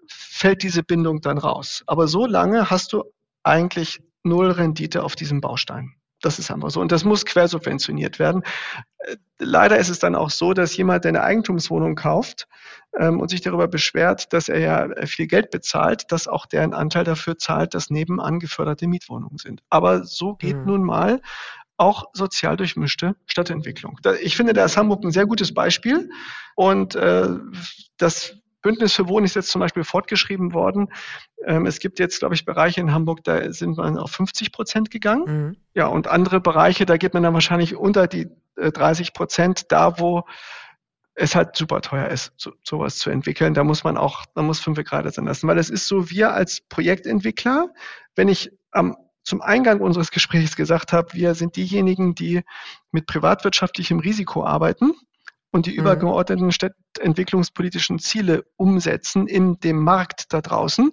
fällt 0.08 0.64
diese 0.64 0.84
Bindung 0.84 1.22
dann 1.22 1.38
raus. 1.38 1.84
Aber 1.88 2.08
so 2.08 2.26
lange 2.26 2.70
hast 2.70 2.94
du 2.94 3.04
eigentlich 3.44 4.02
null 4.24 4.52
Rendite 4.52 5.04
auf 5.04 5.16
diesem 5.16 5.42
Baustein. 5.42 5.94
Das 6.22 6.40
ist 6.40 6.52
einfach 6.52 6.70
so. 6.70 6.80
Und 6.80 6.92
das 6.92 7.04
muss 7.04 7.26
quersubventioniert 7.26 8.20
werden. 8.20 8.44
Äh, 9.00 9.16
leider 9.40 9.78
ist 9.78 9.90
es 9.90 10.00
dann 10.00 10.16
auch 10.16 10.30
so, 10.30 10.54
dass 10.54 10.76
jemand, 10.78 11.04
der 11.04 11.10
eine 11.10 11.24
Eigentumswohnung 11.24 11.96
kauft 11.96 12.48
ähm, 12.98 13.20
und 13.20 13.30
sich 13.30 13.42
darüber 13.42 13.68
beschwert, 13.68 14.32
dass 14.34 14.50
er 14.50 14.60
ja 14.60 14.86
äh, 14.86 15.08
viel 15.08 15.28
Geld 15.28 15.52
bezahlt, 15.52 16.12
dass 16.12 16.28
auch 16.28 16.46
der 16.46 16.64
einen 16.64 16.74
Anteil 16.74 17.04
dafür 17.04 17.38
zahlt, 17.38 17.74
dass 17.74 17.90
nebenan 17.90 18.40
geförderte 18.40 18.88
Mietwohnungen 18.88 19.38
sind. 19.38 19.62
Aber 19.70 20.04
so 20.04 20.36
geht 20.36 20.58
mhm. 20.58 20.66
nun 20.66 20.84
mal 20.84 21.22
auch 21.78 22.06
sozial 22.14 22.58
durchmischte 22.58 23.16
Stadtentwicklung. 23.26 24.00
Ich 24.22 24.38
finde, 24.38 24.54
da 24.54 24.66
ist 24.66 24.78
Hamburg 24.78 25.04
ein 25.04 25.12
sehr 25.12 25.26
gutes 25.26 25.52
Beispiel. 25.52 26.12
Und 26.56 26.96
äh, 26.96 27.28
das 27.98 28.36
Bündnis 28.62 28.94
für 28.94 29.08
Wohnen 29.08 29.26
ist 29.26 29.36
jetzt 29.36 29.50
zum 29.50 29.60
Beispiel 29.60 29.84
fortgeschrieben 29.84 30.54
worden. 30.54 30.90
Ähm, 31.46 31.66
es 31.66 31.80
gibt 31.80 32.00
jetzt, 32.00 32.20
glaube 32.20 32.36
ich, 32.36 32.46
Bereiche 32.46 32.82
in 32.82 32.94
Hamburg, 32.94 33.24
da 33.24 33.52
sind 33.52 33.78
wir 33.78 34.02
auf 34.02 34.12
50 34.12 34.52
Prozent 34.52 34.92
gegangen. 34.92 35.24
Mhm. 35.26 35.58
Ja, 35.74 35.88
und 35.88 36.08
andere 36.08 36.40
Bereiche, 36.42 36.86
da 36.86 36.98
geht 36.98 37.14
man 37.14 37.24
dann 37.24 37.34
wahrscheinlich 37.34 37.76
unter 37.76 38.08
die 38.08 38.28
äh, 38.58 38.72
30 38.72 39.14
Prozent, 39.14 39.72
da 39.72 40.00
wo 40.00 40.24
es 41.14 41.36
halt 41.36 41.56
super 41.56 41.82
teuer 41.82 42.08
ist, 42.08 42.34
so, 42.38 42.52
sowas 42.64 42.98
zu 42.98 43.10
entwickeln. 43.10 43.54
Da 43.54 43.64
muss 43.64 43.84
man 43.84 43.98
auch, 43.98 44.26
da 44.34 44.42
muss 44.42 44.60
fünf 44.60 44.82
gerade 44.84 45.12
sein 45.12 45.26
lassen. 45.26 45.48
Weil 45.48 45.58
es 45.58 45.70
ist 45.70 45.88
so, 45.88 46.10
wir 46.10 46.34
als 46.34 46.62
Projektentwickler, 46.62 47.70
wenn 48.16 48.30
ich 48.30 48.52
am 48.72 48.96
zum 49.24 49.42
Eingang 49.42 49.82
unseres 49.82 50.10
Gesprächs 50.10 50.56
gesagt 50.56 50.94
habe, 50.94 51.14
wir 51.14 51.36
sind 51.36 51.56
diejenigen, 51.56 52.16
die 52.16 52.42
mit 52.92 53.06
privatwirtschaftlichem 53.06 54.00
Risiko 54.00 54.44
arbeiten 54.44 54.94
und 55.52 55.66
die 55.66 55.72
mhm. 55.72 55.80
übergeordneten 55.80 56.52
stadtentwicklungspolitischen 56.52 58.00
Ziele 58.00 58.46
umsetzen 58.56 59.28
in 59.28 59.60
dem 59.60 59.84
Markt 59.84 60.34
da 60.34 60.42
draußen, 60.42 60.92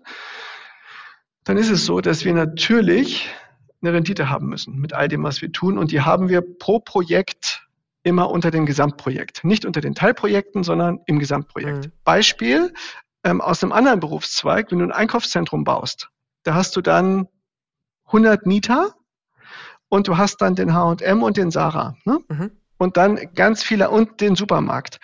dann 1.44 1.56
ist 1.56 1.70
es 1.70 1.86
so, 1.86 2.00
dass 2.00 2.24
wir 2.24 2.34
natürlich 2.34 3.30
eine 3.80 3.92
Rendite 3.92 4.28
haben 4.28 4.48
müssen 4.48 4.78
mit 4.78 4.92
all 4.92 5.08
dem, 5.08 5.22
was 5.22 5.40
wir 5.40 5.52
tun. 5.52 5.78
Und 5.78 5.92
die 5.92 6.02
haben 6.02 6.28
wir 6.28 6.42
pro 6.42 6.80
Projekt 6.80 7.66
immer 8.02 8.30
unter 8.30 8.50
dem 8.50 8.66
Gesamtprojekt. 8.66 9.44
Nicht 9.44 9.64
unter 9.64 9.80
den 9.80 9.94
Teilprojekten, 9.94 10.64
sondern 10.64 11.00
im 11.06 11.18
Gesamtprojekt. 11.18 11.86
Mhm. 11.86 11.92
Beispiel 12.04 12.74
ähm, 13.24 13.40
aus 13.40 13.62
einem 13.62 13.72
anderen 13.72 14.00
Berufszweig, 14.00 14.70
wenn 14.70 14.80
du 14.80 14.84
ein 14.84 14.92
Einkaufszentrum 14.92 15.64
baust, 15.64 16.10
da 16.42 16.54
hast 16.54 16.76
du 16.76 16.80
dann 16.80 17.28
100 18.06 18.46
Mieter 18.46 18.94
und 19.88 20.08
du 20.08 20.16
hast 20.16 20.38
dann 20.38 20.54
den 20.54 20.74
H&M 20.74 21.22
und 21.22 21.36
den 21.36 21.50
Sarah. 21.50 21.96
Ne? 22.04 22.18
Mhm 22.28 22.50
und 22.78 22.96
dann 22.96 23.18
ganz 23.34 23.62
viele 23.62 23.90
und 23.90 24.20
den 24.20 24.36
Supermarkt. 24.36 24.98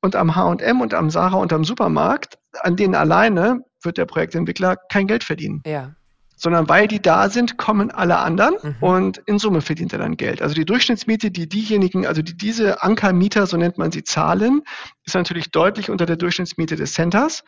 Und 0.00 0.16
am 0.16 0.34
H&M 0.34 0.80
und 0.80 0.94
am 0.94 1.10
Sarah 1.10 1.36
und 1.36 1.52
am 1.52 1.64
Supermarkt, 1.64 2.38
an 2.60 2.76
denen 2.76 2.94
alleine 2.94 3.60
wird 3.82 3.98
der 3.98 4.06
Projektentwickler 4.06 4.76
kein 4.90 5.06
Geld 5.06 5.24
verdienen. 5.24 5.62
Ja. 5.66 5.94
Sondern 6.36 6.68
weil 6.68 6.86
die 6.86 7.02
da 7.02 7.28
sind, 7.30 7.58
kommen 7.58 7.90
alle 7.90 8.18
anderen 8.18 8.54
Mhm. 8.62 8.76
und 8.80 9.18
in 9.26 9.38
Summe 9.38 9.60
verdient 9.60 9.92
er 9.92 9.98
dann 9.98 10.16
Geld. 10.16 10.40
Also 10.40 10.54
die 10.54 10.64
Durchschnittsmiete, 10.64 11.30
die 11.32 11.48
diejenigen, 11.48 12.06
also 12.06 12.22
die 12.22 12.36
diese 12.36 12.82
Ankermieter, 12.82 13.46
so 13.46 13.56
nennt 13.56 13.76
man 13.76 13.90
sie, 13.90 14.04
zahlen, 14.04 14.62
ist 15.04 15.14
natürlich 15.14 15.50
deutlich 15.50 15.90
unter 15.90 16.06
der 16.06 16.16
Durchschnittsmiete 16.16 16.76
des 16.76 16.92
Centers. 16.92 17.42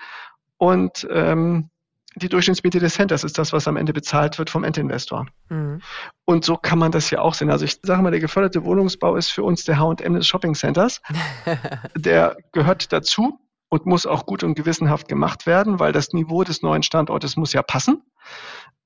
Und 0.56 1.06
ähm, 1.10 1.70
die 2.16 2.28
Durchschnittsmiete 2.28 2.80
des 2.80 2.94
Centers 2.94 3.24
ist 3.24 3.38
das, 3.38 3.52
was 3.52 3.68
am 3.68 3.76
Ende 3.76 3.92
bezahlt 3.92 4.38
wird 4.38 4.50
vom 4.50 4.64
Endinvestor. 4.64 5.26
Mhm. 5.48 5.80
Und 6.24 6.44
so 6.44 6.56
kann 6.56 6.78
man 6.78 6.90
das 6.92 7.10
ja 7.10 7.20
auch 7.20 7.34
sehen. 7.34 7.50
Also 7.50 7.64
ich 7.64 7.78
sage 7.82 8.02
mal, 8.02 8.10
der 8.10 8.20
geförderte 8.20 8.64
Wohnungsbau 8.64 9.16
ist 9.16 9.30
für 9.30 9.44
uns 9.44 9.64
der 9.64 9.78
H&M 9.78 10.14
des 10.14 10.26
Shopping 10.26 10.54
Centers. 10.54 11.00
Der 11.94 12.36
gehört 12.52 12.92
dazu 12.92 13.38
und 13.68 13.86
muss 13.86 14.06
auch 14.06 14.26
gut 14.26 14.42
und 14.42 14.54
gewissenhaft 14.54 15.08
gemacht 15.08 15.46
werden, 15.46 15.78
weil 15.78 15.92
das 15.92 16.12
Niveau 16.12 16.42
des 16.42 16.62
neuen 16.62 16.82
Standortes 16.82 17.36
muss 17.36 17.52
ja 17.52 17.62
passen, 17.62 18.02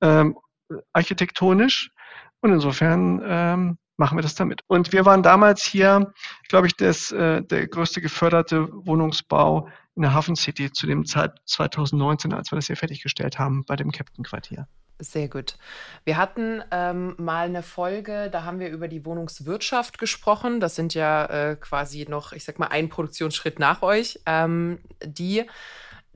ähm, 0.03 0.39
architektonisch. 0.93 1.91
Und 2.41 2.53
insofern 2.53 3.23
ähm, 3.25 3.79
machen 3.97 4.19
wir 4.19 4.23
das 4.23 4.35
damit. 4.35 4.63
Und 4.67 4.93
wir 4.93 5.05
waren 5.05 5.23
damals 5.23 5.65
hier, 5.65 6.13
glaube 6.49 6.67
ich, 6.67 6.77
das, 6.77 7.13
äh, 7.13 7.43
der 7.43 7.67
größte 7.69 8.01
geförderte 8.01 8.69
Wohnungsbau 8.73 9.69
in 9.97 10.03
der 10.03 10.15
Hafen 10.15 10.37
City 10.37 10.73
zu 10.73 10.87
dem 10.87 11.05
Zeit 11.05 11.33
2019, 11.47 12.33
als 12.33 12.51
wir 12.51 12.57
das 12.57 12.67
hier 12.67 12.77
fertiggestellt 12.77 13.39
haben 13.39 13.65
bei 13.65 13.77
dem 13.77 13.93
Captain 13.93 14.25
Quartier. 14.25 14.67
Sehr 15.01 15.29
gut. 15.29 15.57
Wir 16.05 16.17
hatten 16.17 16.63
ähm, 16.71 17.15
mal 17.19 17.47
eine 17.47 17.65
Folge, 17.65 18.31
da 18.31 18.45
haben 18.45 18.61
wir 18.61 18.69
über 18.69 18.87
die 18.87 19.05
Wohnungswirtschaft 19.05 19.99
gesprochen. 19.99 20.61
Das 20.61 20.77
sind 20.77 20.95
ja 20.95 21.27
äh, 21.27 21.57
quasi 21.57 22.07
noch, 22.09 22.33
ich 22.33 22.45
sag 22.45 22.61
mal, 22.61 22.69
ein 22.69 22.89
Produktionsschritt 22.89 23.59
nach 23.59 23.83
euch. 23.83 24.21
Ähm, 24.25 24.79
die, 25.05 25.45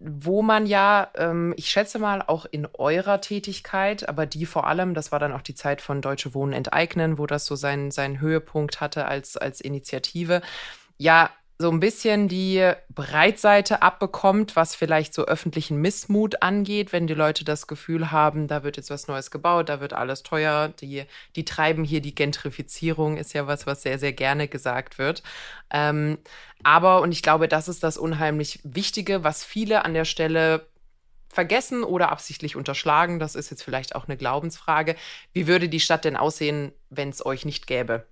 wo 0.01 0.43
man 0.43 0.67
ja, 0.67 1.11
ähm, 1.17 1.55
ich 1.57 1.71
schätze 1.71 1.99
mal, 1.99 2.23
auch 2.27 2.47
in 2.47 2.69
eurer 2.75 3.21
Tätigkeit, 3.21 4.09
aber 4.09 4.27
die 4.27 4.47
vor 4.47 4.67
allem, 4.67 4.95
das 4.95 5.13
war 5.13 5.19
dann 5.19 5.33
auch 5.33 5.43
die 5.43 5.55
Zeit 5.55 5.83
von 5.83 6.01
Deutsche 6.01 6.35
Wohnen 6.35 6.53
enteignen, 6.53 7.19
wo 7.19 7.27
das 7.27 7.47
so 7.47 7.57
seinen, 7.57 7.91
seinen 7.91 8.21
Höhepunkt 8.21 8.81
hatte 8.81 9.07
als, 9.07 9.37
als 9.37 9.61
Initiative, 9.61 10.41
ja 10.99 11.31
so 11.61 11.71
ein 11.73 11.81
bisschen 11.81 12.29
die 12.29 12.73
Breitseite 12.88 13.83
abbekommt, 13.83 14.55
was 14.55 14.77
vielleicht 14.77 15.12
so 15.12 15.25
öffentlichen 15.25 15.81
Missmut 15.81 16.40
angeht, 16.40 16.92
wenn 16.92 17.09
die 17.09 17.14
Leute 17.14 17.44
das 17.44 17.66
Gefühl 17.66 18.12
haben, 18.12 18.47
da 18.47 18.62
wird 18.62 18.77
jetzt 18.77 18.90
was 18.90 19.09
Neues 19.09 19.33
gebaut, 19.33 19.68
da 19.68 19.81
wird 19.81 19.92
alles 19.92 20.23
teuer, 20.23 20.68
die, 20.68 21.05
die 21.35 21.44
treiben 21.44 21.83
hier 21.83 22.01
die 22.01 22.14
Gentrifizierung, 22.14 23.16
ist 23.16 23.33
ja 23.33 23.49
was, 23.49 23.66
was 23.66 23.83
sehr, 23.83 23.99
sehr 23.99 24.12
gerne 24.12 24.47
gesagt 24.47 24.99
wird. 24.99 25.25
Ähm, 25.71 26.18
aber, 26.62 27.01
und 27.01 27.11
ich 27.11 27.23
glaube, 27.23 27.49
das 27.49 27.66
ist 27.66 27.83
das 27.83 27.99
unheimlich 27.99 28.61
Wichtige, 28.62 29.25
was 29.25 29.44
viele 29.44 29.85
an 29.85 29.94
der 29.94 30.05
Stelle 30.05 30.64
vergessen 31.29 31.83
oder 31.83 32.11
absichtlich 32.12 32.55
unterschlagen. 32.55 33.18
Das 33.18 33.35
ist 33.35 33.51
jetzt 33.51 33.62
vielleicht 33.62 33.97
auch 33.97 34.07
eine 34.07 34.16
Glaubensfrage. 34.16 34.94
Wie 35.33 35.49
würde 35.49 35.68
die 35.68 35.81
Stadt 35.81 36.05
denn 36.05 36.16
aussehen, 36.16 36.73
wenn 36.88 37.09
es 37.11 37.25
euch 37.25 37.44
nicht 37.44 37.66
gäbe? 37.66 38.07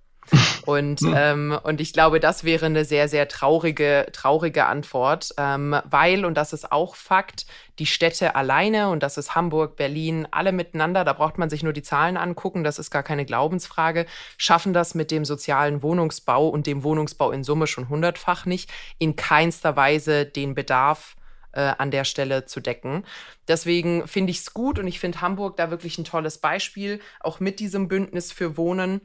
Und, 0.65 0.99
ähm, 1.15 1.57
und 1.63 1.79
ich 1.79 1.93
glaube, 1.93 2.19
das 2.19 2.43
wäre 2.43 2.65
eine 2.65 2.83
sehr, 2.85 3.07
sehr 3.07 3.27
traurige, 3.27 4.07
traurige 4.11 4.65
Antwort, 4.65 5.33
ähm, 5.37 5.75
weil, 5.89 6.25
und 6.25 6.35
das 6.35 6.53
ist 6.53 6.71
auch 6.71 6.95
Fakt, 6.95 7.45
die 7.79 7.85
Städte 7.85 8.35
alleine, 8.35 8.89
und 8.89 9.03
das 9.03 9.17
ist 9.17 9.35
Hamburg, 9.35 9.75
Berlin, 9.75 10.27
alle 10.31 10.51
miteinander, 10.51 11.05
da 11.05 11.13
braucht 11.13 11.37
man 11.37 11.49
sich 11.49 11.63
nur 11.63 11.73
die 11.73 11.83
Zahlen 11.83 12.17
angucken, 12.17 12.63
das 12.63 12.79
ist 12.79 12.91
gar 12.91 13.03
keine 13.03 13.25
Glaubensfrage, 13.25 14.05
schaffen 14.37 14.73
das 14.73 14.95
mit 14.95 15.11
dem 15.11 15.25
sozialen 15.25 15.83
Wohnungsbau 15.83 16.49
und 16.49 16.67
dem 16.67 16.83
Wohnungsbau 16.83 17.31
in 17.31 17.43
Summe 17.43 17.67
schon 17.67 17.89
hundertfach 17.89 18.45
nicht, 18.45 18.69
in 18.97 19.15
keinster 19.15 19.75
Weise 19.75 20.25
den 20.25 20.55
Bedarf 20.55 21.15
äh, 21.53 21.73
an 21.77 21.91
der 21.91 22.03
Stelle 22.03 22.45
zu 22.45 22.59
decken. 22.59 23.03
Deswegen 23.47 24.07
finde 24.07 24.31
ich 24.31 24.39
es 24.39 24.53
gut 24.53 24.79
und 24.79 24.87
ich 24.87 24.99
finde 24.99 25.21
Hamburg 25.21 25.57
da 25.57 25.71
wirklich 25.71 25.97
ein 25.97 26.03
tolles 26.03 26.39
Beispiel, 26.39 26.99
auch 27.19 27.39
mit 27.39 27.59
diesem 27.59 27.87
Bündnis 27.87 28.31
für 28.31 28.57
Wohnen 28.57 29.01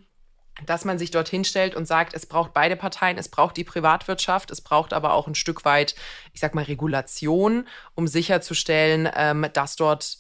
dass 0.67 0.85
man 0.85 0.99
sich 0.99 1.11
dorthin 1.11 1.45
stellt 1.45 1.75
und 1.75 1.87
sagt, 1.87 2.15
es 2.15 2.27
braucht 2.27 2.53
beide 2.53 2.77
Parteien, 2.77 3.19
es 3.19 3.29
braucht 3.29 3.57
die 3.57 3.65
Privatwirtschaft, 3.65 4.51
es 4.51 4.61
braucht 4.61 4.93
aber 4.93 5.15
auch 5.15 5.27
ein 5.27 5.35
Stück 5.35 5.65
weit, 5.65 5.95
ich 6.33 6.41
sag 6.41 6.55
mal, 6.55 6.65
Regulation, 6.65 7.67
um 7.95 8.07
sicherzustellen, 8.07 9.09
ähm, 9.15 9.47
dass 9.53 9.77
dort 9.77 10.19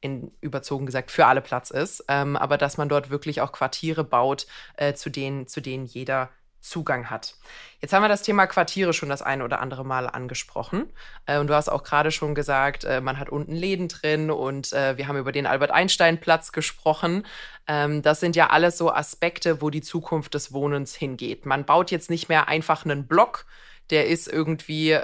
in 0.00 0.32
überzogen 0.40 0.86
gesagt 0.86 1.10
für 1.10 1.26
alle 1.26 1.42
Platz 1.42 1.70
ist, 1.70 2.04
ähm, 2.08 2.36
aber 2.36 2.56
dass 2.56 2.78
man 2.78 2.88
dort 2.88 3.10
wirklich 3.10 3.40
auch 3.40 3.52
Quartiere 3.52 4.04
baut, 4.04 4.46
äh, 4.76 4.94
zu 4.94 5.10
denen, 5.10 5.46
zu 5.46 5.60
denen 5.60 5.84
jeder 5.84 6.30
Zugang 6.60 7.08
hat. 7.10 7.34
Jetzt 7.80 7.92
haben 7.94 8.02
wir 8.02 8.08
das 8.08 8.22
Thema 8.22 8.46
Quartiere 8.46 8.92
schon 8.92 9.08
das 9.08 9.22
eine 9.22 9.44
oder 9.44 9.60
andere 9.60 9.84
Mal 9.84 10.06
angesprochen. 10.06 10.92
Äh, 11.26 11.38
und 11.38 11.46
du 11.46 11.54
hast 11.54 11.68
auch 11.68 11.82
gerade 11.82 12.10
schon 12.10 12.34
gesagt, 12.34 12.84
äh, 12.84 13.00
man 13.00 13.18
hat 13.18 13.30
unten 13.30 13.54
Läden 13.54 13.88
drin 13.88 14.30
und 14.30 14.72
äh, 14.72 14.96
wir 14.98 15.08
haben 15.08 15.16
über 15.16 15.32
den 15.32 15.46
Albert-Einstein-Platz 15.46 16.52
gesprochen. 16.52 17.26
Ähm, 17.66 18.02
das 18.02 18.20
sind 18.20 18.36
ja 18.36 18.50
alles 18.50 18.76
so 18.76 18.92
Aspekte, 18.92 19.62
wo 19.62 19.70
die 19.70 19.80
Zukunft 19.80 20.34
des 20.34 20.52
Wohnens 20.52 20.94
hingeht. 20.94 21.46
Man 21.46 21.64
baut 21.64 21.90
jetzt 21.90 22.10
nicht 22.10 22.28
mehr 22.28 22.48
einfach 22.48 22.84
einen 22.84 23.06
Block, 23.06 23.46
der 23.88 24.06
ist 24.06 24.28
irgendwie 24.28 24.96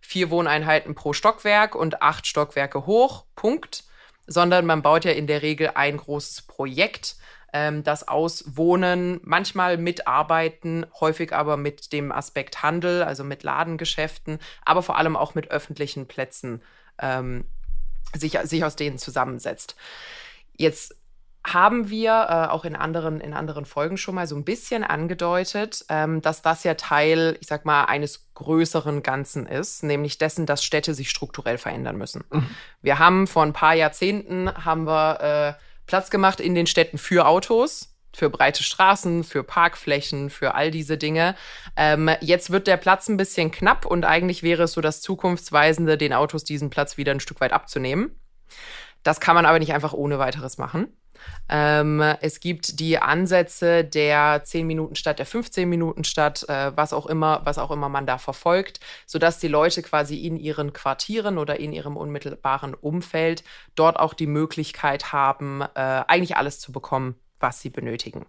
vier 0.00 0.30
Wohneinheiten 0.30 0.94
pro 0.94 1.12
Stockwerk 1.12 1.74
und 1.74 2.00
acht 2.00 2.26
Stockwerke 2.26 2.86
hoch, 2.86 3.26
Punkt. 3.36 3.84
Sondern 4.26 4.64
man 4.64 4.80
baut 4.80 5.04
ja 5.04 5.10
in 5.10 5.26
der 5.26 5.42
Regel 5.42 5.72
ein 5.74 5.98
großes 5.98 6.42
Projekt 6.42 7.16
ähm, 7.52 7.84
das 7.84 8.08
Auswohnen, 8.08 9.20
manchmal 9.22 9.76
mit 9.76 10.06
Arbeiten, 10.06 10.86
häufig 11.00 11.32
aber 11.32 11.56
mit 11.56 11.92
dem 11.92 12.12
Aspekt 12.12 12.62
Handel, 12.62 13.02
also 13.02 13.24
mit 13.24 13.42
Ladengeschäften, 13.42 14.38
aber 14.64 14.82
vor 14.82 14.96
allem 14.96 15.16
auch 15.16 15.34
mit 15.34 15.50
öffentlichen 15.50 16.06
Plätzen 16.06 16.62
ähm, 16.98 17.44
sich, 18.14 18.38
sich 18.44 18.64
aus 18.64 18.76
denen 18.76 18.98
zusammensetzt. 18.98 19.76
Jetzt 20.56 20.96
haben 21.44 21.90
wir 21.90 22.12
äh, 22.28 22.50
auch 22.50 22.64
in 22.64 22.76
anderen, 22.76 23.20
in 23.20 23.34
anderen 23.34 23.64
Folgen 23.64 23.96
schon 23.96 24.14
mal 24.14 24.28
so 24.28 24.36
ein 24.36 24.44
bisschen 24.44 24.84
angedeutet, 24.84 25.84
ähm, 25.88 26.22
dass 26.22 26.40
das 26.40 26.62
ja 26.62 26.74
Teil, 26.74 27.36
ich 27.40 27.48
sag 27.48 27.64
mal, 27.64 27.84
eines 27.86 28.32
größeren 28.34 29.02
Ganzen 29.02 29.46
ist, 29.46 29.82
nämlich 29.82 30.18
dessen, 30.18 30.46
dass 30.46 30.64
Städte 30.64 30.94
sich 30.94 31.10
strukturell 31.10 31.58
verändern 31.58 31.96
müssen. 31.96 32.22
Mhm. 32.30 32.46
Wir 32.80 33.00
haben 33.00 33.26
vor 33.26 33.42
ein 33.42 33.52
paar 33.52 33.74
Jahrzehnten 33.74 34.52
haben 34.64 34.86
wir 34.86 35.56
äh, 35.58 35.62
Platz 35.92 36.08
gemacht 36.08 36.40
in 36.40 36.54
den 36.54 36.66
Städten 36.66 36.96
für 36.96 37.26
Autos, 37.26 37.94
für 38.16 38.30
breite 38.30 38.62
Straßen, 38.62 39.24
für 39.24 39.44
Parkflächen, 39.44 40.30
für 40.30 40.54
all 40.54 40.70
diese 40.70 40.96
Dinge. 40.96 41.34
Ähm, 41.76 42.08
jetzt 42.22 42.48
wird 42.48 42.66
der 42.66 42.78
Platz 42.78 43.10
ein 43.10 43.18
bisschen 43.18 43.50
knapp 43.50 43.84
und 43.84 44.06
eigentlich 44.06 44.42
wäre 44.42 44.62
es 44.62 44.72
so 44.72 44.80
das 44.80 45.02
Zukunftsweisende, 45.02 45.98
den 45.98 46.14
Autos 46.14 46.44
diesen 46.44 46.70
Platz 46.70 46.96
wieder 46.96 47.12
ein 47.12 47.20
Stück 47.20 47.42
weit 47.42 47.52
abzunehmen. 47.52 48.18
Das 49.02 49.20
kann 49.20 49.34
man 49.34 49.44
aber 49.44 49.58
nicht 49.58 49.74
einfach 49.74 49.92
ohne 49.92 50.18
weiteres 50.18 50.56
machen. 50.56 50.96
Ähm, 51.48 52.00
es 52.20 52.40
gibt 52.40 52.80
die 52.80 52.98
Ansätze 52.98 53.84
der 53.84 54.42
10 54.44 54.66
Minuten 54.66 54.96
Stadt, 54.96 55.18
der 55.18 55.26
15 55.26 55.68
Minuten 55.68 56.04
Stadt, 56.04 56.48
äh, 56.48 56.76
was 56.76 56.92
auch 56.92 57.06
immer, 57.06 57.42
was 57.44 57.58
auch 57.58 57.70
immer 57.70 57.88
man 57.88 58.06
da 58.06 58.18
verfolgt, 58.18 58.80
sodass 59.06 59.38
die 59.38 59.48
Leute 59.48 59.82
quasi 59.82 60.26
in 60.26 60.36
ihren 60.36 60.72
Quartieren 60.72 61.38
oder 61.38 61.60
in 61.60 61.72
ihrem 61.72 61.96
unmittelbaren 61.96 62.74
Umfeld 62.74 63.44
dort 63.74 63.98
auch 63.98 64.14
die 64.14 64.26
Möglichkeit 64.26 65.12
haben, 65.12 65.60
äh, 65.62 65.66
eigentlich 65.74 66.36
alles 66.36 66.58
zu 66.58 66.72
bekommen, 66.72 67.16
was 67.42 67.60
sie 67.60 67.70
benötigen. 67.70 68.24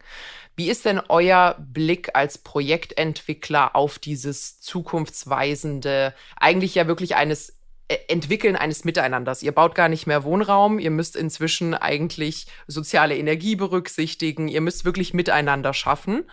Wie 0.55 0.69
ist 0.69 0.85
denn 0.85 1.01
euer 1.07 1.55
Blick 1.59 2.11
als 2.15 2.37
Projektentwickler 2.37 3.75
auf 3.75 3.99
dieses 3.99 4.59
zukunftsweisende, 4.59 6.13
eigentlich 6.35 6.75
ja 6.75 6.87
wirklich 6.87 7.15
eines 7.15 7.57
Entwickeln 7.87 8.55
eines 8.55 8.85
Miteinanders. 8.85 9.43
Ihr 9.43 9.51
baut 9.51 9.75
gar 9.75 9.89
nicht 9.89 10.07
mehr 10.07 10.23
Wohnraum, 10.23 10.79
ihr 10.79 10.91
müsst 10.91 11.15
inzwischen 11.15 11.73
eigentlich 11.73 12.47
soziale 12.67 13.17
Energie 13.17 13.55
berücksichtigen, 13.55 14.47
ihr 14.47 14.61
müsst 14.61 14.85
wirklich 14.85 15.13
miteinander 15.13 15.73
schaffen. 15.73 16.23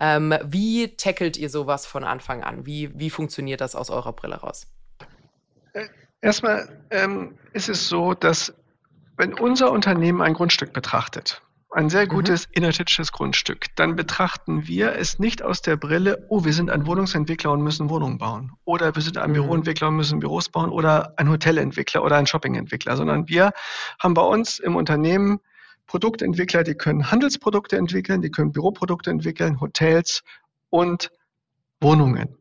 Ähm, 0.00 0.34
wie 0.44 0.96
tackelt 0.96 1.36
ihr 1.36 1.50
sowas 1.50 1.86
von 1.86 2.04
Anfang 2.04 2.42
an? 2.42 2.66
Wie, 2.66 2.96
wie 2.98 3.10
funktioniert 3.10 3.60
das 3.60 3.74
aus 3.74 3.90
eurer 3.90 4.12
Brille 4.12 4.36
raus? 4.36 4.66
Äh, 5.72 5.86
erstmal 6.20 6.68
ähm, 6.90 7.38
ist 7.52 7.68
es 7.68 7.88
so, 7.88 8.14
dass 8.14 8.54
wenn 9.16 9.34
unser 9.34 9.72
Unternehmen 9.72 10.20
ein 10.22 10.34
Grundstück 10.34 10.72
betrachtet, 10.72 11.42
ein 11.78 11.90
sehr 11.90 12.06
mhm. 12.06 12.08
gutes 12.08 12.48
mhm. 12.48 12.54
innerstädtisches 12.54 13.12
Grundstück, 13.12 13.66
dann 13.76 13.94
betrachten 13.94 14.66
wir 14.66 14.96
es 14.96 15.20
nicht 15.20 15.42
aus 15.42 15.62
der 15.62 15.76
Brille, 15.76 16.26
oh, 16.28 16.44
wir 16.44 16.52
sind 16.52 16.70
ein 16.70 16.86
Wohnungsentwickler 16.86 17.52
und 17.52 17.62
müssen 17.62 17.88
Wohnungen 17.88 18.18
bauen. 18.18 18.52
Oder 18.64 18.96
wir 18.96 19.00
sind 19.00 19.16
ein 19.16 19.30
mhm. 19.30 19.34
Büroentwickler 19.34 19.86
und 19.86 19.94
müssen 19.94 20.18
Büros 20.18 20.48
bauen 20.48 20.70
oder 20.70 21.14
ein 21.18 21.30
Hotelentwickler 21.30 22.02
oder 22.02 22.16
ein 22.16 22.26
Shoppingentwickler, 22.26 22.96
sondern 22.96 23.28
wir 23.28 23.52
haben 24.00 24.14
bei 24.14 24.22
uns 24.22 24.58
im 24.58 24.74
Unternehmen 24.74 25.38
Produktentwickler, 25.86 26.64
die 26.64 26.74
können 26.74 27.12
Handelsprodukte 27.12 27.76
entwickeln, 27.76 28.22
die 28.22 28.30
können 28.30 28.50
Büroprodukte 28.50 29.10
entwickeln, 29.10 29.60
Hotels 29.60 30.24
und 30.70 31.12
Wohnungen. 31.80 32.36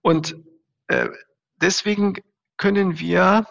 Und 0.00 0.34
äh, 0.88 1.10
deswegen 1.60 2.14
können 2.56 2.98
wir 2.98 3.46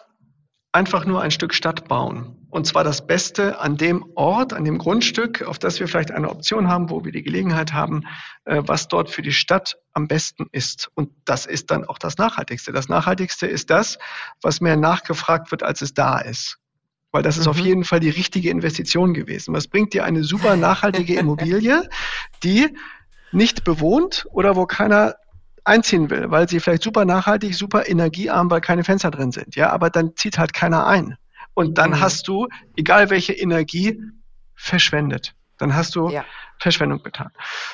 einfach 0.71 1.05
nur 1.05 1.21
ein 1.21 1.29
Stück 1.29 1.53
Stadt 1.53 1.87
bauen 1.87 2.38
und 2.49 2.65
zwar 2.65 2.83
das 2.83 3.05
Beste 3.05 3.59
an 3.59 3.77
dem 3.77 4.05
Ort, 4.15 4.53
an 4.53 4.65
dem 4.65 4.79
Grundstück, 4.79 5.43
auf 5.43 5.59
das 5.59 5.79
wir 5.79 5.87
vielleicht 5.87 6.11
eine 6.11 6.29
Option 6.29 6.67
haben, 6.67 6.89
wo 6.89 7.05
wir 7.05 7.11
die 7.11 7.21
Gelegenheit 7.21 7.73
haben, 7.73 8.03
äh, 8.45 8.61
was 8.65 8.87
dort 8.87 9.09
für 9.09 9.21
die 9.21 9.31
Stadt 9.31 9.77
am 9.93 10.07
besten 10.07 10.47
ist. 10.51 10.89
Und 10.95 11.11
das 11.25 11.45
ist 11.45 11.69
dann 11.69 11.85
auch 11.85 11.99
das 11.99 12.17
Nachhaltigste. 12.17 12.71
Das 12.71 12.89
Nachhaltigste 12.89 13.45
ist 13.45 13.69
das, 13.69 13.99
was 14.41 14.61
mehr 14.61 14.77
nachgefragt 14.77 15.51
wird, 15.51 15.61
als 15.63 15.81
es 15.81 15.93
da 15.93 16.19
ist. 16.19 16.57
Weil 17.11 17.23
das 17.23 17.37
ist 17.37 17.45
mhm. 17.45 17.51
auf 17.51 17.59
jeden 17.59 17.83
Fall 17.83 17.99
die 17.99 18.09
richtige 18.09 18.49
Investition 18.49 19.13
gewesen. 19.13 19.53
Was 19.53 19.67
bringt 19.67 19.93
dir 19.93 20.03
eine 20.03 20.23
super 20.23 20.55
nachhaltige 20.55 21.15
Immobilie, 21.19 21.87
die 22.43 22.75
nicht 23.31 23.63
bewohnt 23.63 24.25
oder 24.31 24.55
wo 24.55 24.65
keiner 24.65 25.15
einziehen 25.65 26.09
will, 26.09 26.31
weil 26.31 26.49
sie 26.49 26.59
vielleicht 26.59 26.81
super 26.81 27.05
nachhaltig, 27.05 27.53
super 27.53 27.87
energiearm, 27.87 28.49
weil 28.49 28.61
keine 28.61 28.83
Fenster 28.83 29.11
drin 29.11 29.31
sind. 29.31 29.55
Ja, 29.55 29.69
aber 29.69 29.91
dann 29.91 30.15
zieht 30.15 30.39
halt 30.39 30.53
keiner 30.53 30.87
ein. 30.87 31.17
Und 31.59 31.77
dann 31.77 31.89
mhm. 31.89 31.99
hast 31.99 32.29
du, 32.29 32.47
egal 32.77 33.09
welche 33.09 33.33
Energie, 33.33 34.01
verschwendet. 34.55 35.35
Dann 35.57 35.75
hast 35.75 35.93
du 35.93 36.07
ja. 36.07 36.23
Verschwendung 36.57 37.03
getan. 37.03 37.31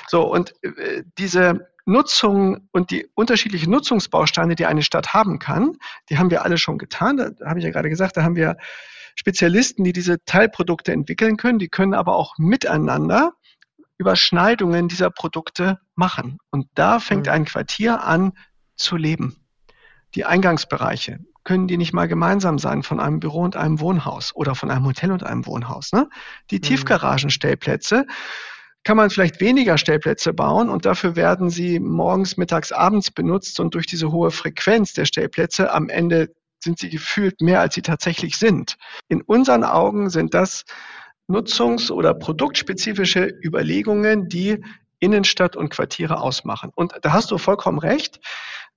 So, 0.08 0.22
und 0.24 0.54
äh, 0.64 1.04
diese 1.18 1.68
Nutzung 1.84 2.68
und 2.72 2.90
die 2.90 3.08
unterschiedlichen 3.14 3.70
Nutzungsbausteine, 3.70 4.56
die 4.56 4.66
eine 4.66 4.82
Stadt 4.82 5.14
haben 5.14 5.38
kann, 5.38 5.76
die 6.10 6.18
haben 6.18 6.32
wir 6.32 6.44
alle 6.44 6.58
schon 6.58 6.78
getan. 6.78 7.16
Da 7.16 7.30
habe 7.48 7.60
ich 7.60 7.64
ja 7.64 7.70
gerade 7.70 7.88
gesagt, 7.88 8.16
da 8.16 8.24
haben 8.24 8.34
wir 8.34 8.56
Spezialisten, 9.14 9.84
die 9.84 9.92
diese 9.92 10.16
Teilprodukte 10.24 10.90
entwickeln 10.90 11.36
können. 11.36 11.60
Die 11.60 11.68
können 11.68 11.94
aber 11.94 12.16
auch 12.16 12.38
miteinander 12.38 13.34
Überschneidungen 13.98 14.88
dieser 14.88 15.10
Produkte 15.10 15.78
machen. 15.94 16.38
Und 16.50 16.66
da 16.74 16.98
fängt 16.98 17.26
mhm. 17.26 17.32
ein 17.32 17.44
Quartier 17.44 18.02
an 18.02 18.32
zu 18.74 18.96
leben. 18.96 19.36
Die 20.16 20.24
Eingangsbereiche, 20.24 21.20
können 21.46 21.68
die 21.68 21.78
nicht 21.78 21.94
mal 21.94 22.08
gemeinsam 22.08 22.58
sein 22.58 22.82
von 22.82 23.00
einem 23.00 23.20
Büro 23.20 23.40
und 23.40 23.56
einem 23.56 23.80
Wohnhaus 23.80 24.34
oder 24.34 24.54
von 24.54 24.70
einem 24.70 24.84
Hotel 24.84 25.12
und 25.12 25.22
einem 25.22 25.46
Wohnhaus? 25.46 25.92
Ne? 25.92 26.08
Die 26.50 26.56
mhm. 26.56 26.62
Tiefgaragenstellplätze 26.62 28.04
kann 28.84 28.96
man 28.96 29.10
vielleicht 29.10 29.40
weniger 29.40 29.78
Stellplätze 29.78 30.34
bauen 30.34 30.68
und 30.68 30.84
dafür 30.84 31.16
werden 31.16 31.48
sie 31.48 31.80
morgens, 31.80 32.36
mittags, 32.36 32.72
abends 32.72 33.10
benutzt 33.10 33.58
und 33.60 33.74
durch 33.74 33.86
diese 33.86 34.12
hohe 34.12 34.30
Frequenz 34.30 34.92
der 34.92 35.06
Stellplätze 35.06 35.72
am 35.72 35.88
Ende 35.88 36.34
sind 36.62 36.78
sie 36.78 36.90
gefühlt 36.90 37.40
mehr, 37.40 37.60
als 37.60 37.74
sie 37.74 37.82
tatsächlich 37.82 38.36
sind. 38.36 38.76
In 39.08 39.22
unseren 39.22 39.64
Augen 39.64 40.10
sind 40.10 40.34
das 40.34 40.64
nutzungs- 41.28 41.90
oder 41.90 42.12
produktspezifische 42.14 43.32
Überlegungen, 43.42 44.28
die 44.28 44.62
Innenstadt 44.98 45.56
und 45.56 45.68
Quartiere 45.68 46.20
ausmachen. 46.20 46.70
Und 46.74 46.94
da 47.02 47.12
hast 47.12 47.30
du 47.30 47.38
vollkommen 47.38 47.78
recht 47.78 48.20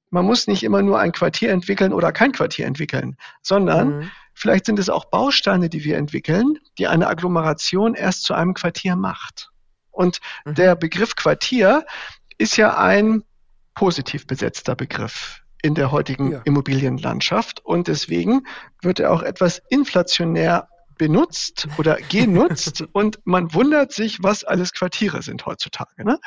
man 0.10 0.26
muss 0.26 0.48
nicht 0.48 0.64
immer 0.64 0.82
nur 0.82 1.00
ein 1.00 1.12
Quartier 1.12 1.52
entwickeln 1.52 1.94
oder 1.94 2.12
kein 2.12 2.32
Quartier 2.32 2.66
entwickeln, 2.66 3.16
sondern 3.42 4.00
mhm. 4.00 4.12
vielleicht 4.34 4.66
sind 4.66 4.80
es 4.80 4.90
auch 4.90 5.06
Bausteine, 5.06 5.70
die 5.70 5.84
wir 5.84 5.98
entwickeln, 5.98 6.58
die 6.78 6.88
eine 6.88 7.08
Agglomeration 7.08 7.94
erst 7.94 8.24
zu 8.24 8.34
einem 8.34 8.54
Quartier 8.54 8.96
macht. 8.96 9.50
Und 9.92 10.20
mhm. 10.46 10.56
der 10.56 10.76
Begriff 10.76 11.16
Quartier 11.16 11.86
ist 12.38 12.58
ja 12.58 12.78
ein 12.78 13.24
positiv 13.76 14.28
besetzter 14.28 14.76
Begriff 14.76 15.42
in 15.62 15.76
der 15.76 15.92
heutigen 15.92 16.32
ja. 16.32 16.42
Immobilienlandschaft 16.46 17.66
und 17.66 17.88
deswegen 17.88 18.46
wird 18.82 19.00
er 19.00 19.12
auch 19.12 19.24
etwas 19.24 19.62
inflationär 19.70 20.70
benutzt 21.00 21.68
oder 21.80 21.96
genutzt 21.96 22.84
und 22.92 23.20
man 23.24 23.52
wundert 23.56 23.92
sich, 23.92 24.22
was 24.22 24.44
alles 24.44 24.74
Quartiere 24.74 25.24
sind 25.24 25.48
heutzutage. 25.48 26.06
Ne? 26.06 26.20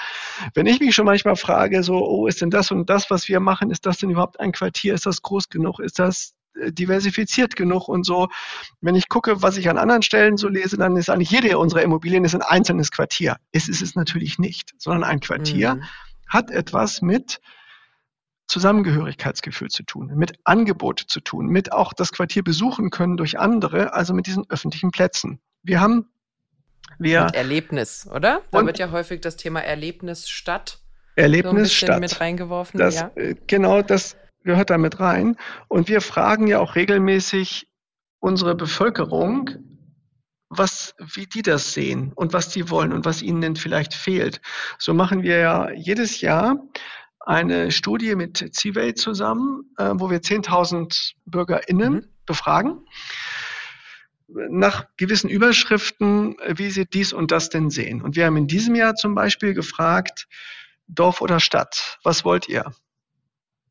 Wenn 0.55 0.67
ich 0.67 0.81
mich 0.81 0.97
schon 0.97 1.05
manchmal 1.05 1.37
frage, 1.37 1.85
so, 1.85 2.05
oh, 2.05 2.27
ist 2.27 2.41
denn 2.41 2.51
das 2.51 2.73
und 2.73 2.91
das, 2.91 3.11
was 3.11 3.29
wir 3.29 3.39
machen, 3.39 3.71
ist 3.71 3.87
das 3.87 3.99
denn 3.99 4.11
überhaupt 4.11 4.41
ein 4.41 4.51
Quartier? 4.51 4.95
Ist 4.95 5.07
das 5.07 5.23
groß 5.23 5.51
genug? 5.51 5.79
Ist 5.79 6.01
das 6.01 6.35
äh, 6.55 6.73
diversifiziert 6.73 7.55
genug 7.55 7.87
und 7.87 8.05
so. 8.05 8.29
Wenn 8.81 8.95
ich 8.95 9.09
gucke, 9.09 9.43
was 9.43 9.59
ich 9.59 9.69
an 9.69 9.79
anderen 9.79 10.03
Stellen 10.03 10.37
so 10.37 10.49
lese, 10.49 10.77
dann 10.79 10.97
ist 10.97 11.11
eigentlich 11.11 11.31
jede 11.31 11.59
unserer 11.59 11.83
Immobilien 11.83 12.25
ist 12.25 12.35
ein 12.35 12.43
einzelnes 12.43 12.91
Quartier. 12.91 13.37
Es 13.53 13.69
ist 13.69 13.83
es 13.83 13.95
natürlich 13.95 14.39
nicht, 14.39 14.73
sondern 14.79 15.05
ein 15.05 15.21
Quartier 15.21 15.77
mhm. 15.77 15.85
hat 16.27 16.51
etwas 16.51 17.03
mit 17.03 17.41
Zusammengehörigkeitsgefühl 18.53 19.69
zu 19.69 19.83
tun, 19.83 20.13
mit 20.15 20.35
Angebot 20.45 21.01
zu 21.01 21.21
tun, 21.21 21.47
mit 21.47 21.73
auch 21.73 21.93
das 21.93 22.13
Quartier 22.13 22.45
besuchen 22.45 22.91
können 22.91 23.17
durch 23.17 23.39
andere, 23.39 23.95
also 23.95 24.13
mit 24.15 24.27
diesen 24.27 24.45
öffentlichen 24.51 24.91
Plätzen. 24.91 25.41
Wir 25.63 25.81
haben 25.81 26.07
wir 26.99 27.25
mit 27.25 27.35
Erlebnis, 27.35 28.07
oder? 28.13 28.43
Da 28.51 28.67
wird 28.67 28.79
ja 28.79 28.91
häufig 28.91 29.21
das 29.23 29.37
Thema 29.37 29.61
Erlebnis 29.61 30.29
statt 30.29 30.79
Erlebnis 31.17 31.69
so 31.69 31.87
statt 31.87 32.01
mit 32.01 32.21
reingeworfen. 32.21 32.79
Das, 32.79 32.97
ja. 32.97 33.11
Äh, 33.15 33.35
genau, 33.47 33.83
das 33.83 34.17
gehört 34.45 34.71
da 34.71 34.79
mit 34.79 35.01
rein. 35.01 35.37
Und 35.69 35.89
wir 35.89 36.01
fragen 36.01 36.47
ja 36.47 36.59
auch 36.59 36.75
regelmäßig 36.75 37.69
unsere 38.19 38.55
Bevölkerung, 38.55 39.51
was, 40.49 40.95
wie 40.99 41.27
die 41.27 41.43
das 41.43 41.73
sehen 41.73 42.13
und 42.15 42.33
was 42.33 42.51
die 42.51 42.69
wollen 42.69 42.93
und 42.93 43.05
was 43.05 43.23
ihnen 43.23 43.41
denn 43.41 43.57
vielleicht 43.57 43.95
fehlt. 43.95 44.41
So 44.79 44.93
machen 44.93 45.23
wir 45.23 45.39
ja 45.39 45.71
jedes 45.71 46.21
Jahr 46.21 46.57
eine 47.25 47.71
Studie 47.71 48.15
mit 48.15 48.55
Civey 48.55 48.95
zusammen, 48.95 49.75
äh, 49.79 49.91
wo 49.95 50.11
wir 50.11 50.21
10.000 50.21 51.13
BürgerInnen 51.27 51.93
mhm. 51.95 52.09
befragen 52.27 52.85
nach 54.35 54.87
gewissen 54.97 55.29
Überschriften, 55.29 56.37
wie 56.47 56.71
sie 56.71 56.87
dies 56.87 57.13
und 57.13 57.31
das 57.31 57.51
denn 57.51 57.71
sehen. 57.71 58.03
Und 58.03 58.17
wir 58.17 58.27
haben 58.27 58.37
in 58.37 58.47
diesem 58.47 58.75
Jahr 58.75 58.95
zum 58.95 59.15
Beispiel 59.15 59.55
gefragt, 59.55 60.27
Dorf 60.89 61.21
oder 61.21 61.41
Stadt, 61.41 61.99
was 62.03 62.25
wollt 62.25 62.49
ihr? 62.49 62.73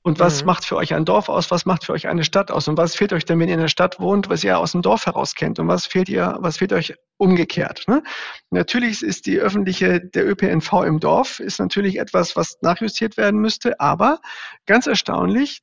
Und 0.03 0.19
was 0.19 0.41
mhm. 0.41 0.47
macht 0.47 0.65
für 0.65 0.77
euch 0.77 0.95
ein 0.95 1.05
Dorf 1.05 1.29
aus? 1.29 1.51
Was 1.51 1.65
macht 1.65 1.85
für 1.85 1.93
euch 1.93 2.07
eine 2.07 2.23
Stadt 2.23 2.49
aus? 2.49 2.67
Und 2.67 2.77
was 2.77 2.95
fehlt 2.95 3.13
euch 3.13 3.25
denn, 3.25 3.39
wenn 3.39 3.47
ihr 3.47 3.53
in 3.53 3.59
der 3.59 3.67
Stadt 3.67 3.99
wohnt, 3.99 4.29
was 4.29 4.43
ihr 4.43 4.57
aus 4.57 4.71
dem 4.71 4.81
Dorf 4.81 5.05
heraus 5.05 5.35
kennt? 5.35 5.59
Und 5.59 5.67
was 5.67 5.85
fehlt 5.85 6.09
ihr, 6.09 6.37
was 6.39 6.57
fehlt 6.57 6.73
euch 6.73 6.95
umgekehrt? 7.17 7.83
Ne? 7.87 8.01
Natürlich 8.49 9.03
ist 9.03 9.27
die 9.27 9.37
öffentliche, 9.37 10.01
der 10.01 10.27
ÖPNV 10.27 10.73
im 10.85 10.99
Dorf 10.99 11.39
ist 11.39 11.59
natürlich 11.59 11.99
etwas, 11.99 12.35
was 12.35 12.57
nachjustiert 12.61 13.15
werden 13.17 13.39
müsste. 13.39 13.79
Aber 13.79 14.19
ganz 14.65 14.87
erstaunlich, 14.87 15.61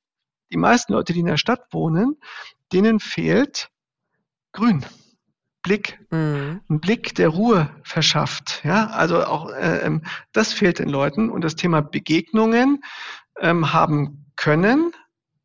die 0.52 0.56
meisten 0.56 0.92
Leute, 0.92 1.12
die 1.12 1.20
in 1.20 1.26
der 1.26 1.36
Stadt 1.36 1.66
wohnen, 1.72 2.16
denen 2.72 3.00
fehlt 3.00 3.70
Grün. 4.52 4.84
Blick, 5.62 5.98
mhm. 6.10 6.60
ein 6.70 6.80
Blick, 6.80 7.14
der 7.16 7.28
Ruhe 7.28 7.70
verschafft. 7.82 8.62
Ja, 8.64 8.86
also 8.86 9.24
auch 9.24 9.50
äh, 9.50 9.78
ähm, 9.80 10.02
das 10.32 10.52
fehlt 10.52 10.78
den 10.78 10.88
Leuten 10.88 11.28
und 11.30 11.42
das 11.42 11.56
Thema 11.56 11.82
Begegnungen 11.82 12.82
ähm, 13.40 13.72
haben 13.72 14.26
können, 14.36 14.92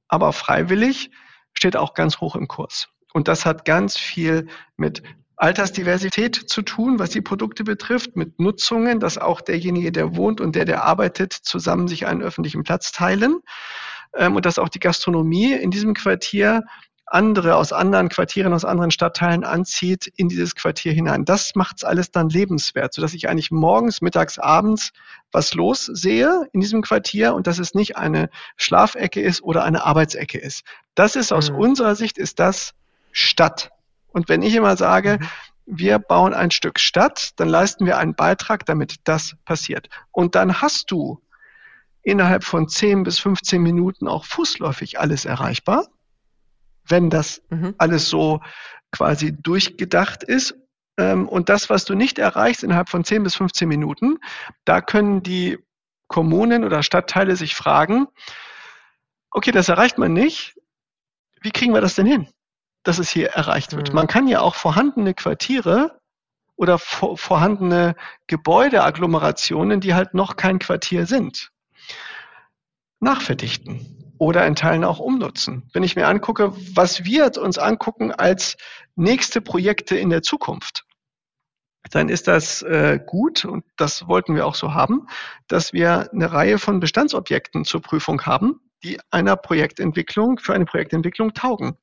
aber 0.07 0.33
freiwillig 0.33 1.11
steht 1.53 1.75
auch 1.75 1.93
ganz 1.93 2.19
hoch 2.19 2.35
im 2.35 2.47
Kurs. 2.47 2.89
Und 3.13 3.27
das 3.27 3.45
hat 3.45 3.65
ganz 3.65 3.97
viel 3.97 4.47
mit 4.75 5.03
Altersdiversität 5.35 6.35
zu 6.35 6.61
tun, 6.61 6.99
was 6.99 7.09
die 7.09 7.21
Produkte 7.21 7.63
betrifft, 7.63 8.15
mit 8.15 8.39
Nutzungen, 8.39 8.99
dass 8.99 9.17
auch 9.17 9.41
derjenige, 9.41 9.91
der 9.91 10.15
wohnt 10.15 10.41
und 10.41 10.55
der, 10.55 10.65
der 10.65 10.83
arbeitet, 10.83 11.33
zusammen 11.33 11.87
sich 11.87 12.05
einen 12.05 12.21
öffentlichen 12.21 12.63
Platz 12.63 12.91
teilen. 12.91 13.39
Ähm, 14.15 14.35
und 14.35 14.45
dass 14.45 14.59
auch 14.59 14.69
die 14.69 14.79
Gastronomie 14.79 15.53
in 15.53 15.71
diesem 15.71 15.93
Quartier 15.93 16.63
andere 17.05 17.55
aus 17.55 17.73
anderen 17.73 18.09
Quartieren, 18.09 18.53
aus 18.53 18.65
anderen 18.65 18.91
Stadtteilen 18.91 19.43
anzieht 19.43 20.11
in 20.15 20.29
dieses 20.29 20.55
Quartier 20.55 20.93
hinein. 20.93 21.25
Das 21.25 21.55
macht 21.55 21.77
es 21.77 21.83
alles 21.83 22.11
dann 22.11 22.29
lebenswert, 22.29 22.93
sodass 22.93 23.13
ich 23.13 23.29
eigentlich 23.29 23.51
morgens, 23.51 24.01
mittags, 24.01 24.39
abends 24.39 24.91
was 25.31 25.53
los 25.53 25.85
sehe 25.85 26.47
in 26.53 26.61
diesem 26.61 26.81
Quartier 26.81 27.33
und 27.33 27.47
dass 27.47 27.59
es 27.59 27.73
nicht 27.73 27.97
eine 27.97 28.29
Schlafecke 28.55 29.21
ist 29.21 29.41
oder 29.41 29.63
eine 29.63 29.83
Arbeitsecke 29.83 30.37
ist. 30.37 30.63
Das 30.95 31.15
ist 31.15 31.33
aus 31.33 31.51
mhm. 31.51 31.57
unserer 31.57 31.95
Sicht 31.95 32.17
ist 32.17 32.39
das 32.39 32.73
Stadt. 33.11 33.71
Und 34.07 34.29
wenn 34.29 34.41
ich 34.41 34.55
immer 34.55 34.77
sage, 34.77 35.17
mhm. 35.19 35.27
wir 35.65 35.99
bauen 35.99 36.33
ein 36.33 36.51
Stück 36.51 36.79
Stadt, 36.79 37.31
dann 37.37 37.49
leisten 37.49 37.85
wir 37.85 37.97
einen 37.97 38.15
Beitrag, 38.15 38.65
damit 38.65 38.95
das 39.03 39.35
passiert. 39.43 39.89
Und 40.11 40.35
dann 40.35 40.61
hast 40.61 40.91
du 40.91 41.19
innerhalb 42.03 42.43
von 42.43 42.67
10 42.67 43.03
bis 43.03 43.19
15 43.19 43.61
Minuten 43.61 44.07
auch 44.07 44.25
fußläufig 44.25 44.99
alles 44.99 45.25
erreichbar 45.25 45.87
wenn 46.87 47.09
das 47.09 47.41
mhm. 47.49 47.75
alles 47.77 48.09
so 48.09 48.41
quasi 48.91 49.35
durchgedacht 49.35 50.23
ist. 50.23 50.55
Ähm, 50.97 51.27
und 51.27 51.49
das, 51.49 51.69
was 51.69 51.85
du 51.85 51.95
nicht 51.95 52.19
erreichst 52.19 52.63
innerhalb 52.63 52.89
von 52.89 53.03
10 53.03 53.23
bis 53.23 53.35
15 53.35 53.67
Minuten, 53.67 54.19
da 54.65 54.81
können 54.81 55.23
die 55.23 55.57
Kommunen 56.07 56.63
oder 56.63 56.83
Stadtteile 56.83 57.35
sich 57.35 57.55
fragen, 57.55 58.07
okay, 59.31 59.51
das 59.51 59.69
erreicht 59.69 59.97
man 59.97 60.13
nicht. 60.13 60.55
Wie 61.41 61.51
kriegen 61.51 61.73
wir 61.73 61.81
das 61.81 61.95
denn 61.95 62.05
hin, 62.05 62.27
dass 62.83 62.99
es 62.99 63.09
hier 63.09 63.29
erreicht 63.29 63.75
wird? 63.75 63.89
Mhm. 63.89 63.95
Man 63.95 64.07
kann 64.07 64.27
ja 64.27 64.41
auch 64.41 64.55
vorhandene 64.55 65.13
Quartiere 65.13 65.99
oder 66.55 66.77
vor, 66.77 67.17
vorhandene 67.17 67.95
Gebäudeagglomerationen, 68.27 69.79
die 69.79 69.95
halt 69.95 70.13
noch 70.13 70.35
kein 70.35 70.59
Quartier 70.59 71.07
sind, 71.07 71.51
nachverdichten 72.99 74.02
oder 74.23 74.47
in 74.47 74.55
Teilen 74.55 74.85
auch 74.85 74.99
umnutzen. 74.99 75.69
Wenn 75.73 75.83
ich 75.83 75.97
mir 75.97 76.07
angucke, 76.07 76.53
was 76.75 77.03
wir 77.03 77.29
uns 77.37 77.57
angucken 77.57 78.13
als 78.13 78.55
nächste 78.95 79.41
Projekte 79.41 79.97
in 79.97 80.09
der 80.09 80.21
Zukunft, 80.21 80.85
dann 81.91 82.07
ist 82.07 82.29
das 82.29 82.61
äh, 82.61 83.01
gut 83.05 83.43
und 83.43 83.65
das 83.75 84.07
wollten 84.07 84.35
wir 84.35 84.47
auch 84.47 84.55
so 84.55 84.73
haben, 84.73 85.07
dass 85.49 85.73
wir 85.73 86.09
eine 86.13 86.31
Reihe 86.31 86.57
von 86.57 86.79
Bestandsobjekten 86.79 87.65
zur 87.65 87.81
Prüfung 87.81 88.21
haben, 88.25 88.61
die 88.81 88.97
einer 89.11 89.35
Projektentwicklung, 89.35 90.39
für 90.39 90.53
eine 90.53 90.63
Projektentwicklung 90.63 91.33
taugen. 91.33 91.75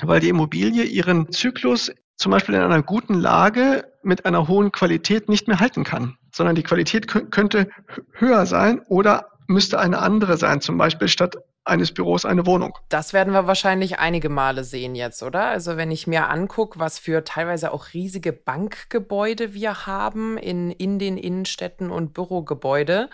Weil 0.00 0.18
die 0.18 0.30
Immobilie 0.30 0.82
ihren 0.82 1.30
Zyklus 1.30 1.92
zum 2.16 2.32
Beispiel 2.32 2.56
in 2.56 2.62
einer 2.62 2.82
guten 2.82 3.14
Lage 3.14 3.84
mit 4.02 4.26
einer 4.26 4.48
hohen 4.48 4.72
Qualität 4.72 5.28
nicht 5.28 5.46
mehr 5.46 5.60
halten 5.60 5.84
kann, 5.84 6.16
sondern 6.34 6.56
die 6.56 6.64
Qualität 6.64 7.06
könnte 7.06 7.68
höher 8.14 8.46
sein 8.46 8.80
oder 8.88 9.28
müsste 9.46 9.78
eine 9.78 9.98
andere 9.98 10.36
sein, 10.36 10.60
zum 10.60 10.76
Beispiel 10.76 11.08
statt 11.08 11.36
eines 11.64 11.92
Büros 11.92 12.24
eine 12.24 12.44
Wohnung. 12.44 12.76
Das 12.88 13.12
werden 13.12 13.32
wir 13.32 13.46
wahrscheinlich 13.46 14.00
einige 14.00 14.28
Male 14.28 14.64
sehen 14.64 14.94
jetzt, 14.94 15.22
oder? 15.22 15.46
Also 15.46 15.76
wenn 15.76 15.90
ich 15.92 16.06
mir 16.06 16.28
angucke, 16.28 16.78
was 16.80 16.98
für 16.98 17.22
teilweise 17.22 17.72
auch 17.72 17.92
riesige 17.92 18.32
Bankgebäude 18.32 19.54
wir 19.54 19.86
haben 19.86 20.38
in, 20.38 20.72
in 20.72 20.98
den 20.98 21.16
Innenstädten 21.16 21.90
und 21.90 22.14
Bürogebäude, 22.14 23.08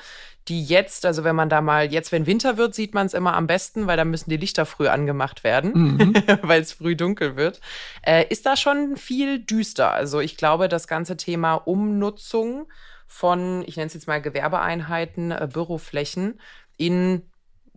die 0.48 0.64
jetzt, 0.64 1.04
also 1.04 1.24
wenn 1.24 1.36
man 1.36 1.50
da 1.50 1.60
mal, 1.60 1.92
jetzt 1.92 2.10
wenn 2.10 2.26
Winter 2.26 2.56
wird, 2.56 2.74
sieht 2.74 2.94
man 2.94 3.06
es 3.06 3.12
immer 3.12 3.34
am 3.34 3.46
besten, 3.46 3.86
weil 3.86 3.98
da 3.98 4.06
müssen 4.06 4.30
die 4.30 4.38
Lichter 4.38 4.64
früh 4.64 4.88
angemacht 4.88 5.44
werden, 5.44 5.72
mhm. 5.74 6.14
weil 6.42 6.62
es 6.62 6.72
früh 6.72 6.96
dunkel 6.96 7.36
wird. 7.36 7.60
Äh, 8.02 8.24
ist 8.30 8.46
da 8.46 8.56
schon 8.56 8.96
viel 8.96 9.40
düster. 9.40 9.92
Also 9.92 10.20
ich 10.20 10.38
glaube, 10.38 10.68
das 10.68 10.88
ganze 10.88 11.18
Thema 11.18 11.54
Umnutzung 11.54 12.66
von, 13.06 13.62
ich 13.66 13.76
nenne 13.76 13.88
es 13.88 13.94
jetzt 13.94 14.06
mal 14.06 14.22
Gewerbeeinheiten, 14.22 15.32
äh, 15.32 15.48
Büroflächen 15.52 16.40
in 16.78 17.27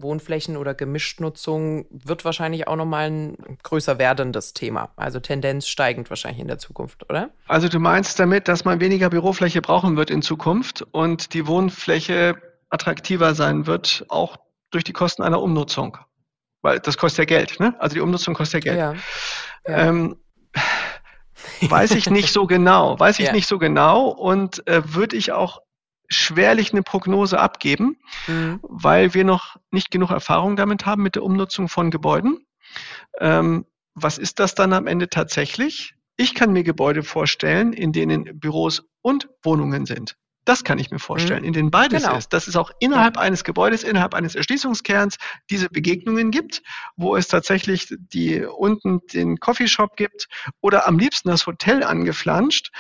Wohnflächen 0.02 0.58
oder 0.58 0.74
Gemischtnutzung 0.74 1.86
wird 1.90 2.26
wahrscheinlich 2.26 2.68
auch 2.68 2.76
nochmal 2.76 3.10
ein 3.10 3.58
größer 3.64 3.98
werdendes 4.00 4.54
Thema. 4.54 4.92
Also 4.96 5.20
Tendenz 5.20 5.68
steigend 5.68 6.10
wahrscheinlich 6.10 6.42
in 6.42 6.48
der 6.48 6.58
Zukunft, 6.58 7.10
oder? 7.10 7.30
Also 7.48 7.70
du 7.70 7.80
meinst 7.80 8.20
damit, 8.20 8.48
dass 8.48 8.66
man 8.66 8.80
weniger 8.80 9.10
Bürofläche 9.10 9.62
brauchen 9.62 9.98
wird 9.98 10.10
in 10.10 10.22
Zukunft 10.22 10.86
und 10.92 11.34
die 11.34 11.48
Wohnfläche 11.48 12.36
attraktiver 12.70 13.36
sein 13.36 13.68
wird, 13.68 14.06
auch 14.10 14.38
durch 14.72 14.84
die 14.84 14.94
Kosten 14.94 15.24
einer 15.24 15.42
Umnutzung. 15.42 15.98
Weil 16.62 16.80
das 16.80 16.98
kostet 16.98 17.30
ja 17.30 17.38
Geld, 17.38 17.60
ne? 17.60 17.76
Also 17.80 17.96
die 17.96 18.02
Umnutzung 18.02 18.34
kostet 18.34 18.66
ja 18.66 18.74
Geld. 18.74 18.80
Ja. 18.80 18.94
Ja. 19.68 19.88
Ähm, 19.88 20.16
weiß 21.62 21.92
ich 21.92 22.10
nicht 22.10 22.32
so 22.32 22.48
genau, 22.48 23.00
weiß 23.00 23.20
ich 23.20 23.28
ja. 23.28 23.34
nicht 23.34 23.48
so 23.48 23.58
genau 23.58 24.08
und 24.08 24.66
äh, 24.68 24.82
würde 24.94 25.16
ich 25.16 25.32
auch 25.32 25.62
schwerlich 26.12 26.72
eine 26.72 26.84
Prognose 26.84 27.40
abgeben, 27.40 27.98
mhm. 28.28 28.60
weil 28.62 29.14
wir 29.14 29.24
noch 29.24 29.58
nicht 29.72 29.92
genug 29.92 30.12
Erfahrung 30.12 30.56
damit 30.56 30.86
haben 30.86 31.04
mit 31.04 31.16
der 31.16 31.24
Umnutzung 31.24 31.68
von 31.68 31.92
Gebäuden. 31.92 32.46
Ähm, 33.20 33.66
was 33.94 34.18
ist 34.18 34.40
das 34.40 34.56
dann 34.56 34.74
am 34.74 34.88
Ende 34.88 35.10
tatsächlich? 35.10 35.96
Ich 36.18 36.36
kann 36.36 36.54
mir 36.54 36.64
Gebäude 36.64 37.04
vorstellen, 37.04 37.74
in 37.74 37.92
denen 37.92 38.40
Büros 38.40 38.84
und 39.02 39.30
Wohnungen 39.44 39.86
sind. 39.86 40.16
Das 40.44 40.64
kann 40.64 40.80
ich 40.80 40.90
mir 40.90 40.98
vorstellen, 40.98 41.42
mhm. 41.42 41.48
in 41.48 41.54
denen 41.54 41.72
beides 41.72 42.04
genau. 42.04 42.18
ist. 42.18 42.34
Dass 42.34 42.48
es 42.48 42.56
auch 42.56 42.72
innerhalb 42.80 43.16
ja. 43.16 43.22
eines 43.22 43.44
Gebäudes, 43.44 43.84
innerhalb 43.84 44.16
eines 44.16 44.34
Erschließungskerns 44.34 45.18
diese 45.52 45.70
Begegnungen 45.70 46.32
gibt, 46.32 46.64
wo 46.96 47.16
es 47.16 47.28
tatsächlich 47.28 47.94
die 47.98 48.44
unten 48.44 49.02
den 49.14 49.38
Coffeeshop 49.40 49.96
gibt 49.96 50.28
oder 50.60 50.88
am 50.88 50.98
liebsten 50.98 51.30
das 51.30 51.46
Hotel 51.46 51.84
angeflanscht 51.84 52.72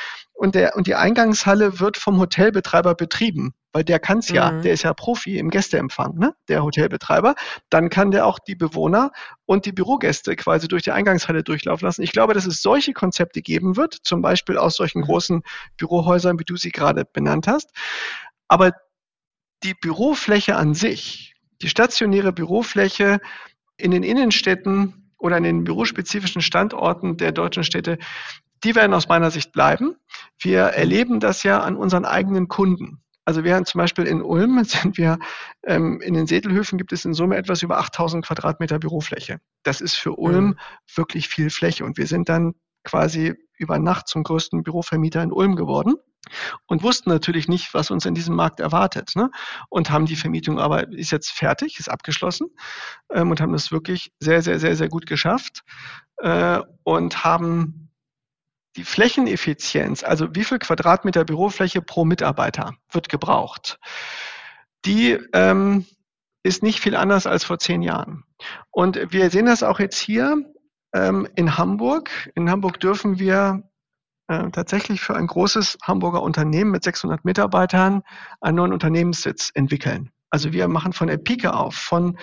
und, 0.42 0.56
der, 0.56 0.76
und 0.76 0.88
die 0.88 0.96
Eingangshalle 0.96 1.80
wird 1.80 1.98
vom 1.98 2.20
Hotelbetreiber 2.20 2.96
betrieben, 2.96 3.54
weil 3.74 3.84
der 3.84 4.00
kann 4.00 4.18
es 4.18 4.30
ja, 4.30 4.50
mhm. 4.50 4.64
der 4.64 4.74
ist 4.74 4.82
ja 4.82 4.92
Profi 4.92 5.38
im 5.38 5.52
Gästeempfang, 5.52 6.18
ne? 6.18 6.34
der 6.48 6.64
Hotelbetreiber. 6.64 7.36
Dann 7.70 7.92
kann 7.92 8.10
der 8.10 8.26
auch 8.26 8.40
die 8.40 8.56
Bewohner 8.56 9.12
und 9.46 9.68
die 9.68 9.72
Bürogäste 9.72 10.36
quasi 10.36 10.68
durch 10.68 10.82
die 10.82 10.94
Eingangshalle 10.94 11.44
durchlaufen 11.44 11.86
lassen. 11.86 12.02
Ich 12.02 12.12
glaube, 12.12 12.34
dass 12.34 12.48
es 12.48 12.64
solche 12.64 12.94
Konzepte 12.94 13.44
geben 13.44 13.78
wird, 13.78 14.00
zum 14.02 14.24
Beispiel 14.24 14.58
aus 14.58 14.78
solchen 14.78 15.02
mhm. 15.02 15.06
großen 15.06 15.42
Bürohäusern, 15.78 16.40
wie 16.40 16.44
du 16.44 16.56
sie 16.58 16.72
gerade 16.72 17.06
benannt 17.06 17.46
hast. 17.46 17.70
Aber 18.48 18.72
die 19.62 19.76
Bürofläche 19.76 20.56
an 20.56 20.74
sich, 20.74 21.36
die 21.62 21.70
stationäre 21.70 22.34
Bürofläche 22.34 23.20
in 23.78 23.92
den 23.92 24.02
Innenstädten 24.02 25.12
oder 25.20 25.38
in 25.38 25.44
den 25.44 25.64
bürospezifischen 25.66 26.42
Standorten 26.42 27.18
der 27.18 27.32
deutschen 27.32 27.64
Städte, 27.64 28.00
die 28.64 28.76
werden 28.76 28.94
aus 28.94 29.08
meiner 29.08 29.32
Sicht 29.32 29.52
bleiben. 29.52 29.96
Wir 30.40 30.62
erleben 30.62 31.20
das 31.20 31.44
ja 31.44 31.60
an 31.60 31.76
unseren 31.76 32.06
eigenen 32.06 32.48
Kunden. 32.48 33.02
Also 33.24 33.44
wir 33.44 33.56
haben 33.56 33.66
zum 33.66 33.80
Beispiel 33.80 34.06
in 34.06 34.22
Ulm 34.22 34.64
sind 34.64 34.98
wir, 34.98 35.20
ähm, 35.66 36.02
in 36.02 36.14
den 36.14 36.28
Sedelhöfen 36.28 36.78
gibt 36.78 36.92
es 36.92 37.06
in 37.06 37.14
Summe 37.14 37.38
etwas 37.38 37.62
über 37.62 37.80
8000 37.80 38.26
Quadratmeter 38.26 38.80
Bürofläche. 38.80 39.40
Das 39.64 39.82
ist 39.82 39.96
für 39.96 40.14
Ulm 40.14 40.46
mhm. 40.46 40.60
wirklich 40.96 41.28
viel 41.28 41.50
Fläche 41.50 41.86
und 41.86 41.98
wir 41.98 42.08
sind 42.08 42.30
dann 42.30 42.56
quasi 42.84 43.36
über 43.58 43.78
Nacht 43.78 44.08
zum 44.08 44.24
größten 44.24 44.64
Bürovermieter 44.64 45.22
in 45.22 45.32
Ulm 45.32 45.56
geworden 45.56 45.96
und 46.66 46.84
wussten 46.84 47.10
natürlich 47.10 47.48
nicht, 47.48 47.74
was 47.74 47.92
uns 47.92 48.06
in 48.06 48.16
diesem 48.16 48.36
Markt 48.36 48.60
erwartet. 48.60 49.12
Ne? 49.16 49.30
Und 49.70 49.92
haben 49.92 50.06
die 50.06 50.16
Vermietung 50.16 50.60
aber, 50.60 50.90
ist 50.92 51.12
jetzt 51.12 51.30
fertig, 51.30 51.80
ist 51.80 51.90
abgeschlossen 51.90 52.48
ähm, 53.12 53.30
und 53.30 53.42
haben 53.42 53.54
das 53.54 53.72
wirklich 53.72 54.12
sehr, 54.20 54.42
sehr, 54.42 54.60
sehr, 54.60 54.76
sehr 54.76 54.90
gut 54.90 55.06
geschafft 55.06 55.64
äh, 56.18 56.60
und 56.84 57.24
haben 57.24 57.91
die 58.76 58.84
Flächeneffizienz, 58.84 60.04
also 60.04 60.34
wie 60.34 60.44
viel 60.44 60.60
Quadratmeter 60.60 61.26
Bürofläche 61.26 61.82
pro 61.82 62.06
Mitarbeiter 62.06 62.74
wird 62.92 63.10
gebraucht, 63.10 63.80
die 64.86 65.20
ähm, 65.34 65.86
ist 66.44 66.64
nicht 66.64 66.80
viel 66.80 66.96
anders 66.96 67.28
als 67.28 67.44
vor 67.44 67.60
zehn 67.60 67.82
Jahren. 67.82 68.24
Und 68.72 69.12
wir 69.12 69.30
sehen 69.30 69.46
das 69.46 69.64
auch 69.64 69.80
jetzt 69.80 70.00
hier 70.00 70.38
ähm, 70.94 71.28
in 71.36 71.58
Hamburg. 71.58 72.10
In 72.36 72.50
Hamburg 72.50 72.80
dürfen 72.80 73.20
wir 73.20 73.70
äh, 74.28 74.50
tatsächlich 74.52 75.02
für 75.02 75.16
ein 75.16 75.28
großes 75.28 75.78
Hamburger 75.84 76.24
Unternehmen 76.24 76.72
mit 76.72 76.84
600 76.84 77.26
Mitarbeitern 77.26 78.02
einen 78.40 78.58
neuen 78.58 78.74
Unternehmenssitz 78.74 79.52
entwickeln. 79.54 80.12
Also 80.30 80.54
wir 80.54 80.68
machen 80.68 80.94
von 80.94 81.08
der 81.08 81.18
Pike 81.18 81.54
auf, 81.54 81.76
von, 81.76 82.18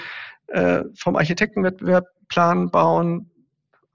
äh, 0.48 0.82
vom 0.96 1.16
Architektenwettbewerb 1.16 2.06
Plan 2.28 2.70
bauen, 2.70 3.30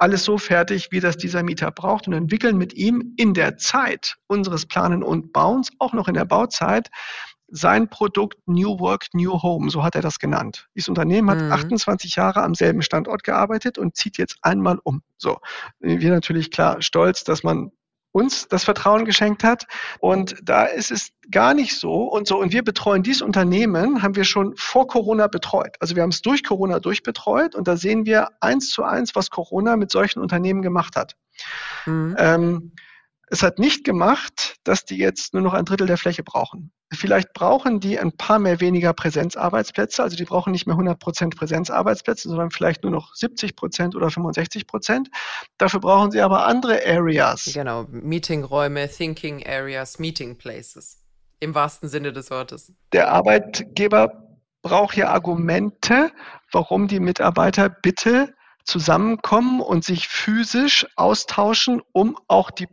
alles 0.04 0.26
so 0.26 0.38
fertig, 0.38 0.90
wie 0.92 1.00
das 1.00 1.16
dieser 1.16 1.44
Mieter 1.44 1.72
braucht 1.72 2.10
und 2.10 2.14
entwickeln 2.14 2.58
mit 2.58 2.74
ihm 2.74 3.14
in 3.16 3.34
der 3.34 3.56
Zeit 3.56 4.18
unseres 4.28 4.66
Planen 4.66 5.02
und 5.02 5.32
Bauens, 5.32 5.70
auch 5.80 5.94
noch 5.94 6.10
in 6.10 6.14
der 6.14 6.26
Bauzeit, 6.26 6.90
sein 7.48 7.88
Produkt 7.88 8.38
New 8.46 8.80
Work, 8.80 9.06
New 9.14 9.42
Home, 9.42 9.70
so 9.70 9.82
hat 9.82 9.96
er 9.96 10.02
das 10.02 10.20
genannt. 10.20 10.68
Dieses 10.76 10.90
Unternehmen 10.90 11.30
hat 11.30 11.40
mhm. 11.40 11.54
28 11.54 12.18
Jahre 12.18 12.44
am 12.44 12.54
selben 12.54 12.82
Standort 12.82 13.24
gearbeitet 13.24 13.78
und 13.78 13.96
zieht 13.96 14.18
jetzt 14.18 14.40
einmal 14.42 14.78
um. 14.84 15.04
So, 15.18 15.38
wir 15.80 16.10
natürlich 16.10 16.52
klar 16.52 16.82
stolz, 16.82 17.24
dass 17.24 17.44
man 17.44 17.72
uns 18.14 18.48
das 18.48 18.64
Vertrauen 18.64 19.04
geschenkt 19.04 19.44
hat. 19.44 19.66
Und 20.00 20.36
da 20.42 20.66
ist 20.66 20.92
es 20.92 21.10
gar 21.30 21.54
nicht 21.54 21.78
so 21.78 22.04
und 22.04 22.28
so. 22.28 22.40
Und 22.40 22.54
wir 22.54 22.64
betreuen 22.64 23.04
dieses 23.04 23.22
Unternehmen, 23.22 24.02
haben 24.02 24.16
wir 24.16 24.24
schon 24.24 24.54
vor 24.56 24.88
Corona 24.88 25.28
betreut. 25.28 25.76
Also 25.82 25.96
wir 25.96 26.04
haben 26.04 26.12
es 26.12 26.22
durch 26.22 26.44
Corona 26.44 26.80
durchbetreut 26.80 27.56
und 27.56 27.68
da 27.68 27.76
sehen 27.76 28.06
wir 28.06 28.30
eins 28.40 28.70
zu 28.70 28.84
eins, 28.84 29.16
was 29.16 29.30
Corona 29.30 29.76
mit 29.76 29.92
solchen 29.92 30.20
Unternehmen 30.22 30.62
gemacht 30.62 30.96
hat. 30.96 31.16
Mhm. 31.86 32.16
Ähm, 32.18 32.72
es 33.28 33.42
hat 33.42 33.58
nicht 33.60 33.84
gemacht, 33.84 34.58
dass 34.64 34.86
die 34.86 34.98
jetzt 34.98 35.34
nur 35.34 35.44
noch 35.44 35.54
ein 35.54 35.66
Drittel 35.66 35.88
der 35.88 35.98
Fläche 35.98 36.24
brauchen. 36.24 36.72
Vielleicht 36.94 37.34
brauchen 37.34 37.80
die 37.80 37.98
ein 37.98 38.12
paar 38.12 38.38
mehr 38.38 38.60
weniger 38.60 38.94
Präsenzarbeitsplätze, 38.94 40.04
also 40.04 40.16
die 40.16 40.26
brauchen 40.26 40.52
nicht 40.52 40.68
mehr 40.68 40.76
100 40.76 41.00
Prozent 41.00 41.36
Präsenzarbeitsplätze, 41.36 42.30
sondern 42.30 42.52
vielleicht 42.52 42.84
nur 42.84 42.92
noch 42.92 43.16
70 43.16 43.56
Prozent 43.56 43.96
oder 43.96 44.12
65 44.12 44.68
Prozent. 44.68 45.10
Dafür 45.58 45.80
brauchen 45.80 46.12
sie 46.12 46.22
aber 46.22 46.46
andere 46.46 46.86
Areas. 46.86 47.50
Genau, 47.54 47.88
Meetingräume, 47.90 48.90
Thinking 48.90 49.44
Areas, 49.46 49.98
Meeting 49.98 50.38
Places. 50.38 51.00
Im 51.40 51.56
wahrsten 51.56 51.90
Sinne 51.90 52.14
des 52.14 52.30
Wortes. 52.30 52.72
Der 52.94 53.12
Arbeitgeber 53.12 54.38
braucht 54.62 54.96
ja 54.96 55.10
Argumente, 55.10 56.12
warum 56.52 56.88
die 56.88 57.00
Mitarbeiter 57.00 57.70
bitte 57.70 58.34
zusammenkommen 58.64 59.60
und 59.60 59.84
sich 59.84 60.08
physisch 60.08 60.88
austauschen, 60.96 61.82
um 61.92 62.18
auch 62.28 62.50
die 62.50 62.68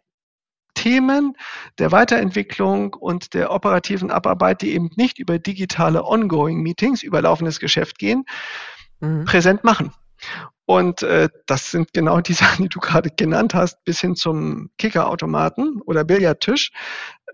Themen 0.80 1.36
der 1.78 1.92
Weiterentwicklung 1.92 2.94
und 2.94 3.34
der 3.34 3.52
operativen 3.52 4.10
Abarbeit, 4.10 4.62
die 4.62 4.72
eben 4.72 4.90
nicht 4.96 5.18
über 5.18 5.38
digitale 5.38 6.02
Ongoing-Meetings, 6.04 7.02
über 7.02 7.20
laufendes 7.20 7.60
Geschäft 7.60 7.98
gehen, 7.98 8.24
mhm. 9.00 9.26
präsent 9.26 9.62
machen. 9.62 9.92
Und 10.64 11.02
äh, 11.02 11.28
das 11.44 11.70
sind 11.70 11.92
genau 11.92 12.22
die 12.22 12.32
Sachen, 12.42 12.62
die 12.62 12.70
du 12.70 12.80
gerade 12.80 13.10
genannt 13.10 13.52
hast, 13.52 13.84
bis 13.84 14.00
hin 14.00 14.16
zum 14.16 14.70
Kickerautomaten 14.78 15.82
oder 15.82 16.02
Billardtisch. 16.02 16.70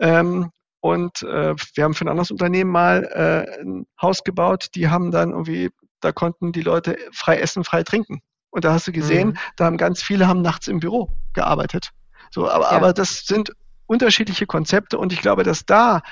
Ähm, 0.00 0.50
und 0.80 1.22
äh, 1.22 1.54
wir 1.74 1.84
haben 1.84 1.94
für 1.94 2.04
ein 2.04 2.08
anderes 2.08 2.32
Unternehmen 2.32 2.72
mal 2.72 3.04
äh, 3.04 3.62
ein 3.62 3.86
Haus 4.02 4.24
gebaut, 4.24 4.70
die 4.74 4.88
haben 4.88 5.12
dann 5.12 5.30
irgendwie, 5.30 5.70
da 6.00 6.10
konnten 6.10 6.50
die 6.50 6.62
Leute 6.62 6.96
frei 7.12 7.38
essen, 7.38 7.62
frei 7.62 7.84
trinken. 7.84 8.22
Und 8.50 8.64
da 8.64 8.72
hast 8.72 8.88
du 8.88 8.92
gesehen, 8.92 9.28
mhm. 9.28 9.38
da 9.56 9.66
haben 9.66 9.76
ganz 9.76 10.02
viele 10.02 10.26
haben 10.26 10.42
nachts 10.42 10.66
im 10.66 10.80
Büro 10.80 11.12
gearbeitet. 11.32 11.92
So, 12.36 12.50
aber, 12.50 12.64
ja. 12.64 12.70
aber 12.72 12.92
das 12.92 13.24
sind 13.24 13.52
unterschiedliche 13.86 14.44
Konzepte 14.44 14.98
und 14.98 15.10
ich 15.10 15.22
glaube, 15.22 15.42
dass 15.42 15.64
da 15.64 16.02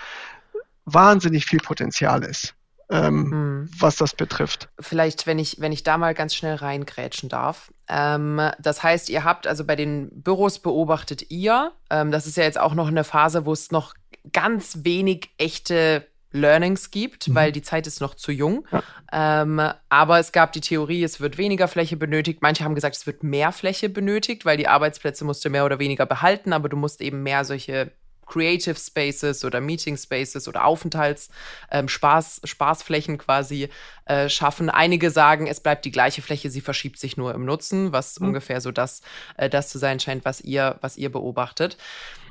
wahnsinnig 0.87 1.45
viel 1.45 1.59
Potenzial 1.59 2.25
ist. 2.25 2.55
Ähm, 2.91 3.31
hm. 3.31 3.71
was 3.79 3.97
das 3.97 4.15
betrifft. 4.15 4.69
Vielleicht, 4.79 5.27
wenn 5.27 5.39
ich, 5.39 5.59
wenn 5.59 5.73
ich 5.73 5.85
da 5.85 5.97
mal 5.97 6.13
ganz 6.13 6.35
schnell 6.35 6.55
reingrätschen 6.57 7.31
darf. 7.31 7.73
Ähm, 7.89 8.41
das 8.59 8.83
heißt, 8.83 9.09
ihr 9.09 9.25
habt 9.25 9.47
also 9.47 9.65
bei 9.65 9.75
den 9.75 10.11
Büros 10.23 10.59
beobachtet 10.59 11.31
ihr, 11.31 11.73
ähm, 11.89 12.11
das 12.11 12.27
ist 12.27 12.37
ja 12.37 12.45
jetzt 12.45 12.61
auch 12.61 12.75
noch 12.75 12.89
eine 12.89 13.05
Phase, 13.05 13.47
wo 13.47 13.55
es 13.55 13.71
noch 13.71 13.95
ganz 14.33 14.81
wenig 14.83 15.31
echte 15.39 16.07
Learnings 16.35 16.91
gibt, 16.91 17.29
mhm. 17.29 17.35
weil 17.35 17.53
die 17.53 17.63
Zeit 17.63 17.87
ist 17.87 18.01
noch 18.01 18.15
zu 18.15 18.33
jung. 18.33 18.67
Ja. 18.73 19.43
Ähm, 19.43 19.63
aber 19.89 20.19
es 20.19 20.33
gab 20.33 20.53
die 20.53 20.61
Theorie, 20.61 21.05
es 21.05 21.21
wird 21.21 21.39
weniger 21.39 21.69
Fläche 21.69 21.97
benötigt. 21.97 22.43
Manche 22.43 22.65
haben 22.65 22.75
gesagt, 22.75 22.97
es 22.97 23.07
wird 23.07 23.23
mehr 23.23 23.53
Fläche 23.53 23.89
benötigt, 23.89 24.45
weil 24.45 24.57
die 24.57 24.69
Arbeitsplätze 24.69 25.25
musst 25.25 25.45
du 25.45 25.51
mehr 25.51 25.65
oder 25.65 25.79
weniger 25.79 26.07
behalten, 26.07 26.53
aber 26.53 26.69
du 26.69 26.77
musst 26.77 27.01
eben 27.01 27.23
mehr 27.23 27.45
solche 27.45 27.93
Creative 28.27 28.75
Spaces 28.75 29.45
oder 29.45 29.61
Meeting 29.61 29.97
Spaces 29.97 30.49
oder 30.49 30.65
Aufenthalts, 30.65 31.31
ähm, 31.71 31.89
Spaß, 31.89 32.41
Spaßflächen 32.45 33.19
quasi 33.19 33.69
äh, 34.07 34.29
schaffen. 34.29 34.71
Einige 34.71 35.11
sagen, 35.11 35.47
es 35.47 35.61
bleibt 35.61 35.85
die 35.85 35.93
gleiche 35.93 36.23
Fläche, 36.23 36.51
sie 36.51 36.61
verschiebt 36.61 36.99
sich 36.99 37.17
nur 37.17 37.35
im 37.35 37.45
Nutzen, 37.45 37.93
was 37.93 38.19
mhm. 38.19 38.29
ungefähr 38.29 38.61
so 38.61 38.73
das, 38.73 39.03
äh, 39.37 39.49
das 39.49 39.69
zu 39.69 39.79
sein 39.79 40.01
scheint, 40.01 40.25
was 40.25 40.41
ihr, 40.41 40.79
was 40.81 40.97
ihr 40.97 41.13
beobachtet. 41.13 41.77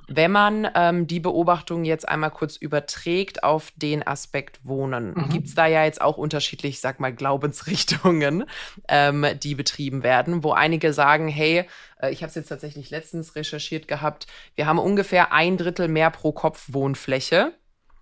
Wenn 0.07 0.31
man 0.31 0.67
ähm, 0.75 1.07
die 1.07 1.19
Beobachtung 1.19 1.85
jetzt 1.85 2.07
einmal 2.07 2.31
kurz 2.31 2.57
überträgt 2.57 3.43
auf 3.43 3.71
den 3.75 4.05
Aspekt 4.05 4.59
Wohnen, 4.63 5.13
mhm. 5.13 5.29
gibt 5.29 5.47
es 5.47 5.55
da 5.55 5.65
ja 5.65 5.85
jetzt 5.85 6.01
auch 6.01 6.17
unterschiedlich, 6.17 6.81
sag 6.81 6.99
mal, 6.99 7.13
Glaubensrichtungen, 7.13 8.45
ähm, 8.87 9.25
die 9.41 9.55
betrieben 9.55 10.03
werden, 10.03 10.43
wo 10.43 10.51
einige 10.51 10.93
sagen, 10.93 11.27
hey, 11.27 11.65
äh, 12.01 12.11
ich 12.11 12.21
habe 12.21 12.29
es 12.29 12.35
jetzt 12.35 12.49
tatsächlich 12.49 12.89
letztens 12.89 13.35
recherchiert 13.35 13.87
gehabt, 13.87 14.27
wir 14.55 14.65
haben 14.65 14.79
ungefähr 14.79 15.31
ein 15.31 15.57
Drittel 15.57 15.87
mehr 15.87 16.11
pro 16.11 16.31
Kopf 16.31 16.73
Wohnfläche 16.73 17.53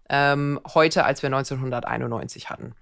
ähm, 0.10 0.60
heute, 0.74 1.06
als 1.06 1.22
wir 1.22 1.28
1991 1.28 2.50
hatten 2.50 2.76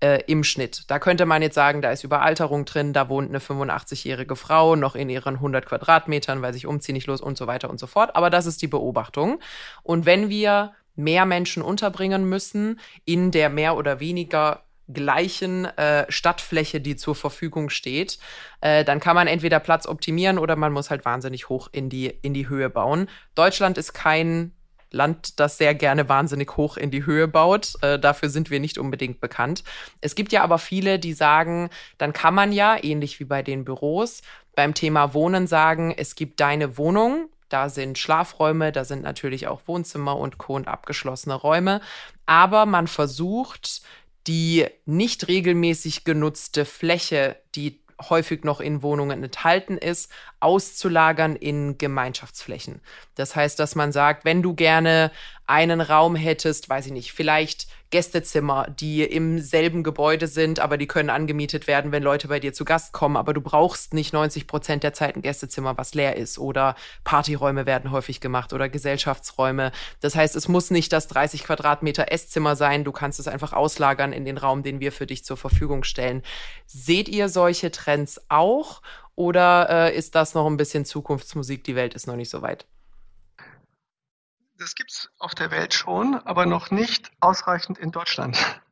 äh, 0.00 0.22
im 0.26 0.44
Schnitt. 0.44 0.84
Da 0.88 0.98
könnte 0.98 1.26
man 1.26 1.42
jetzt 1.42 1.54
sagen, 1.54 1.82
da 1.82 1.90
ist 1.90 2.04
Überalterung 2.04 2.64
drin, 2.64 2.92
da 2.92 3.08
wohnt 3.08 3.28
eine 3.28 3.38
85-jährige 3.38 4.36
Frau 4.36 4.76
noch 4.76 4.94
in 4.94 5.08
ihren 5.08 5.36
100 5.36 5.66
Quadratmetern, 5.66 6.42
weil 6.42 6.52
sich 6.52 6.66
umziehen 6.66 6.94
nicht 6.94 7.06
los 7.06 7.20
und 7.20 7.36
so 7.36 7.46
weiter 7.46 7.70
und 7.70 7.78
so 7.78 7.86
fort. 7.86 8.16
Aber 8.16 8.30
das 8.30 8.46
ist 8.46 8.62
die 8.62 8.66
Beobachtung. 8.66 9.40
Und 9.82 10.06
wenn 10.06 10.28
wir 10.28 10.72
mehr 10.96 11.24
Menschen 11.24 11.62
unterbringen 11.62 12.28
müssen 12.28 12.80
in 13.04 13.30
der 13.30 13.48
mehr 13.48 13.76
oder 13.76 14.00
weniger 14.00 14.64
gleichen 14.92 15.66
äh, 15.66 16.10
Stadtfläche, 16.10 16.80
die 16.80 16.96
zur 16.96 17.14
Verfügung 17.14 17.70
steht, 17.70 18.18
äh, 18.60 18.84
dann 18.84 19.00
kann 19.00 19.14
man 19.14 19.28
entweder 19.28 19.60
Platz 19.60 19.86
optimieren 19.86 20.38
oder 20.38 20.56
man 20.56 20.72
muss 20.72 20.90
halt 20.90 21.04
wahnsinnig 21.04 21.48
hoch 21.48 21.68
in 21.72 21.88
die, 21.88 22.06
in 22.06 22.34
die 22.34 22.48
Höhe 22.48 22.70
bauen. 22.70 23.08
Deutschland 23.34 23.78
ist 23.78 23.92
kein 23.92 24.52
Land, 24.90 25.38
das 25.38 25.58
sehr 25.58 25.74
gerne 25.74 26.08
wahnsinnig 26.08 26.56
hoch 26.56 26.76
in 26.76 26.90
die 26.90 27.06
Höhe 27.06 27.28
baut. 27.28 27.74
Äh, 27.82 27.98
dafür 27.98 28.28
sind 28.28 28.50
wir 28.50 28.60
nicht 28.60 28.78
unbedingt 28.78 29.20
bekannt. 29.20 29.64
Es 30.00 30.14
gibt 30.14 30.32
ja 30.32 30.42
aber 30.42 30.58
viele, 30.58 30.98
die 30.98 31.12
sagen, 31.12 31.70
dann 31.98 32.12
kann 32.12 32.34
man 32.34 32.52
ja, 32.52 32.76
ähnlich 32.82 33.20
wie 33.20 33.24
bei 33.24 33.42
den 33.42 33.64
Büros, 33.64 34.22
beim 34.54 34.74
Thema 34.74 35.14
Wohnen 35.14 35.46
sagen, 35.46 35.94
es 35.96 36.14
gibt 36.14 36.40
deine 36.40 36.76
Wohnung, 36.76 37.28
da 37.48 37.68
sind 37.68 37.98
Schlafräume, 37.98 38.72
da 38.72 38.84
sind 38.84 39.02
natürlich 39.02 39.48
auch 39.48 39.62
Wohnzimmer 39.66 40.16
und 40.16 40.38
Co. 40.38 40.54
und 40.54 40.68
abgeschlossene 40.68 41.34
Räume. 41.34 41.80
Aber 42.26 42.66
man 42.66 42.86
versucht, 42.86 43.82
die 44.26 44.66
nicht 44.86 45.28
regelmäßig 45.28 46.04
genutzte 46.04 46.64
Fläche, 46.64 47.36
die 47.54 47.80
häufig 48.08 48.44
noch 48.44 48.60
in 48.60 48.82
Wohnungen 48.82 49.22
enthalten 49.22 49.76
ist, 49.76 50.10
auszulagern 50.40 51.36
in 51.36 51.78
Gemeinschaftsflächen. 51.78 52.80
Das 53.14 53.36
heißt, 53.36 53.58
dass 53.58 53.74
man 53.74 53.92
sagt, 53.92 54.24
wenn 54.24 54.42
du 54.42 54.54
gerne 54.54 55.10
einen 55.46 55.80
Raum 55.80 56.14
hättest, 56.14 56.68
weiß 56.68 56.86
ich 56.86 56.92
nicht, 56.92 57.12
vielleicht 57.12 57.66
Gästezimmer, 57.90 58.68
die 58.70 59.02
im 59.02 59.40
selben 59.40 59.82
Gebäude 59.82 60.28
sind, 60.28 60.60
aber 60.60 60.78
die 60.78 60.86
können 60.86 61.10
angemietet 61.10 61.66
werden, 61.66 61.90
wenn 61.90 62.04
Leute 62.04 62.28
bei 62.28 62.38
dir 62.38 62.52
zu 62.52 62.64
Gast 62.64 62.92
kommen, 62.92 63.16
aber 63.16 63.34
du 63.34 63.40
brauchst 63.40 63.92
nicht 63.94 64.12
90 64.12 64.46
Prozent 64.46 64.84
der 64.84 64.92
Zeit 64.92 65.16
ein 65.16 65.22
Gästezimmer, 65.22 65.76
was 65.76 65.94
leer 65.94 66.16
ist 66.16 66.38
oder 66.38 66.76
Partyräume 67.02 67.66
werden 67.66 67.90
häufig 67.90 68.20
gemacht 68.20 68.52
oder 68.52 68.68
Gesellschaftsräume. 68.68 69.72
Das 70.00 70.14
heißt, 70.14 70.36
es 70.36 70.46
muss 70.46 70.70
nicht 70.70 70.92
das 70.92 71.08
30 71.08 71.42
Quadratmeter 71.42 72.12
Esszimmer 72.12 72.54
sein, 72.54 72.84
du 72.84 72.92
kannst 72.92 73.18
es 73.18 73.26
einfach 73.26 73.52
auslagern 73.52 74.12
in 74.12 74.24
den 74.24 74.38
Raum, 74.38 74.62
den 74.62 74.78
wir 74.78 74.92
für 74.92 75.06
dich 75.06 75.24
zur 75.24 75.36
Verfügung 75.36 75.82
stellen. 75.82 76.22
Seht 76.66 77.08
ihr 77.08 77.28
solche 77.28 77.72
Trends 77.72 78.20
auch 78.28 78.82
oder 79.14 79.68
äh, 79.70 79.96
ist 79.96 80.14
das 80.14 80.34
noch 80.34 80.46
ein 80.46 80.56
bisschen 80.56 80.84
Zukunftsmusik? 80.84 81.64
Die 81.64 81.76
Welt 81.76 81.94
ist 81.94 82.06
noch 82.06 82.16
nicht 82.16 82.30
so 82.30 82.42
weit. 82.42 82.66
Das 84.58 84.74
gibt 84.74 84.92
es 84.92 85.10
auf 85.18 85.34
der 85.34 85.50
Welt 85.50 85.72
schon, 85.72 86.14
aber 86.14 86.44
noch 86.44 86.70
nicht 86.70 87.10
ausreichend 87.20 87.78
in 87.78 87.90
Deutschland. 87.90 88.38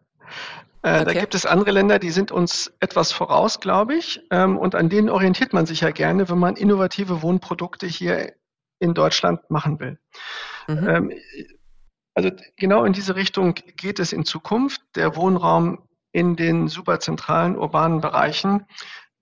Äh, 0.82 1.01
okay. 1.01 1.05
Da 1.07 1.20
gibt 1.20 1.34
es 1.34 1.45
andere 1.45 1.72
Länder, 1.72 1.99
die 1.99 2.11
sind 2.11 2.30
uns 2.30 2.72
etwas 2.78 3.11
voraus, 3.11 3.59
glaube 3.59 3.97
ich. 3.97 4.20
Ähm, 4.30 4.57
und 4.57 4.76
an 4.76 4.89
denen 4.89 5.09
orientiert 5.09 5.53
man 5.53 5.66
sich 5.66 5.80
ja 5.80 5.91
gerne, 5.91 6.28
wenn 6.28 6.39
man 6.39 6.55
innovative 6.55 7.20
Wohnprodukte 7.20 7.86
hier 7.89 8.32
in 8.78 8.95
Deutschland 8.95 9.51
machen 9.51 9.80
will. 9.80 9.99
Mhm. 10.68 10.89
Ähm, 10.89 11.12
also 12.14 12.30
genau 12.57 12.84
in 12.84 12.93
diese 12.93 13.16
Richtung 13.16 13.55
geht 13.55 13.99
es 13.99 14.12
in 14.12 14.24
Zukunft. 14.24 14.80
Der 14.95 15.16
Wohnraum 15.16 15.82
in 16.12 16.36
den 16.36 16.68
superzentralen 16.68 17.57
urbanen 17.57 18.01
Bereichen 18.01 18.66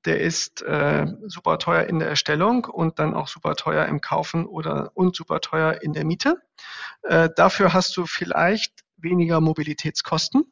der 0.07 0.21
ist 0.21 0.63
äh, 0.63 1.07
super 1.27 1.59
teuer 1.59 1.85
in 1.85 1.99
der 1.99 2.09
Erstellung 2.09 2.65
und 2.65 2.99
dann 2.99 3.15
auch 3.15 3.29
super 3.29 3.55
teuer 3.55 3.87
im 3.87 4.01
Kaufen 4.01 4.47
oder 4.47 4.91
und 4.95 5.17
super 5.17 5.41
teuer 5.41 5.83
in 5.83 5.93
der 5.93 6.05
Miete. 6.05 6.41
Äh, 7.03 7.29
dafür 7.35 7.73
hast 7.73 7.97
du 7.97 8.07
vielleicht 8.07 8.85
weniger 8.97 9.41
Mobilitätskosten. 9.41 10.45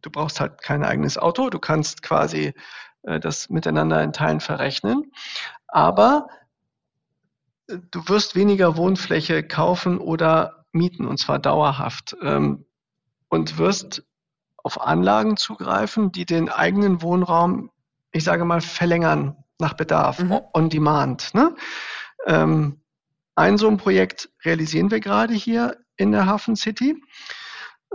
Du 0.00 0.10
brauchst 0.10 0.40
halt 0.40 0.62
kein 0.62 0.84
eigenes 0.84 1.18
Auto. 1.18 1.50
Du 1.50 1.58
kannst 1.58 2.02
quasi 2.02 2.54
äh, 3.02 3.20
das 3.20 3.48
miteinander 3.48 4.02
in 4.02 4.12
Teilen 4.12 4.40
verrechnen. 4.40 5.12
Aber 5.66 6.28
äh, 7.68 7.78
du 7.90 8.08
wirst 8.08 8.36
weniger 8.36 8.76
Wohnfläche 8.76 9.42
kaufen 9.42 9.98
oder 9.98 10.64
mieten 10.72 11.06
und 11.06 11.18
zwar 11.18 11.38
dauerhaft 11.38 12.16
ähm, 12.22 12.64
und 13.28 13.58
wirst 13.58 14.04
auf 14.56 14.80
Anlagen 14.80 15.36
zugreifen, 15.36 16.12
die 16.12 16.26
den 16.26 16.48
eigenen 16.48 17.02
Wohnraum 17.02 17.70
ich 18.18 18.24
sage 18.24 18.44
mal, 18.44 18.60
verlängern 18.60 19.36
nach 19.58 19.74
Bedarf, 19.74 20.18
mhm. 20.18 20.40
on 20.52 20.68
demand. 20.68 21.34
Ne? 21.34 21.54
Ähm, 22.26 22.82
ein 23.34 23.56
so 23.58 23.68
ein 23.68 23.76
Projekt 23.76 24.28
realisieren 24.44 24.90
wir 24.90 25.00
gerade 25.00 25.34
hier 25.34 25.76
in 25.96 26.12
der 26.12 26.26
Hafen 26.26 26.56
City. 26.56 27.00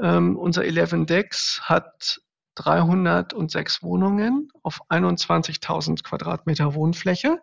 Ähm, 0.02 0.38
unser 0.38 0.64
11 0.64 1.06
Decks 1.06 1.62
hat 1.64 2.22
306 2.56 3.84
Wohnungen 3.84 4.50
auf 4.62 4.82
21.000 4.90 6.04
Quadratmeter 6.04 6.74
Wohnfläche. 6.74 7.40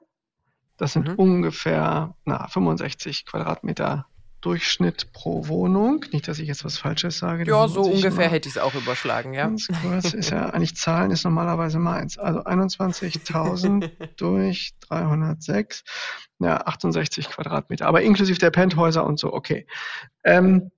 Das 0.77 0.95
sind 0.95 1.09
mhm. 1.09 1.15
ungefähr 1.17 2.15
na, 2.25 2.49
65 2.49 3.27
Quadratmeter 3.27 4.07
Durchschnitt 4.41 5.13
pro 5.13 5.49
Wohnung. 5.49 6.05
Nicht, 6.13 6.29
dass 6.29 6.39
ich 6.39 6.49
jetzt 6.49 6.65
was 6.65 6.79
Falsches 6.79 7.19
sage. 7.19 7.45
Ja, 7.47 7.69
so 7.69 7.83
ungefähr 7.83 8.29
hätte 8.29 8.49
ich 8.49 8.57
es 8.57 8.63
auch 8.63 8.75
überschlagen, 8.75 9.35
ja. 9.35 9.45
Ganz 9.45 9.69
kurz, 9.83 10.15
ist 10.15 10.31
ja 10.31 10.51
eigentlich 10.51 10.77
Zahlen 10.77 11.11
ist 11.11 11.25
normalerweise 11.25 11.79
meins. 11.79 12.19
Also 12.19 12.41
21.000 12.41 13.91
durch 14.17 14.73
306, 14.89 15.85
ja, 16.39 16.57
68 16.57 17.29
Quadratmeter, 17.29 17.87
aber 17.87 18.03
inklusive 18.03 18.39
der 18.39 18.51
Penthäuser 18.51 19.05
und 19.05 19.19
so, 19.19 19.33
okay. 19.33 19.67
Ähm, 20.25 20.71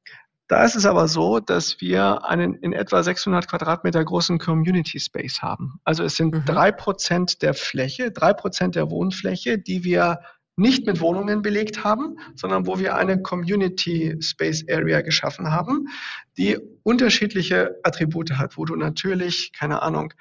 da 0.49 0.65
ist 0.65 0.77
es 0.77 0.85
aber 0.85 1.09
so, 1.09 1.41
dass 1.41 1.81
wir 1.81 2.27
einen 2.27 2.55
in 2.57 2.75
etwa 2.75 3.03
600 3.03 3.49
Quadratmeter 3.49 4.05
großen 4.05 4.39
Community 4.39 5.01
Space 5.01 5.41
haben. 5.41 5.81
Also 5.85 6.05
es 6.05 6.17
sind 6.17 6.43
drei 6.47 6.73
mhm. 6.73 6.77
Prozent 6.77 7.41
der 7.41 7.55
Fläche, 7.55 8.11
drei 8.11 8.35
Prozent 8.35 8.75
der 8.75 8.91
Wohnfläche, 8.91 9.59
die 9.59 9.83
wir 9.83 10.21
nicht 10.57 10.87
mit 10.87 11.01
Wohnungen 11.01 11.43
belegt 11.43 11.83
haben, 11.83 12.19
sondern 12.35 12.67
wo 12.67 12.79
wir 12.79 12.97
eine 12.97 13.23
Community 13.23 14.17
Space 14.21 14.65
Area 14.69 15.01
geschaffen 15.01 15.51
haben, 15.51 15.89
die 16.37 16.59
unterschiedliche 16.83 17.77
Attribute 17.83 18.33
hat, 18.33 18.59
wo 18.59 18.65
du 18.65 18.77
natürlich, 18.77 19.53
keine 19.53 19.81
Ahnung, 19.83 20.13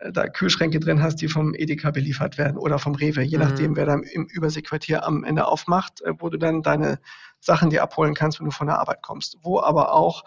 äh, 0.00 0.12
da 0.12 0.28
Kühlschränke 0.28 0.80
drin 0.80 1.02
hast, 1.02 1.16
die 1.16 1.28
vom 1.28 1.54
Edeka 1.54 1.90
beliefert 1.90 2.36
werden 2.36 2.58
oder 2.58 2.78
vom 2.78 2.94
Rewe, 2.94 3.22
je 3.22 3.38
mhm. 3.38 3.44
nachdem, 3.44 3.76
wer 3.76 3.86
da 3.86 3.94
im 3.94 4.26
Überseequartier 4.26 5.06
am 5.06 5.24
Ende 5.24 5.46
aufmacht, 5.46 6.02
äh, 6.02 6.12
wo 6.18 6.28
du 6.28 6.38
dann 6.38 6.62
deine 6.62 6.98
Sachen 7.40 7.70
dir 7.70 7.82
abholen 7.82 8.14
kannst, 8.14 8.40
wenn 8.40 8.46
du 8.46 8.52
von 8.52 8.66
der 8.66 8.78
Arbeit 8.78 9.02
kommst. 9.02 9.38
Wo 9.42 9.60
aber 9.60 9.94
auch 9.94 10.24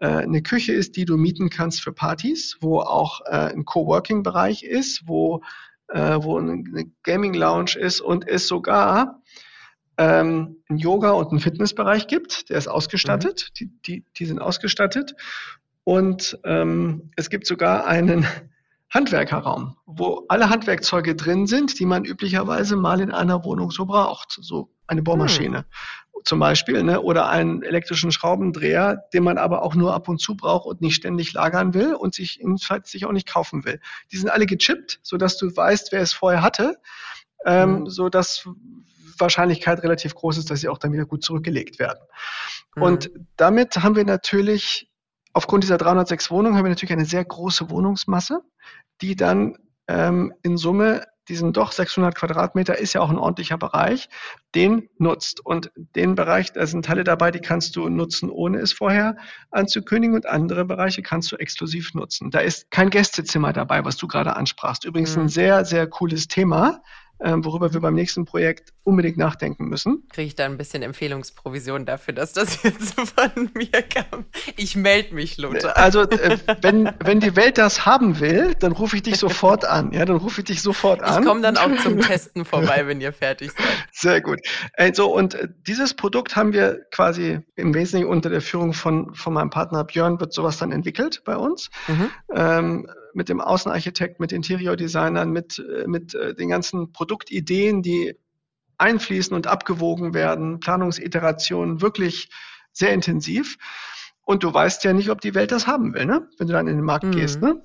äh, 0.00 0.06
eine 0.06 0.42
Küche 0.42 0.72
ist, 0.72 0.96
die 0.96 1.04
du 1.04 1.16
mieten 1.16 1.48
kannst 1.48 1.80
für 1.80 1.92
Partys, 1.92 2.58
wo 2.60 2.80
auch 2.80 3.20
ein 3.20 3.64
Coworking-Bereich 3.64 4.64
ist, 4.64 5.06
wo 5.06 5.42
äh, 5.88 6.18
wo 6.20 6.38
eine 6.38 6.64
Gaming 7.02 7.34
Lounge 7.34 7.76
ist 7.78 8.00
und 8.00 8.26
es 8.26 8.48
sogar 8.48 9.22
ähm, 9.96 10.56
einen 10.68 10.78
Yoga- 10.78 11.12
und 11.12 11.30
einen 11.30 11.40
Fitnessbereich 11.40 12.06
gibt. 12.06 12.50
Der 12.50 12.58
ist 12.58 12.68
ausgestattet. 12.68 13.50
Mhm. 13.50 13.54
Die, 13.58 13.80
die, 13.86 14.04
die 14.16 14.26
sind 14.26 14.40
ausgestattet. 14.40 15.14
Und 15.84 16.38
ähm, 16.44 17.10
es 17.16 17.30
gibt 17.30 17.46
sogar 17.46 17.86
einen 17.86 18.26
Handwerkerraum, 18.90 19.76
wo 19.86 20.24
alle 20.28 20.50
Handwerkzeuge 20.50 21.16
drin 21.16 21.46
sind, 21.46 21.78
die 21.80 21.86
man 21.86 22.04
üblicherweise 22.04 22.76
mal 22.76 23.00
in 23.00 23.10
einer 23.10 23.44
Wohnung 23.44 23.70
so 23.70 23.86
braucht. 23.86 24.38
So 24.40 24.70
eine 24.86 25.02
Bohrmaschine. 25.02 25.64
Zum 26.24 26.38
Beispiel, 26.38 26.82
ne, 26.82 27.02
oder 27.02 27.28
einen 27.28 27.62
elektrischen 27.62 28.12
Schraubendreher, 28.12 29.04
den 29.12 29.24
man 29.24 29.36
aber 29.36 29.62
auch 29.62 29.74
nur 29.74 29.94
ab 29.94 30.08
und 30.08 30.20
zu 30.20 30.36
braucht 30.36 30.66
und 30.66 30.80
nicht 30.80 30.94
ständig 30.94 31.32
lagern 31.32 31.74
will 31.74 31.94
und 31.94 32.14
sich 32.14 32.36
jedenfalls 32.36 32.90
sich 32.90 33.04
auch 33.04 33.12
nicht 33.12 33.28
kaufen 33.28 33.64
will. 33.64 33.80
Die 34.10 34.16
sind 34.16 34.30
alle 34.30 34.46
gechippt, 34.46 35.00
sodass 35.02 35.36
du 35.36 35.54
weißt, 35.54 35.92
wer 35.92 36.00
es 36.00 36.12
vorher 36.12 36.42
hatte, 36.42 36.78
ähm, 37.44 37.80
mhm. 37.80 37.86
so 37.86 38.08
dass 38.08 38.48
Wahrscheinlichkeit 39.18 39.82
relativ 39.82 40.14
groß 40.14 40.38
ist, 40.38 40.50
dass 40.50 40.60
sie 40.60 40.68
auch 40.68 40.78
dann 40.78 40.92
wieder 40.92 41.04
gut 41.04 41.22
zurückgelegt 41.22 41.78
werden. 41.78 42.00
Mhm. 42.76 42.82
Und 42.82 43.10
damit 43.36 43.76
haben 43.76 43.96
wir 43.96 44.04
natürlich 44.04 44.90
aufgrund 45.34 45.64
dieser 45.64 45.76
306 45.78 46.30
Wohnungen 46.30 46.56
haben 46.56 46.64
wir 46.64 46.70
natürlich 46.70 46.92
eine 46.92 47.04
sehr 47.04 47.24
große 47.24 47.68
Wohnungsmasse, 47.68 48.40
die 49.00 49.16
dann 49.16 49.58
ähm, 49.88 50.32
in 50.42 50.56
Summe 50.56 51.04
diesen 51.28 51.52
doch 51.52 51.72
600 51.72 52.14
Quadratmeter 52.14 52.78
ist 52.78 52.92
ja 52.92 53.00
auch 53.00 53.10
ein 53.10 53.18
ordentlicher 53.18 53.58
Bereich, 53.58 54.08
den 54.54 54.88
nutzt. 54.98 55.44
Und 55.44 55.70
den 55.74 56.14
Bereich, 56.14 56.52
da 56.52 56.66
sind 56.66 56.84
Teile 56.84 57.04
dabei, 57.04 57.30
die 57.30 57.40
kannst 57.40 57.76
du 57.76 57.88
nutzen, 57.88 58.30
ohne 58.30 58.58
es 58.58 58.72
vorher 58.72 59.16
anzukündigen 59.50 60.14
und 60.14 60.26
andere 60.26 60.64
Bereiche 60.64 61.02
kannst 61.02 61.32
du 61.32 61.36
exklusiv 61.36 61.94
nutzen. 61.94 62.30
Da 62.30 62.40
ist 62.40 62.70
kein 62.70 62.90
Gästezimmer 62.90 63.52
dabei, 63.52 63.84
was 63.84 63.96
du 63.96 64.06
gerade 64.06 64.36
ansprachst. 64.36 64.84
Übrigens 64.84 65.16
mhm. 65.16 65.22
ein 65.22 65.28
sehr, 65.28 65.64
sehr 65.64 65.86
cooles 65.86 66.28
Thema 66.28 66.82
worüber 67.18 67.72
wir 67.72 67.80
beim 67.80 67.94
nächsten 67.94 68.24
Projekt 68.24 68.72
unbedingt 68.82 69.16
nachdenken 69.16 69.66
müssen. 69.66 70.06
Kriege 70.12 70.26
ich 70.26 70.34
da 70.34 70.44
ein 70.44 70.58
bisschen 70.58 70.82
Empfehlungsprovision 70.82 71.86
dafür, 71.86 72.14
dass 72.14 72.32
das 72.32 72.62
jetzt 72.62 72.94
von 73.00 73.50
mir 73.54 73.82
kam? 73.82 74.26
Ich 74.56 74.76
melde 74.76 75.14
mich, 75.14 75.38
Lothar. 75.38 75.76
Also, 75.76 76.02
äh, 76.02 76.38
wenn, 76.60 76.90
wenn 77.02 77.20
die 77.20 77.36
Welt 77.36 77.58
das 77.58 77.86
haben 77.86 78.20
will, 78.20 78.54
dann 78.58 78.72
rufe 78.72 78.96
ich 78.96 79.02
dich 79.02 79.18
sofort 79.18 79.64
an. 79.64 79.92
Ja, 79.92 80.04
dann 80.04 80.16
rufe 80.16 80.40
ich 80.40 80.46
dich 80.46 80.62
sofort 80.62 81.02
an. 81.02 81.22
Ich 81.22 81.28
komme 81.28 81.40
dann 81.40 81.56
auch 81.56 81.70
zum 81.82 82.00
Testen 82.00 82.44
vorbei, 82.44 82.86
wenn 82.86 83.00
ihr 83.00 83.12
fertig 83.12 83.52
seid. 83.52 83.66
Sehr 83.92 84.20
gut. 84.20 84.40
Also, 84.74 85.12
und 85.12 85.34
äh, 85.34 85.48
dieses 85.66 85.94
Produkt 85.94 86.36
haben 86.36 86.52
wir 86.52 86.84
quasi 86.90 87.40
im 87.56 87.74
Wesentlichen 87.74 88.08
unter 88.08 88.30
der 88.30 88.40
Führung 88.40 88.74
von, 88.74 89.14
von 89.14 89.32
meinem 89.32 89.50
Partner 89.50 89.84
Björn 89.84 90.20
wird 90.20 90.32
sowas 90.32 90.58
dann 90.58 90.72
entwickelt 90.72 91.22
bei 91.24 91.36
uns. 91.36 91.70
Mhm. 91.88 92.10
Ähm, 92.34 92.88
mit 93.14 93.28
dem 93.28 93.40
Außenarchitekt, 93.40 94.20
mit 94.20 94.32
Interior-Designern, 94.32 95.30
mit, 95.30 95.58
äh, 95.58 95.86
mit 95.86 96.14
äh, 96.14 96.34
den 96.34 96.48
ganzen 96.48 96.92
Produktideen, 96.92 97.82
die 97.82 98.16
einfließen 98.78 99.34
und 99.34 99.46
abgewogen 99.46 100.14
werden, 100.14 100.60
Planungsiterationen, 100.60 101.80
wirklich 101.80 102.28
sehr 102.72 102.92
intensiv. 102.92 103.56
Und 104.24 104.42
du 104.42 104.52
weißt 104.52 104.84
ja 104.84 104.92
nicht, 104.92 105.10
ob 105.10 105.20
die 105.20 105.34
Welt 105.34 105.52
das 105.52 105.66
haben 105.66 105.94
will, 105.94 106.06
ne? 106.06 106.28
wenn 106.38 106.46
du 106.46 106.52
dann 106.52 106.66
in 106.66 106.76
den 106.76 106.84
Markt 106.84 107.04
mhm. 107.04 107.12
gehst. 107.12 107.40
Ne? 107.40 107.62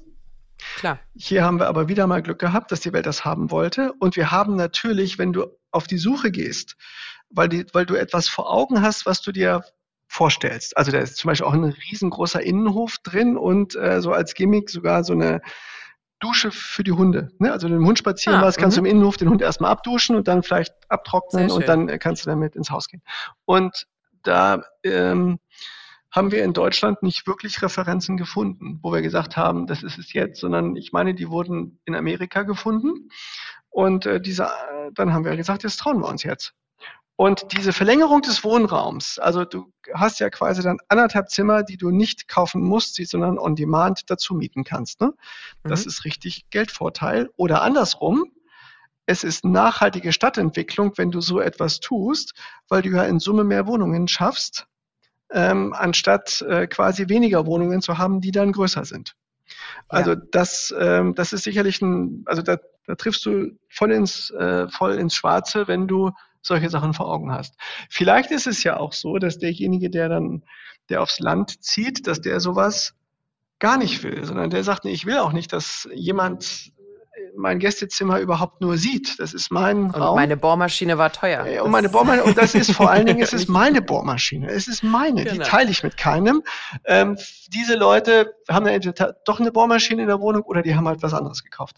Klar. 0.76 1.00
Hier 1.16 1.44
haben 1.44 1.60
wir 1.60 1.68
aber 1.68 1.88
wieder 1.88 2.06
mal 2.06 2.22
Glück 2.22 2.40
gehabt, 2.40 2.72
dass 2.72 2.82
die 2.82 2.94
Welt 2.94 3.06
das 3.06 3.26
haben 3.26 3.50
wollte. 3.50 3.94
Und 4.00 4.16
wir 4.16 4.32
haben 4.32 4.56
natürlich, 4.56 5.18
wenn 5.18 5.34
du 5.34 5.48
auf 5.72 5.88
die 5.88 5.98
Suche 5.98 6.32
gehst, 6.32 6.76
weil, 7.30 7.50
die, 7.50 7.66
weil 7.74 7.86
du 7.86 7.96
etwas 7.96 8.28
vor 8.28 8.52
Augen 8.52 8.82
hast, 8.82 9.06
was 9.06 9.22
du 9.22 9.32
dir 9.32 9.64
vorstellst. 10.10 10.76
Also 10.76 10.92
da 10.92 10.98
ist 10.98 11.18
zum 11.18 11.30
Beispiel 11.30 11.48
auch 11.48 11.54
ein 11.54 11.64
riesengroßer 11.64 12.42
Innenhof 12.42 12.98
drin 13.04 13.38
und 13.38 13.76
äh, 13.76 14.02
so 14.02 14.12
als 14.12 14.34
Gimmick 14.34 14.70
sogar 14.70 15.04
so 15.04 15.14
eine 15.14 15.42
Dusche 16.20 16.52
für 16.52 16.84
die 16.84 16.92
Hunde. 16.92 17.32
Ne? 17.38 17.52
Also 17.52 17.68
wenn 17.68 17.74
du 17.74 17.80
dem 17.80 17.88
Hund 17.88 18.00
spazieren 18.00 18.40
ah, 18.40 18.42
warst, 18.42 18.58
kannst 18.58 18.76
du 18.76 18.82
mhm. 18.82 18.88
im 18.88 18.92
Innenhof 18.92 19.18
den 19.18 19.30
Hund 19.30 19.42
erstmal 19.42 19.72
abduschen 19.72 20.16
und 20.16 20.28
dann 20.28 20.42
vielleicht 20.42 20.74
abtrocknen 20.90 21.52
und 21.52 21.68
dann 21.68 21.88
äh, 21.88 22.00
kannst 22.00 22.26
du 22.26 22.30
damit 22.30 22.56
ins 22.56 22.72
Haus 22.72 22.88
gehen. 22.88 23.04
Und 23.46 23.86
da 24.24 24.64
ähm, 24.84 25.40
haben 26.12 26.32
wir 26.32 26.44
in 26.44 26.54
Deutschland 26.54 27.04
nicht 27.04 27.28
wirklich 27.28 27.62
Referenzen 27.62 28.18
gefunden, 28.18 28.80
wo 28.82 28.92
wir 28.92 29.04
gesagt 29.04 29.38
haben, 29.38 29.68
das 29.68 29.84
ist 29.84 30.00
es 30.00 30.12
jetzt, 30.12 30.40
sondern 30.42 30.76
ich 30.76 30.92
meine, 30.92 31.14
die 31.14 31.30
wurden 31.30 31.80
in 31.86 31.94
Amerika 31.94 32.42
gefunden. 32.42 33.10
Und 33.70 34.08
äh, 34.08 34.20
diese, 34.20 34.46
äh, 34.46 34.92
dann 34.96 35.14
haben 35.14 35.24
wir 35.24 35.38
gesagt, 35.38 35.64
das 35.64 35.78
trauen 35.78 36.00
wir 36.00 36.08
uns 36.08 36.24
jetzt. 36.24 36.56
Und 37.20 37.52
diese 37.52 37.74
Verlängerung 37.74 38.22
des 38.22 38.46
Wohnraums, 38.46 39.20
also 39.20 39.44
du 39.44 39.74
hast 39.94 40.22
ja 40.22 40.30
quasi 40.30 40.64
dann 40.64 40.78
anderthalb 40.88 41.30
Zimmer, 41.30 41.64
die 41.64 41.76
du 41.76 41.90
nicht 41.90 42.30
kaufen 42.30 42.62
musst, 42.62 42.96
sondern 42.96 43.38
on 43.38 43.58
demand 43.58 44.10
dazu 44.10 44.36
mieten 44.36 44.64
kannst. 44.64 45.02
Ne? 45.02 45.12
Das 45.62 45.84
mhm. 45.84 45.90
ist 45.90 46.06
richtig 46.06 46.50
Geldvorteil. 46.50 47.30
Oder 47.36 47.62
andersrum, 47.62 48.32
es 49.06 49.26
ist 49.26 49.44
nachhaltige 49.44 50.14
Stadtentwicklung, 50.14 50.94
wenn 50.96 51.12
du 51.12 51.20
so 51.20 51.42
etwas 51.42 51.82
tust, 51.82 52.36
weil 52.70 52.84
du 52.84 52.92
ja 52.92 53.04
in 53.04 53.20
Summe 53.20 53.44
mehr 53.44 53.68
Wohnungen 53.68 54.08
schaffst, 54.08 54.68
ähm, 55.30 55.74
anstatt 55.74 56.42
äh, 56.48 56.68
quasi 56.68 57.10
weniger 57.10 57.46
Wohnungen 57.46 57.82
zu 57.82 57.98
haben, 57.98 58.22
die 58.22 58.32
dann 58.32 58.54
größer 58.54 58.86
sind. 58.86 59.18
Also 59.90 60.12
ja. 60.12 60.22
das, 60.32 60.74
ähm, 60.80 61.16
das 61.16 61.34
ist 61.34 61.44
sicherlich 61.44 61.82
ein, 61.82 62.24
also 62.28 62.42
da, 62.42 62.60
da 62.86 62.96
triffst 62.96 63.26
du 63.26 63.58
voll 63.68 63.92
ins, 63.92 64.30
äh, 64.30 64.70
voll 64.70 64.94
ins 64.94 65.16
Schwarze, 65.16 65.68
wenn 65.68 65.86
du 65.86 66.12
solche 66.42 66.70
Sachen 66.70 66.94
vor 66.94 67.08
Augen 67.08 67.32
hast. 67.32 67.56
Vielleicht 67.90 68.32
ist 68.32 68.48
es 68.48 68.64
ja 68.64 68.78
auch 68.78 68.94
so, 68.94 69.18
dass 69.18 69.38
derjenige, 69.38 69.90
der 69.90 70.10
dann, 70.10 70.44
der 70.90 71.02
aufs 71.02 71.20
Land 71.20 71.64
zieht, 71.64 72.08
dass 72.08 72.22
der 72.22 72.40
sowas 72.40 72.94
gar 73.60 73.78
nicht 73.78 74.04
will, 74.04 74.24
sondern 74.24 74.50
der 74.50 74.64
sagt, 74.64 74.86
nee, 74.86 74.92
ich 74.92 75.06
will 75.06 75.18
auch 75.18 75.34
nicht, 75.34 75.52
dass 75.52 75.88
jemand 75.94 76.72
mein 77.36 77.60
Gästezimmer 77.60 78.20
überhaupt 78.20 78.62
nur 78.62 78.78
sieht. 78.78 79.20
Das 79.20 79.34
ist 79.34 79.52
mein 79.52 79.86
und 79.86 79.96
Raum. 79.96 80.16
meine 80.16 80.38
Bohrmaschine 80.38 80.98
war 80.98 81.12
teuer. 81.12 81.64
Und 81.64 81.72
meine 81.72 81.90
Bohrmaschine, 81.90 82.24
und 82.24 82.38
das 82.38 82.56
ist 82.56 82.72
vor 82.76 82.90
allen 82.90 83.06
Dingen, 83.06 83.22
es 83.22 83.34
ist 83.34 83.50
meine 83.50 83.82
Bohrmaschine. 83.82 84.50
Es 84.50 84.68
ist 84.68 84.84
meine. 84.84 85.26
Genau. 85.26 85.44
Die 85.44 85.50
teile 85.50 85.70
ich 85.70 85.84
mit 85.84 85.98
keinem. 85.98 86.42
Ähm, 86.86 87.18
diese 87.48 87.76
Leute 87.76 88.34
haben 88.50 88.66
entweder 88.68 89.18
doch 89.26 89.40
eine 89.40 89.52
Bohrmaschine 89.52 90.02
in 90.02 90.08
der 90.08 90.22
Wohnung 90.22 90.44
oder 90.44 90.62
die 90.62 90.76
haben 90.76 90.88
halt 90.88 91.04
was 91.04 91.14
anderes 91.14 91.44
gekauft. 91.44 91.78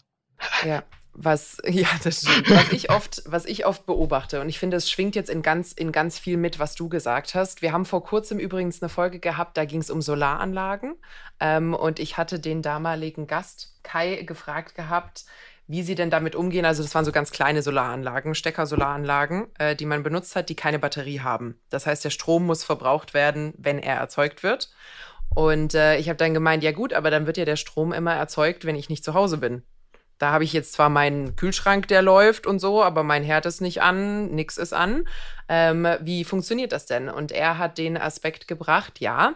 Ja 0.64 0.82
was, 1.14 1.58
ja, 1.66 1.88
das. 2.02 2.26
Was 2.48 2.72
ich 2.72 2.90
oft, 2.90 3.22
was 3.26 3.44
ich 3.44 3.66
oft 3.66 3.86
beobachte, 3.86 4.40
und 4.40 4.48
ich 4.48 4.58
finde, 4.58 4.76
es 4.76 4.90
schwingt 4.90 5.14
jetzt 5.14 5.30
in 5.30 5.42
ganz, 5.42 5.72
in 5.72 5.92
ganz 5.92 6.18
viel 6.18 6.36
mit, 6.36 6.58
was 6.58 6.74
du 6.74 6.88
gesagt 6.88 7.34
hast. 7.34 7.62
Wir 7.62 7.72
haben 7.72 7.84
vor 7.84 8.04
kurzem 8.04 8.38
übrigens 8.38 8.82
eine 8.82 8.88
Folge 8.88 9.18
gehabt, 9.18 9.56
da 9.56 9.64
ging 9.64 9.80
es 9.80 9.90
um 9.90 10.02
Solaranlagen. 10.02 10.94
Ähm, 11.40 11.74
und 11.74 11.98
ich 11.98 12.16
hatte 12.16 12.40
den 12.40 12.62
damaligen 12.62 13.26
Gast 13.26 13.74
Kai 13.82 14.22
gefragt 14.22 14.74
gehabt, 14.74 15.24
wie 15.66 15.82
sie 15.82 15.94
denn 15.94 16.10
damit 16.10 16.34
umgehen. 16.34 16.64
Also, 16.64 16.82
das 16.82 16.94
waren 16.94 17.04
so 17.04 17.12
ganz 17.12 17.30
kleine 17.30 17.62
Solaranlagen, 17.62 18.34
Stecker-Solaranlagen, 18.34 19.46
äh, 19.58 19.76
die 19.76 19.86
man 19.86 20.02
benutzt 20.02 20.34
hat, 20.36 20.48
die 20.48 20.56
keine 20.56 20.78
Batterie 20.78 21.20
haben. 21.20 21.60
Das 21.70 21.86
heißt, 21.86 22.04
der 22.04 22.10
Strom 22.10 22.46
muss 22.46 22.64
verbraucht 22.64 23.14
werden, 23.14 23.54
wenn 23.58 23.78
er 23.78 23.96
erzeugt 23.96 24.42
wird. 24.42 24.70
Und 25.34 25.74
äh, 25.74 25.96
ich 25.96 26.08
habe 26.08 26.18
dann 26.18 26.34
gemeint, 26.34 26.62
ja 26.62 26.72
gut, 26.72 26.92
aber 26.92 27.10
dann 27.10 27.26
wird 27.26 27.38
ja 27.38 27.44
der 27.44 27.56
Strom 27.56 27.92
immer 27.92 28.14
erzeugt, 28.14 28.66
wenn 28.66 28.76
ich 28.76 28.90
nicht 28.90 29.04
zu 29.04 29.14
Hause 29.14 29.38
bin. 29.38 29.62
Da 30.22 30.30
habe 30.30 30.44
ich 30.44 30.52
jetzt 30.52 30.74
zwar 30.74 30.88
meinen 30.88 31.34
Kühlschrank, 31.34 31.88
der 31.88 32.00
läuft 32.00 32.46
und 32.46 32.60
so, 32.60 32.80
aber 32.80 33.02
mein 33.02 33.24
Herd 33.24 33.44
ist 33.44 33.60
nicht 33.60 33.82
an, 33.82 34.30
nix 34.30 34.56
ist 34.56 34.72
an. 34.72 35.08
Ähm, 35.48 35.84
wie 36.00 36.22
funktioniert 36.22 36.70
das 36.70 36.86
denn? 36.86 37.08
Und 37.08 37.32
er 37.32 37.58
hat 37.58 37.76
den 37.76 37.96
Aspekt 37.96 38.46
gebracht, 38.46 39.00
ja, 39.00 39.34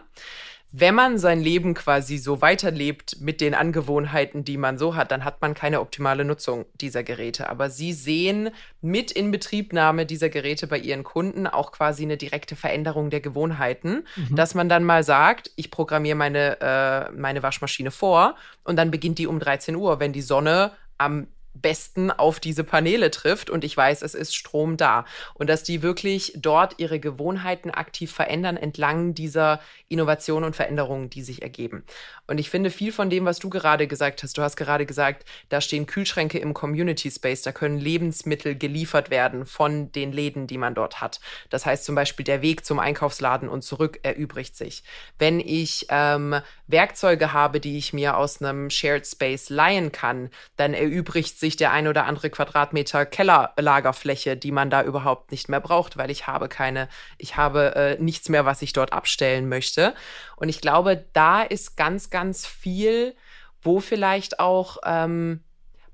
wenn 0.71 0.95
man 0.95 1.17
sein 1.17 1.39
Leben 1.39 1.73
quasi 1.73 2.17
so 2.17 2.41
weiterlebt 2.41 3.21
mit 3.21 3.39
den 3.39 3.53
Angewohnheiten, 3.53 4.43
die 4.43 4.57
man 4.57 4.77
so 4.77 4.95
hat, 4.95 5.11
dann 5.11 5.23
hat 5.23 5.41
man 5.41 5.53
keine 5.53 5.79
optimale 5.79 6.25
Nutzung 6.25 6.65
dieser 6.75 7.03
Geräte. 7.03 7.49
Aber 7.49 7.69
sie 7.69 7.93
sehen 7.93 8.49
mit 8.81 9.11
Inbetriebnahme 9.11 10.05
dieser 10.05 10.29
Geräte 10.29 10.67
bei 10.67 10.77
ihren 10.77 11.03
Kunden 11.03 11.47
auch 11.47 11.71
quasi 11.71 12.03
eine 12.03 12.17
direkte 12.17 12.55
Veränderung 12.55 13.09
der 13.09 13.21
Gewohnheiten, 13.21 14.03
mhm. 14.15 14.35
dass 14.35 14.55
man 14.55 14.67
dann 14.67 14.83
mal 14.83 15.03
sagt, 15.03 15.51
ich 15.55 15.71
programmiere 15.71 16.15
meine, 16.15 16.59
äh, 16.59 17.11
meine 17.11 17.43
Waschmaschine 17.43 17.91
vor 17.91 18.35
und 18.65 18.75
dann 18.75 18.91
beginnt 18.91 19.19
die 19.19 19.27
um 19.27 19.39
13 19.39 19.75
Uhr, 19.75 20.01
wenn 20.01 20.11
die 20.11 20.21
Sonne 20.21 20.71
am 20.97 21.27
besten 21.61 22.11
auf 22.11 22.39
diese 22.39 22.63
Paneele 22.63 23.11
trifft 23.11 23.49
und 23.49 23.63
ich 23.63 23.75
weiß, 23.75 24.01
es 24.01 24.13
ist 24.13 24.35
Strom 24.35 24.77
da. 24.77 25.05
Und 25.33 25.49
dass 25.49 25.63
die 25.63 25.81
wirklich 25.81 26.33
dort 26.35 26.75
ihre 26.77 26.99
Gewohnheiten 26.99 27.71
aktiv 27.71 28.11
verändern 28.11 28.57
entlang 28.57 29.13
dieser 29.13 29.59
Innovationen 29.89 30.45
und 30.45 30.55
Veränderungen, 30.55 31.09
die 31.09 31.21
sich 31.21 31.41
ergeben. 31.41 31.83
Und 32.27 32.39
ich 32.39 32.49
finde 32.49 32.69
viel 32.69 32.91
von 32.91 33.09
dem, 33.09 33.25
was 33.25 33.39
du 33.39 33.49
gerade 33.49 33.87
gesagt 33.87 34.21
hast, 34.21 34.37
du 34.37 34.41
hast 34.41 34.57
gerade 34.57 34.85
gesagt, 34.85 35.25
da 35.49 35.61
stehen 35.61 35.85
Kühlschränke 35.85 36.39
im 36.39 36.53
Community 36.53 37.09
Space, 37.09 37.41
da 37.41 37.51
können 37.51 37.77
Lebensmittel 37.77 38.55
geliefert 38.55 39.09
werden 39.09 39.45
von 39.45 39.91
den 39.93 40.11
Läden, 40.11 40.45
die 40.45 40.57
man 40.57 40.75
dort 40.75 40.99
hat. 40.99 41.21
Das 41.49 41.65
heißt 41.65 41.85
zum 41.85 41.95
Beispiel, 41.95 42.25
der 42.25 42.41
Weg 42.41 42.65
zum 42.65 42.79
Einkaufsladen 42.79 43.47
und 43.47 43.61
zurück 43.61 43.99
erübrigt 44.03 44.57
sich. 44.57 44.83
Wenn 45.17 45.39
ich 45.39 45.87
ähm, 45.89 46.35
Werkzeuge 46.67 47.31
habe, 47.31 47.61
die 47.61 47.77
ich 47.77 47.93
mir 47.93 48.17
aus 48.17 48.41
einem 48.41 48.69
Shared 48.69 49.07
Space 49.07 49.49
leihen 49.49 49.93
kann, 49.93 50.29
dann 50.57 50.73
erübrigt 50.73 51.39
sich 51.39 51.46
der 51.55 51.71
ein 51.71 51.87
oder 51.87 52.05
andere 52.05 52.29
Quadratmeter 52.29 53.05
Kellerlagerfläche, 53.05 54.35
die 54.35 54.51
man 54.51 54.69
da 54.69 54.83
überhaupt 54.83 55.31
nicht 55.31 55.47
mehr 55.47 55.61
braucht, 55.61 55.97
weil 55.97 56.11
ich 56.11 56.27
habe 56.27 56.49
keine, 56.49 56.89
ich 57.17 57.37
habe 57.37 57.75
äh, 57.75 58.01
nichts 58.01 58.27
mehr, 58.27 58.45
was 58.45 58.61
ich 58.61 58.73
dort 58.73 58.91
abstellen 58.91 59.47
möchte. 59.47 59.93
Und 60.35 60.49
ich 60.49 60.59
glaube, 60.59 61.05
da 61.13 61.43
ist 61.43 61.77
ganz, 61.77 62.09
ganz 62.09 62.45
viel, 62.45 63.15
wo 63.61 63.79
vielleicht 63.79 64.39
auch 64.39 64.77
ähm, 64.85 65.43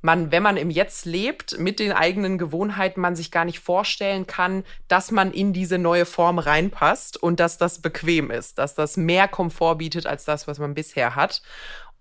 man, 0.04 0.34
wenn 0.34 0.43
man 0.43 0.58
im 0.58 0.70
Jetzt 0.70 1.06
lebt, 1.06 1.58
mit 1.58 1.80
den 1.80 1.93
eigenen 1.93 2.38
Gewohnheiten, 2.38 2.99
man 2.99 3.16
sich 3.16 3.32
gar 3.32 3.45
nicht 3.45 3.62
vorstellen 3.62 4.28
kann, 4.28 4.66
dass 4.89 5.12
man 5.12 5.32
in 5.32 5.54
diese 5.54 5.78
neue 5.78 6.06
Form 6.06 6.39
reinpasst 6.39 7.16
und 7.22 7.39
dass 7.39 7.58
das 7.58 7.82
bequem 7.82 8.30
ist, 8.30 8.60
dass 8.60 8.76
das 8.76 8.97
mehr 8.97 9.30
Komfort 9.30 9.76
bietet 9.76 10.06
als 10.06 10.26
das, 10.26 10.45
was 10.45 10.60
man 10.60 10.74
bisher 10.74 11.16
hat. 11.16 11.41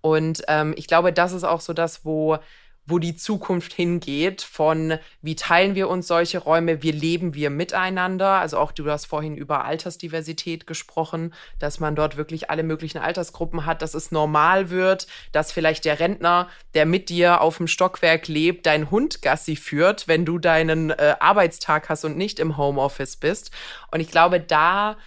Und 0.01 0.43
ähm, 0.49 0.73
ich 0.75 0.87
glaube, 0.87 1.13
das 1.13 1.31
ist 1.31 1.45
auch 1.45 1.61
so 1.61 1.71
das, 1.71 2.03
wo 2.03 2.37
wo 2.85 2.99
die 2.99 3.15
Zukunft 3.15 3.73
hingeht, 3.73 4.41
von 4.41 4.97
wie 5.21 5.35
teilen 5.35 5.75
wir 5.75 5.87
uns 5.89 6.07
solche 6.07 6.39
Räume, 6.39 6.83
wie 6.83 6.91
leben 6.91 7.33
wir 7.33 7.49
miteinander. 7.49 8.39
Also 8.39 8.57
auch 8.57 8.71
du 8.71 8.89
hast 8.89 9.05
vorhin 9.05 9.37
über 9.37 9.63
Altersdiversität 9.63 10.67
gesprochen, 10.67 11.33
dass 11.59 11.79
man 11.79 11.95
dort 11.95 12.17
wirklich 12.17 12.49
alle 12.49 12.63
möglichen 12.63 12.97
Altersgruppen 12.97 13.65
hat, 13.65 13.81
dass 13.81 13.93
es 13.93 14.11
normal 14.11 14.69
wird, 14.69 15.07
dass 15.31 15.51
vielleicht 15.51 15.85
der 15.85 15.99
Rentner, 15.99 16.49
der 16.73 16.85
mit 16.85 17.09
dir 17.09 17.41
auf 17.41 17.57
dem 17.57 17.67
Stockwerk 17.67 18.27
lebt, 18.27 18.65
dein 18.65 18.91
Hund 18.91 19.21
Gassi 19.21 19.55
führt, 19.55 20.07
wenn 20.07 20.25
du 20.25 20.37
deinen 20.37 20.89
äh, 20.89 21.15
Arbeitstag 21.19 21.87
hast 21.87 22.03
und 22.03 22.17
nicht 22.17 22.39
im 22.39 22.57
Homeoffice 22.57 23.15
bist. 23.15 23.51
Und 23.91 24.01
ich 24.01 24.11
glaube, 24.11 24.41
da 24.41 24.97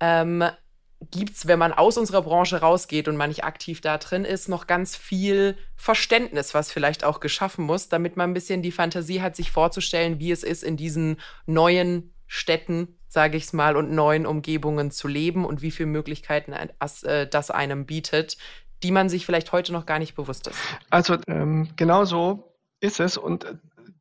ähm, 0.00 0.44
gibt 1.10 1.36
es, 1.36 1.46
wenn 1.46 1.58
man 1.58 1.72
aus 1.72 1.98
unserer 1.98 2.22
Branche 2.22 2.60
rausgeht 2.60 3.08
und 3.08 3.16
man 3.16 3.30
nicht 3.30 3.44
aktiv 3.44 3.80
da 3.80 3.98
drin 3.98 4.24
ist, 4.24 4.48
noch 4.48 4.66
ganz 4.66 4.96
viel 4.96 5.56
Verständnis, 5.76 6.54
was 6.54 6.70
vielleicht 6.70 7.04
auch 7.04 7.20
geschaffen 7.20 7.64
muss, 7.64 7.88
damit 7.88 8.16
man 8.16 8.30
ein 8.30 8.34
bisschen 8.34 8.62
die 8.62 8.72
Fantasie 8.72 9.20
hat, 9.20 9.36
sich 9.36 9.50
vorzustellen, 9.50 10.18
wie 10.18 10.30
es 10.30 10.42
ist, 10.42 10.62
in 10.62 10.76
diesen 10.76 11.18
neuen 11.46 12.14
Städten, 12.26 12.96
sage 13.08 13.36
ich 13.36 13.44
es 13.44 13.52
mal, 13.52 13.76
und 13.76 13.90
neuen 13.90 14.26
Umgebungen 14.26 14.90
zu 14.90 15.08
leben 15.08 15.44
und 15.44 15.60
wie 15.60 15.70
viele 15.70 15.88
Möglichkeiten 15.88 16.52
äh, 16.52 17.26
das 17.26 17.50
einem 17.50 17.84
bietet, 17.84 18.38
die 18.82 18.90
man 18.90 19.08
sich 19.08 19.26
vielleicht 19.26 19.52
heute 19.52 19.72
noch 19.72 19.86
gar 19.86 19.98
nicht 19.98 20.14
bewusst 20.14 20.46
ist. 20.46 20.58
Also 20.90 21.16
ähm, 21.26 21.68
genau 21.76 22.04
so 22.04 22.54
ist 22.80 23.00
es 23.00 23.16
und 23.16 23.44
äh, 23.44 23.54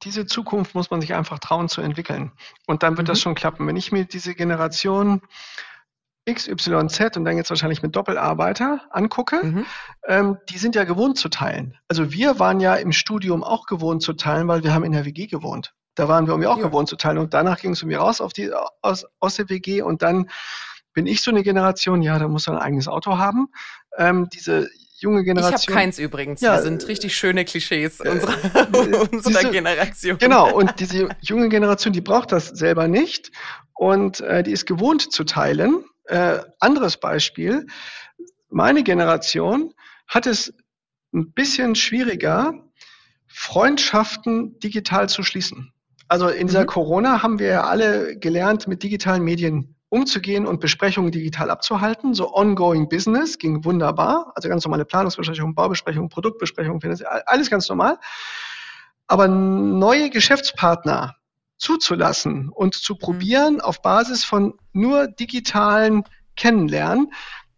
diese 0.04 0.26
Zukunft 0.26 0.74
muss 0.76 0.89
man 0.89 1.02
sich 1.02 1.14
einfach 1.14 1.39
trauen 1.39 1.70
zu 1.70 1.82
entwickeln. 1.82 2.32
Und 2.66 2.84
dann 2.84 2.97
wird 2.97 3.08
mhm. 3.08 3.12
das 3.12 3.22
schon 3.22 3.36
klappen. 3.36 3.68
Wenn 3.68 3.76
ich 3.76 3.91
mir 3.91 4.06
diese 4.06 4.34
Generation 4.34 5.22
XYZ 6.30 7.17
und 7.17 7.26
dann 7.26 7.38
jetzt 7.38 7.49
wahrscheinlich 7.49 7.82
mit 7.82 7.95
Doppelarbeiter 7.95 8.82
angucke, 8.91 9.43
mhm. 9.43 9.65
ähm, 10.07 10.38
die 10.49 10.57
sind 10.57 10.76
ja 10.76 10.84
gewohnt 10.84 11.17
zu 11.17 11.30
teilen. 11.30 11.78
Also 11.88 12.11
wir 12.11 12.39
waren 12.39 12.59
ja 12.59 12.76
im 12.76 12.91
Studium 12.91 13.43
auch 13.43 13.65
gewohnt 13.65 14.03
zu 14.03 14.13
teilen, 14.13 14.47
weil 14.47 14.63
wir 14.63 14.74
haben 14.74 14.84
in 14.84 14.91
der 14.91 15.05
WG 15.05 15.28
gewohnt. 15.28 15.74
Da 15.95 16.07
waren 16.07 16.26
wir 16.26 16.34
irgendwie 16.34 16.47
auch 16.47 16.57
ja. 16.57 16.63
gewohnt 16.63 16.89
zu 16.89 16.95
teilen. 16.95 17.17
Und 17.17 17.34
danach 17.34 17.59
ging 17.59 17.72
es 17.72 17.82
irgendwie 17.82 17.95
raus 17.95 18.22
auf 18.22 18.34
die, 18.34 18.51
aus, 18.82 19.05
aus 19.19 19.36
der 19.36 19.49
WG 19.49 19.82
und 19.82 20.01
dann 20.01 20.30
bin 20.93 21.07
ich 21.07 21.22
so 21.22 21.32
eine 21.32 21.43
Generation, 21.43 22.01
ja, 22.01 22.19
da 22.19 22.28
muss 22.28 22.47
man 22.47 22.57
ein 22.57 22.61
eigenes 22.61 22.88
Auto 22.88 23.17
haben. 23.17 23.47
Ähm, 23.97 24.30
diese 24.30 24.69
junge 24.99 25.24
Generation. 25.24 25.59
Ich 25.59 25.67
habe 25.67 25.80
keins 25.80 25.99
übrigens. 25.99 26.41
Ja, 26.41 26.55
Wir 26.55 26.63
sind 26.63 26.88
richtig 26.88 27.15
schöne 27.15 27.45
Klischees 27.45 27.99
äh, 27.99 28.09
unserer, 28.09 28.34
unserer 29.11 29.39
diese, 29.39 29.51
Generation. 29.51 30.17
Genau, 30.17 30.53
und 30.53 30.80
diese 30.80 31.09
junge 31.22 31.49
Generation, 31.49 31.93
die 31.93 32.01
braucht 32.01 32.32
das 32.32 32.47
selber 32.47 32.88
nicht 32.88 33.32
und 33.74 34.22
äh, 34.22 34.43
die 34.43 34.51
ist 34.51 34.65
gewohnt 34.65 35.11
zu 35.11 35.24
teilen. 35.24 35.84
Äh, 36.12 36.43
anderes 36.59 36.97
Beispiel, 36.97 37.68
meine 38.49 38.84
Generation 38.84 39.74
hat 40.07 40.28
es 40.28 40.53
ein 41.14 41.32
bisschen 41.32 41.74
schwieriger, 41.76 42.53
Freundschaften 43.30 44.59
digital 44.59 45.07
zu 45.07 45.24
schließen. 45.24 45.72
Also 46.09 46.28
in 46.28 46.47
dieser 46.47 46.64
mhm. 46.64 46.68
Corona 46.68 47.24
haben 47.24 47.39
wir 47.39 47.47
ja 47.47 47.64
alle 47.64 48.18
gelernt, 48.18 48.68
mit 48.68 48.84
digitalen 48.84 49.24
Medien 49.24 49.78
umzugehen 49.88 50.45
und 50.45 50.59
Besprechungen 50.59 51.14
digital 51.14 51.49
abzuhalten. 51.49 52.14
So 52.14 52.34
ongoing 52.36 52.89
Business 52.89 53.38
ging 53.38 53.64
wunderbar. 53.64 54.34
Also 54.36 54.49
ganz 54.49 54.66
normale 54.66 54.84
Planungsbesprechungen, 54.84 55.55
Baubesprechungen, 55.55 56.09
Produktbesprechungen, 56.09 56.82
alles 57.26 57.49
ganz 57.49 57.70
normal. 57.70 57.97
Aber 59.07 59.30
neue 59.30 60.09
Geschäftspartner 60.09 61.16
zuzulassen 61.62 62.49
und 62.49 62.76
zu 62.76 62.93
mhm. 62.95 62.99
probieren 62.99 63.62
auf 63.62 63.82
Basis 63.82 64.26
von 64.26 64.55
nur 64.74 65.07
digitalen 65.07 66.03
Kennenlernen, 66.36 67.12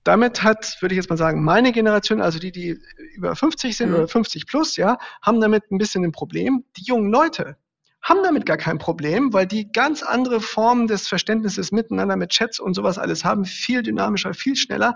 damit 0.03 0.43
hat, 0.43 0.77
würde 0.81 0.93
ich 0.93 0.97
jetzt 0.97 1.09
mal 1.09 1.17
sagen, 1.17 1.43
meine 1.43 1.71
Generation, 1.71 2.21
also 2.21 2.37
die, 2.37 2.51
die 2.51 2.77
über 3.15 3.35
50 3.35 3.75
sind 3.75 3.89
mhm. 3.89 3.95
oder 3.95 4.07
50 4.07 4.47
plus, 4.47 4.75
ja, 4.75 4.97
haben 5.21 5.39
damit 5.39 5.71
ein 5.71 5.77
bisschen 5.77 6.03
ein 6.03 6.11
Problem. 6.11 6.65
Die 6.77 6.83
jungen 6.83 7.09
Leute, 7.09 7.55
haben 8.01 8.21
damit 8.21 8.45
gar 8.45 8.57
kein 8.57 8.79
Problem, 8.79 9.31
weil 9.31 9.47
die 9.47 9.71
ganz 9.71 10.03
andere 10.03 10.41
Formen 10.41 10.87
des 10.87 11.07
Verständnisses 11.07 11.71
miteinander 11.71 12.17
mit 12.17 12.31
Chats 12.31 12.59
und 12.59 12.73
sowas 12.73 12.97
alles 12.97 13.23
haben, 13.23 13.45
viel 13.45 13.81
dynamischer, 13.81 14.33
viel 14.33 14.57
schneller. 14.57 14.95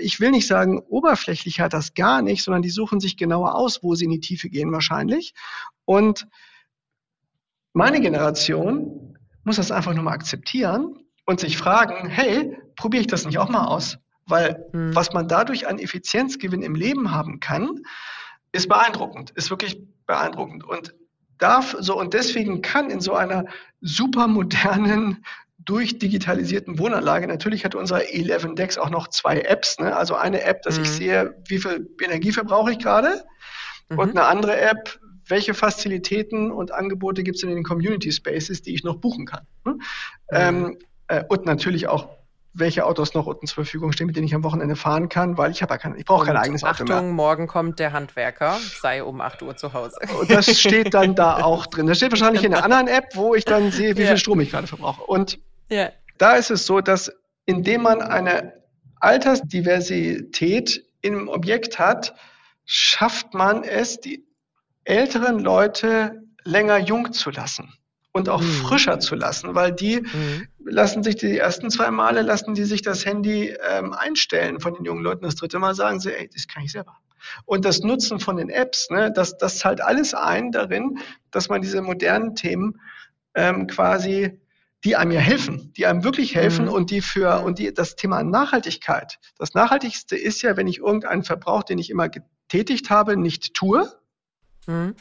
Ich 0.00 0.18
will 0.18 0.30
nicht 0.30 0.46
sagen, 0.46 0.78
oberflächlich 0.78 1.60
hat 1.60 1.74
das 1.74 1.92
gar 1.92 2.22
nicht, 2.22 2.42
sondern 2.42 2.62
die 2.62 2.70
suchen 2.70 3.00
sich 3.00 3.18
genauer 3.18 3.54
aus, 3.54 3.82
wo 3.82 3.94
sie 3.94 4.06
in 4.06 4.12
die 4.12 4.20
Tiefe 4.20 4.48
gehen 4.48 4.72
wahrscheinlich. 4.72 5.34
Und 5.84 6.26
meine 7.76 8.00
Generation 8.00 9.18
muss 9.44 9.56
das 9.56 9.70
einfach 9.70 9.92
nur 9.92 10.02
mal 10.02 10.12
akzeptieren 10.12 10.98
und 11.26 11.40
sich 11.40 11.58
fragen, 11.58 12.08
hey, 12.08 12.56
probiere 12.74 13.02
ich 13.02 13.06
das 13.06 13.26
nicht 13.26 13.36
auch 13.38 13.50
mal 13.50 13.66
aus? 13.66 13.98
Weil 14.24 14.64
mhm. 14.72 14.94
was 14.94 15.12
man 15.12 15.28
dadurch 15.28 15.68
an 15.68 15.78
Effizienzgewinn 15.78 16.62
im 16.62 16.74
Leben 16.74 17.12
haben 17.12 17.38
kann, 17.38 17.82
ist 18.50 18.70
beeindruckend, 18.70 19.30
ist 19.32 19.50
wirklich 19.50 19.78
beeindruckend. 20.06 20.64
Und 20.64 20.94
darf 21.36 21.76
so 21.78 22.00
und 22.00 22.14
deswegen 22.14 22.62
kann 22.62 22.88
in 22.88 23.02
so 23.02 23.12
einer 23.12 23.44
supermodernen 23.82 25.22
durchdigitalisierten 25.58 26.78
Wohnanlage. 26.78 27.26
Natürlich 27.26 27.66
hat 27.66 27.74
unser 27.74 28.08
11 28.10 28.54
Dex 28.54 28.78
auch 28.78 28.88
noch 28.88 29.08
zwei 29.08 29.40
Apps. 29.40 29.78
Ne? 29.78 29.94
Also 29.94 30.14
eine 30.14 30.40
App, 30.44 30.62
dass 30.62 30.78
mhm. 30.78 30.84
ich 30.84 30.90
sehe, 30.92 31.34
wie 31.46 31.58
viel 31.58 31.90
Energie 32.02 32.32
verbrauche 32.32 32.72
ich 32.72 32.78
gerade. 32.78 33.22
Mhm. 33.90 33.98
Und 33.98 34.10
eine 34.12 34.24
andere 34.24 34.58
App, 34.58 34.98
welche 35.26 35.54
Fazilitäten 35.54 36.50
und 36.50 36.72
Angebote 36.72 37.22
gibt 37.22 37.36
es 37.36 37.42
in 37.42 37.50
den 37.50 37.62
Community 37.64 38.12
Spaces, 38.12 38.62
die 38.62 38.74
ich 38.74 38.84
noch 38.84 38.96
buchen 38.96 39.26
kann. 39.26 39.46
Ne? 39.64 39.72
Mhm. 39.74 39.80
Ähm, 40.30 40.78
äh, 41.08 41.24
und 41.28 41.46
natürlich 41.46 41.88
auch 41.88 42.08
welche 42.58 42.86
Autos 42.86 43.12
noch 43.12 43.26
unten 43.26 43.46
zur 43.46 43.64
Verfügung 43.64 43.92
stehen, 43.92 44.06
mit 44.06 44.16
denen 44.16 44.26
ich 44.26 44.34
am 44.34 44.42
Wochenende 44.42 44.76
fahren 44.76 45.10
kann, 45.10 45.36
weil 45.36 45.50
ich 45.50 45.60
habe 45.62 45.74
ja 45.74 45.78
kein, 45.78 45.94
ich 45.96 46.06
brauche 46.06 46.26
kein 46.26 46.36
eigenes 46.36 46.64
Auto 46.64 46.84
Achtung, 46.84 46.86
mehr. 46.86 47.02
morgen 47.02 47.46
kommt 47.46 47.78
der 47.78 47.92
Handwerker, 47.92 48.58
sei 48.80 49.04
um 49.04 49.20
8 49.20 49.42
Uhr 49.42 49.56
zu 49.56 49.74
Hause. 49.74 49.98
Und 50.18 50.30
das 50.30 50.58
steht 50.58 50.94
dann 50.94 51.14
da 51.14 51.36
auch 51.42 51.66
drin. 51.66 51.86
Das 51.86 51.98
steht 51.98 52.12
wahrscheinlich 52.12 52.44
in 52.44 52.54
einer 52.54 52.64
anderen 52.64 52.88
App, 52.88 53.10
wo 53.14 53.34
ich 53.34 53.44
dann 53.44 53.70
sehe, 53.70 53.96
wie 53.96 54.02
ja. 54.02 54.08
viel 54.08 54.16
Strom 54.16 54.40
ich 54.40 54.50
gerade 54.50 54.66
verbrauche. 54.66 55.02
Und 55.02 55.38
ja. 55.68 55.90
da 56.16 56.36
ist 56.36 56.50
es 56.50 56.64
so, 56.64 56.80
dass 56.80 57.12
indem 57.44 57.82
man 57.82 58.00
eine 58.00 58.54
Altersdiversität 59.00 60.82
im 61.02 61.28
Objekt 61.28 61.78
hat, 61.78 62.14
schafft 62.64 63.34
man 63.34 63.62
es, 63.62 64.00
die 64.00 64.25
älteren 64.86 65.38
Leute 65.38 66.22
länger 66.44 66.78
jung 66.78 67.12
zu 67.12 67.30
lassen 67.30 67.74
und 68.12 68.28
auch 68.28 68.40
mhm. 68.40 68.46
frischer 68.46 68.98
zu 68.98 69.14
lassen, 69.14 69.54
weil 69.54 69.72
die 69.72 70.00
mhm. 70.00 70.48
lassen 70.64 71.02
sich 71.02 71.16
die 71.16 71.36
ersten 71.36 71.70
zwei 71.70 71.90
Male 71.90 72.22
lassen 72.22 72.54
die 72.54 72.64
sich 72.64 72.82
das 72.82 73.04
Handy 73.04 73.54
ähm, 73.68 73.92
einstellen 73.92 74.60
von 74.60 74.74
den 74.74 74.84
jungen 74.84 75.02
Leuten. 75.02 75.24
Das 75.24 75.34
dritte 75.34 75.58
Mal 75.58 75.74
sagen 75.74 76.00
sie, 76.00 76.12
ey, 76.12 76.30
das 76.32 76.48
kann 76.48 76.64
ich 76.64 76.72
selber. 76.72 76.96
Und 77.44 77.64
das 77.64 77.80
Nutzen 77.80 78.20
von 78.20 78.36
den 78.36 78.48
Apps, 78.48 78.88
ne, 78.90 79.12
das, 79.12 79.36
das 79.36 79.58
zahlt 79.58 79.80
alles 79.80 80.14
ein 80.14 80.52
darin, 80.52 80.98
dass 81.30 81.48
man 81.48 81.60
diese 81.60 81.82
modernen 81.82 82.34
Themen 82.34 82.80
ähm, 83.34 83.66
quasi 83.66 84.40
die 84.84 84.94
einem 84.94 85.10
ja 85.10 85.20
helfen, 85.20 85.72
die 85.76 85.86
einem 85.86 86.04
wirklich 86.04 86.36
helfen 86.36 86.66
mhm. 86.66 86.72
und 86.72 86.90
die 86.90 87.00
für 87.00 87.42
und 87.42 87.58
die 87.58 87.74
das 87.74 87.96
Thema 87.96 88.22
Nachhaltigkeit. 88.22 89.18
Das 89.36 89.54
Nachhaltigste 89.54 90.16
ist 90.16 90.42
ja, 90.42 90.56
wenn 90.56 90.68
ich 90.68 90.78
irgendeinen 90.78 91.24
Verbrauch, 91.24 91.64
den 91.64 91.78
ich 91.78 91.90
immer 91.90 92.08
getätigt 92.08 92.88
habe, 92.88 93.16
nicht 93.16 93.54
tue. 93.54 93.90
Mhm 94.66 94.94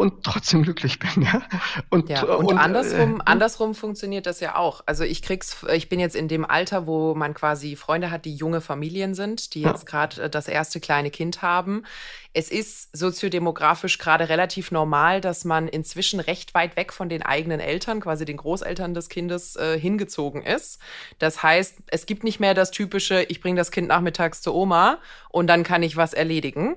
und 0.00 0.24
trotzdem 0.24 0.62
glücklich 0.62 0.98
bin. 0.98 1.22
Ja? 1.22 1.42
Und, 1.90 2.08
ja, 2.08 2.22
und, 2.22 2.46
und 2.46 2.58
andersrum, 2.58 3.20
äh, 3.20 3.22
andersrum 3.26 3.74
funktioniert 3.74 4.24
das 4.24 4.40
ja 4.40 4.56
auch. 4.56 4.82
Also 4.86 5.04
ich 5.04 5.20
krieg's, 5.20 5.64
ich 5.74 5.90
bin 5.90 6.00
jetzt 6.00 6.16
in 6.16 6.26
dem 6.26 6.46
Alter, 6.46 6.86
wo 6.86 7.14
man 7.14 7.34
quasi 7.34 7.76
Freunde 7.76 8.10
hat, 8.10 8.24
die 8.24 8.34
junge 8.34 8.62
Familien 8.62 9.14
sind, 9.14 9.54
die 9.54 9.60
jetzt 9.60 9.84
gerade 9.84 10.22
äh, 10.22 10.30
das 10.30 10.48
erste 10.48 10.80
kleine 10.80 11.10
Kind 11.10 11.42
haben. 11.42 11.84
Es 12.32 12.50
ist 12.50 12.96
soziodemografisch 12.96 13.98
gerade 13.98 14.30
relativ 14.30 14.70
normal, 14.70 15.20
dass 15.20 15.44
man 15.44 15.68
inzwischen 15.68 16.20
recht 16.20 16.54
weit 16.54 16.76
weg 16.76 16.94
von 16.94 17.10
den 17.10 17.22
eigenen 17.22 17.60
Eltern, 17.60 18.00
quasi 18.00 18.24
den 18.24 18.38
Großeltern 18.38 18.94
des 18.94 19.10
Kindes, 19.10 19.56
äh, 19.56 19.78
hingezogen 19.78 20.42
ist. 20.42 20.80
Das 21.18 21.42
heißt, 21.42 21.76
es 21.88 22.06
gibt 22.06 22.24
nicht 22.24 22.40
mehr 22.40 22.54
das 22.54 22.70
typische, 22.70 23.24
ich 23.24 23.42
bringe 23.42 23.56
das 23.56 23.70
Kind 23.70 23.88
nachmittags 23.88 24.40
zur 24.40 24.54
Oma 24.54 24.98
und 25.28 25.46
dann 25.48 25.62
kann 25.62 25.82
ich 25.82 25.98
was 25.98 26.14
erledigen 26.14 26.76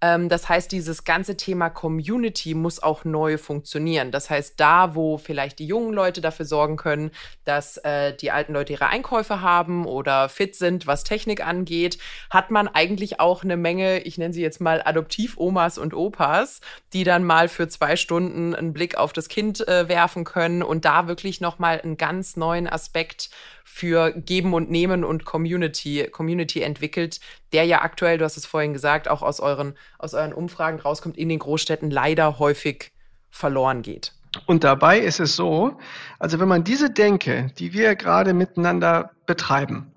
ähm, 0.00 0.28
das 0.28 0.48
heißt, 0.48 0.72
dieses 0.72 1.04
ganze 1.04 1.36
Thema 1.36 1.68
Community 1.68 2.54
muss 2.54 2.82
auch 2.82 3.04
neu 3.04 3.36
funktionieren. 3.38 4.10
Das 4.10 4.30
heißt, 4.30 4.58
da, 4.58 4.94
wo 4.94 5.18
vielleicht 5.18 5.58
die 5.58 5.66
jungen 5.66 5.92
Leute 5.92 6.20
dafür 6.20 6.46
sorgen 6.46 6.76
können, 6.76 7.10
dass 7.44 7.76
äh, 7.78 8.14
die 8.16 8.30
alten 8.30 8.52
Leute 8.52 8.72
ihre 8.72 8.86
Einkäufe 8.86 9.40
haben 9.42 9.86
oder 9.86 10.28
fit 10.28 10.56
sind, 10.56 10.86
was 10.86 11.04
Technik 11.04 11.46
angeht, 11.46 11.98
hat 12.30 12.50
man 12.50 12.68
eigentlich 12.68 13.20
auch 13.20 13.44
eine 13.44 13.56
Menge, 13.56 14.00
ich 14.00 14.16
nenne 14.16 14.32
sie 14.32 14.42
jetzt 14.42 14.60
mal 14.60 14.82
Adoptiv-Omas 14.84 15.78
und 15.78 15.94
Opas, 15.94 16.60
die 16.92 17.04
dann 17.04 17.24
mal 17.24 17.48
für 17.48 17.68
zwei 17.68 17.96
Stunden 17.96 18.54
einen 18.54 18.72
Blick 18.72 18.96
auf 18.96 19.12
das 19.12 19.28
Kind 19.28 19.66
äh, 19.68 19.88
werfen 19.88 20.24
können 20.24 20.62
und 20.62 20.84
da 20.84 21.08
wirklich 21.08 21.40
nochmal 21.40 21.80
einen 21.80 21.96
ganz 21.96 22.36
neuen 22.36 22.68
Aspekt 22.68 23.30
für 23.72 24.12
Geben 24.12 24.52
und 24.52 24.68
Nehmen 24.68 25.04
und 25.04 25.24
Community, 25.24 26.08
Community 26.10 26.60
entwickelt, 26.60 27.20
der 27.52 27.64
ja 27.64 27.82
aktuell, 27.82 28.18
du 28.18 28.24
hast 28.24 28.36
es 28.36 28.44
vorhin 28.44 28.72
gesagt, 28.72 29.08
auch 29.08 29.22
aus 29.22 29.38
euren, 29.38 29.74
aus 29.98 30.12
euren 30.12 30.34
Umfragen 30.34 30.80
rauskommt, 30.80 31.16
in 31.16 31.28
den 31.28 31.38
Großstädten 31.38 31.90
leider 31.90 32.40
häufig 32.40 32.92
verloren 33.30 33.82
geht. 33.82 34.12
Und 34.46 34.64
dabei 34.64 34.98
ist 34.98 35.20
es 35.20 35.36
so, 35.36 35.78
also 36.18 36.40
wenn 36.40 36.48
man 36.48 36.64
diese 36.64 36.90
Denke, 36.90 37.52
die 37.58 37.72
wir 37.72 37.94
gerade 37.94 38.34
miteinander 38.34 39.12
betreiben, 39.24 39.94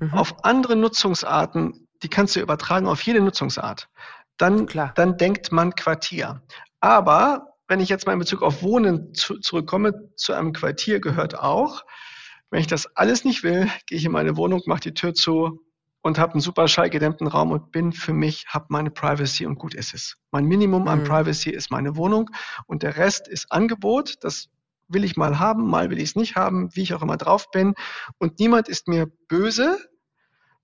mhm. 0.00 0.12
auf 0.12 0.44
andere 0.44 0.74
Nutzungsarten, 0.74 1.86
die 2.02 2.08
kannst 2.08 2.34
du 2.34 2.40
übertragen 2.40 2.88
auf 2.88 3.00
jede 3.02 3.20
Nutzungsart, 3.20 3.88
dann, 4.36 4.66
dann 4.96 5.16
denkt 5.16 5.52
man 5.52 5.74
Quartier. 5.74 6.42
Aber 6.80 7.54
wenn 7.68 7.80
ich 7.80 7.88
jetzt 7.88 8.06
mal 8.06 8.12
in 8.12 8.18
Bezug 8.18 8.42
auf 8.42 8.62
Wohnen 8.62 9.14
zu, 9.14 9.38
zurückkomme, 9.38 10.10
zu 10.16 10.32
einem 10.32 10.52
Quartier 10.52 11.00
gehört 11.00 11.38
auch, 11.38 11.84
wenn 12.54 12.60
ich 12.60 12.68
das 12.68 12.86
alles 12.94 13.24
nicht 13.24 13.42
will, 13.42 13.68
gehe 13.88 13.98
ich 13.98 14.04
in 14.04 14.12
meine 14.12 14.36
Wohnung, 14.36 14.62
mache 14.66 14.78
die 14.78 14.94
Tür 14.94 15.12
zu 15.12 15.60
und 16.02 16.20
habe 16.20 16.34
einen 16.34 16.40
super 16.40 16.68
schallgedämmten 16.68 17.26
Raum 17.26 17.50
und 17.50 17.72
bin 17.72 17.92
für 17.92 18.12
mich, 18.12 18.46
habe 18.46 18.66
meine 18.68 18.92
Privacy 18.92 19.44
und 19.44 19.58
gut 19.58 19.74
ist 19.74 19.92
es. 19.92 20.18
Mein 20.30 20.44
Minimum 20.44 20.86
an 20.86 21.00
mhm. 21.00 21.04
Privacy 21.04 21.50
ist 21.50 21.72
meine 21.72 21.96
Wohnung 21.96 22.30
und 22.66 22.84
der 22.84 22.96
Rest 22.96 23.26
ist 23.26 23.50
Angebot. 23.50 24.18
Das 24.20 24.50
will 24.86 25.02
ich 25.02 25.16
mal 25.16 25.40
haben, 25.40 25.66
mal 25.66 25.90
will 25.90 25.98
ich 25.98 26.10
es 26.10 26.14
nicht 26.14 26.36
haben, 26.36 26.68
wie 26.76 26.82
ich 26.82 26.94
auch 26.94 27.02
immer 27.02 27.16
drauf 27.16 27.50
bin. 27.50 27.74
Und 28.18 28.38
niemand 28.38 28.68
ist 28.68 28.86
mir 28.86 29.08
böse, 29.26 29.76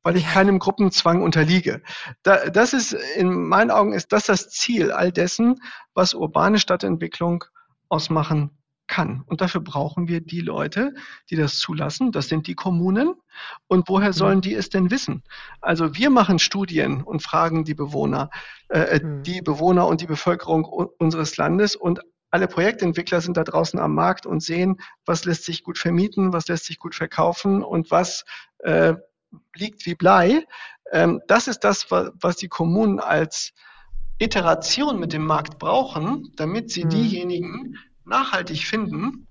weil 0.05 0.16
ich 0.16 0.28
keinem 0.28 0.61
Gruppenzwang 0.61 1.24
unterliege. 1.24 1.82
Da, 2.22 2.51
das 2.51 2.72
ist, 2.72 2.93
in 2.93 3.49
meinen 3.49 3.72
Augen 3.72 3.95
ist 3.95 4.12
das 4.12 4.26
das 4.26 4.49
Ziel 4.49 4.93
all 4.93 5.11
dessen, 5.11 5.57
was 5.93 6.14
urbane 6.14 6.61
Stadtentwicklung 6.61 7.43
ausmachen 7.88 8.60
kann. 8.91 9.22
Und 9.26 9.41
dafür 9.41 9.61
brauchen 9.62 10.09
wir 10.09 10.20
die 10.20 10.41
Leute, 10.41 10.93
die 11.30 11.36
das 11.36 11.59
zulassen. 11.59 12.11
Das 12.11 12.28
sind 12.28 12.49
die 12.49 12.55
Kommunen. 12.55 13.14
Und 13.68 13.88
woher 13.88 14.12
sollen 14.12 14.38
mhm. 14.38 14.43
die 14.43 14.55
es 14.55 14.68
denn 14.68 14.91
wissen? 14.91 15.22
Also 15.61 15.95
wir 15.95 16.11
machen 16.11 16.38
Studien 16.38 17.03
und 17.03 17.22
fragen 17.22 17.64
die 17.64 17.74
Bewohner, 17.74 18.30
äh, 18.68 18.80
äh 18.80 19.03
mhm. 19.03 19.22
die 19.22 19.41
Bewohner 19.41 19.86
und 19.86 20.01
die 20.01 20.07
Bevölkerung 20.07 20.64
unseres 20.64 21.36
Landes 21.36 21.76
und 21.76 22.01
alle 22.32 22.49
Projektentwickler 22.49 23.20
sind 23.20 23.36
da 23.36 23.45
draußen 23.45 23.78
am 23.80 23.95
Markt 23.95 24.26
und 24.26 24.41
sehen, 24.43 24.76
was 25.05 25.24
lässt 25.24 25.45
sich 25.45 25.64
gut 25.64 25.78
vermieten, 25.78 26.32
was 26.32 26.49
lässt 26.49 26.66
sich 26.66 26.78
gut 26.78 26.95
verkaufen 26.95 27.62
und 27.62 27.91
was 27.91 28.24
äh, 28.59 28.95
liegt 29.57 29.86
wie 29.86 29.95
Blei. 29.95 30.45
Ähm, 30.93 31.20
das 31.28 31.49
ist 31.49 31.61
das, 31.61 31.91
was 31.91 32.36
die 32.36 32.49
Kommunen 32.49 33.01
als 33.01 33.53
Iteration 34.18 35.01
mit 35.01 35.12
dem 35.12 35.24
Markt 35.24 35.59
brauchen, 35.59 36.32
damit 36.36 36.70
sie 36.70 36.84
mhm. 36.84 36.91
diejenigen 36.91 37.76
nachhaltig 38.11 38.67
finden, 38.67 39.27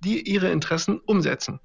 die 0.00 0.28
ihre 0.28 0.50
Interessen 0.50 0.98
umsetzen. 0.98 1.60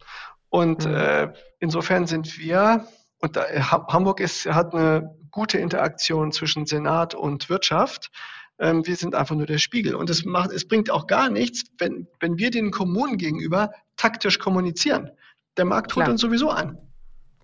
Und 0.49 0.85
mhm. 0.85 0.95
äh, 0.95 1.33
insofern 1.59 2.07
sind 2.07 2.37
wir, 2.37 2.87
und 3.19 3.35
da, 3.35 3.45
Hamburg 3.69 4.21
ist, 4.21 4.45
hat 4.45 4.73
eine 4.73 5.15
gute 5.31 5.57
Interaktion 5.57 6.31
zwischen 6.31 6.65
Senat 6.65 7.13
und 7.13 7.49
Wirtschaft. 7.49 8.09
Ähm, 8.57 8.85
wir 8.87 8.95
sind 8.95 9.15
einfach 9.15 9.35
nur 9.35 9.47
der 9.47 9.57
Spiegel. 9.57 9.95
Und 9.95 10.09
es 10.09 10.23
macht, 10.23 10.51
es 10.51 10.67
bringt 10.67 10.89
auch 10.89 11.07
gar 11.07 11.29
nichts, 11.29 11.63
wenn, 11.77 12.07
wenn 12.21 12.37
wir 12.37 12.51
den 12.51 12.71
Kommunen 12.71 13.17
gegenüber 13.17 13.71
taktisch 13.97 14.39
kommunizieren. 14.39 15.11
Der 15.57 15.65
Markt 15.65 15.95
holt 15.95 16.07
uns 16.07 16.21
sowieso 16.21 16.49
an. 16.49 16.77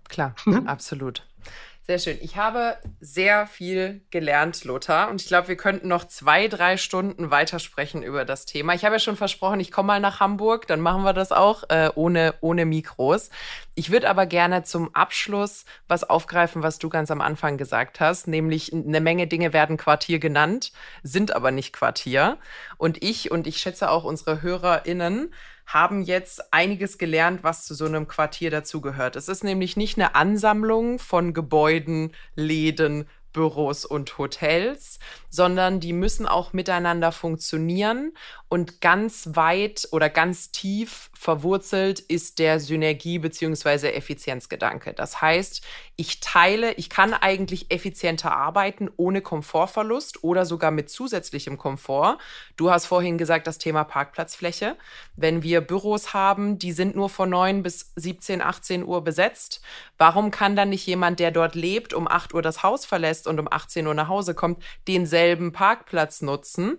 Klar, 0.08 0.34
ne? 0.46 0.62
absolut. 0.66 1.26
Sehr 1.84 1.98
schön. 1.98 2.18
Ich 2.20 2.36
habe 2.36 2.76
sehr 3.00 3.48
viel 3.48 4.02
gelernt, 4.10 4.62
Lothar. 4.62 5.10
Und 5.10 5.20
ich 5.20 5.26
glaube, 5.26 5.48
wir 5.48 5.56
könnten 5.56 5.88
noch 5.88 6.04
zwei, 6.04 6.46
drei 6.46 6.76
Stunden 6.76 7.32
weitersprechen 7.32 8.04
über 8.04 8.24
das 8.24 8.46
Thema. 8.46 8.72
Ich 8.74 8.84
habe 8.84 8.94
ja 8.94 8.98
schon 9.00 9.16
versprochen, 9.16 9.58
ich 9.58 9.72
komme 9.72 9.88
mal 9.88 10.00
nach 10.00 10.20
Hamburg. 10.20 10.68
Dann 10.68 10.80
machen 10.80 11.02
wir 11.02 11.12
das 11.12 11.32
auch 11.32 11.64
äh, 11.70 11.90
ohne, 11.96 12.34
ohne 12.40 12.66
Mikros. 12.66 13.30
Ich 13.74 13.90
würde 13.90 14.08
aber 14.08 14.26
gerne 14.26 14.62
zum 14.62 14.94
Abschluss 14.94 15.64
was 15.88 16.08
aufgreifen, 16.08 16.62
was 16.62 16.78
du 16.78 16.88
ganz 16.88 17.10
am 17.10 17.20
Anfang 17.20 17.58
gesagt 17.58 17.98
hast. 17.98 18.28
Nämlich 18.28 18.72
eine 18.72 19.00
Menge 19.00 19.26
Dinge 19.26 19.52
werden 19.52 19.76
Quartier 19.76 20.20
genannt, 20.20 20.70
sind 21.02 21.34
aber 21.34 21.50
nicht 21.50 21.72
Quartier. 21.72 22.38
Und 22.78 23.02
ich 23.02 23.32
und 23.32 23.48
ich 23.48 23.56
schätze 23.56 23.90
auch 23.90 24.04
unsere 24.04 24.40
HörerInnen 24.40 25.32
haben 25.66 26.02
jetzt 26.02 26.52
einiges 26.52 26.98
gelernt, 26.98 27.42
was 27.42 27.64
zu 27.64 27.74
so 27.74 27.84
einem 27.86 28.08
Quartier 28.08 28.50
dazugehört. 28.50 29.16
Es 29.16 29.28
ist 29.28 29.44
nämlich 29.44 29.76
nicht 29.76 29.96
eine 29.96 30.14
Ansammlung 30.14 30.98
von 30.98 31.32
Gebäuden, 31.32 32.12
Läden, 32.34 33.06
Büros 33.32 33.84
und 33.84 34.18
Hotels, 34.18 34.98
sondern 35.30 35.80
die 35.80 35.92
müssen 35.92 36.26
auch 36.26 36.52
miteinander 36.52 37.12
funktionieren 37.12 38.12
und 38.48 38.80
ganz 38.80 39.30
weit 39.32 39.88
oder 39.92 40.10
ganz 40.10 40.50
tief 40.50 41.10
verwurzelt 41.14 42.00
ist 42.00 42.38
der 42.38 42.58
Synergie- 42.58 43.18
bzw. 43.18 43.92
Effizienzgedanke. 43.92 44.92
Das 44.92 45.22
heißt, 45.22 45.62
ich 45.96 46.20
teile, 46.20 46.72
ich 46.74 46.90
kann 46.90 47.14
eigentlich 47.14 47.70
effizienter 47.70 48.36
arbeiten 48.36 48.90
ohne 48.96 49.22
Komfortverlust 49.22 50.24
oder 50.24 50.44
sogar 50.44 50.70
mit 50.70 50.90
zusätzlichem 50.90 51.56
Komfort. 51.56 52.18
Du 52.56 52.70
hast 52.70 52.86
vorhin 52.86 53.18
gesagt, 53.18 53.46
das 53.46 53.58
Thema 53.58 53.84
Parkplatzfläche. 53.84 54.76
Wenn 55.16 55.42
wir 55.42 55.60
Büros 55.60 56.12
haben, 56.12 56.58
die 56.58 56.72
sind 56.72 56.96
nur 56.96 57.08
von 57.08 57.30
9 57.30 57.62
bis 57.62 57.92
17, 57.96 58.42
18 58.42 58.84
Uhr 58.84 59.02
besetzt, 59.04 59.62
warum 59.96 60.30
kann 60.30 60.56
dann 60.56 60.70
nicht 60.70 60.86
jemand, 60.86 61.20
der 61.20 61.30
dort 61.30 61.54
lebt, 61.54 61.94
um 61.94 62.08
8 62.08 62.34
Uhr 62.34 62.42
das 62.42 62.62
Haus 62.62 62.84
verlässt 62.84 63.21
und 63.26 63.40
um 63.40 63.48
18 63.50 63.86
Uhr 63.86 63.94
nach 63.94 64.08
Hause 64.08 64.34
kommt, 64.34 64.62
denselben 64.88 65.52
Parkplatz 65.52 66.22
nutzen? 66.22 66.78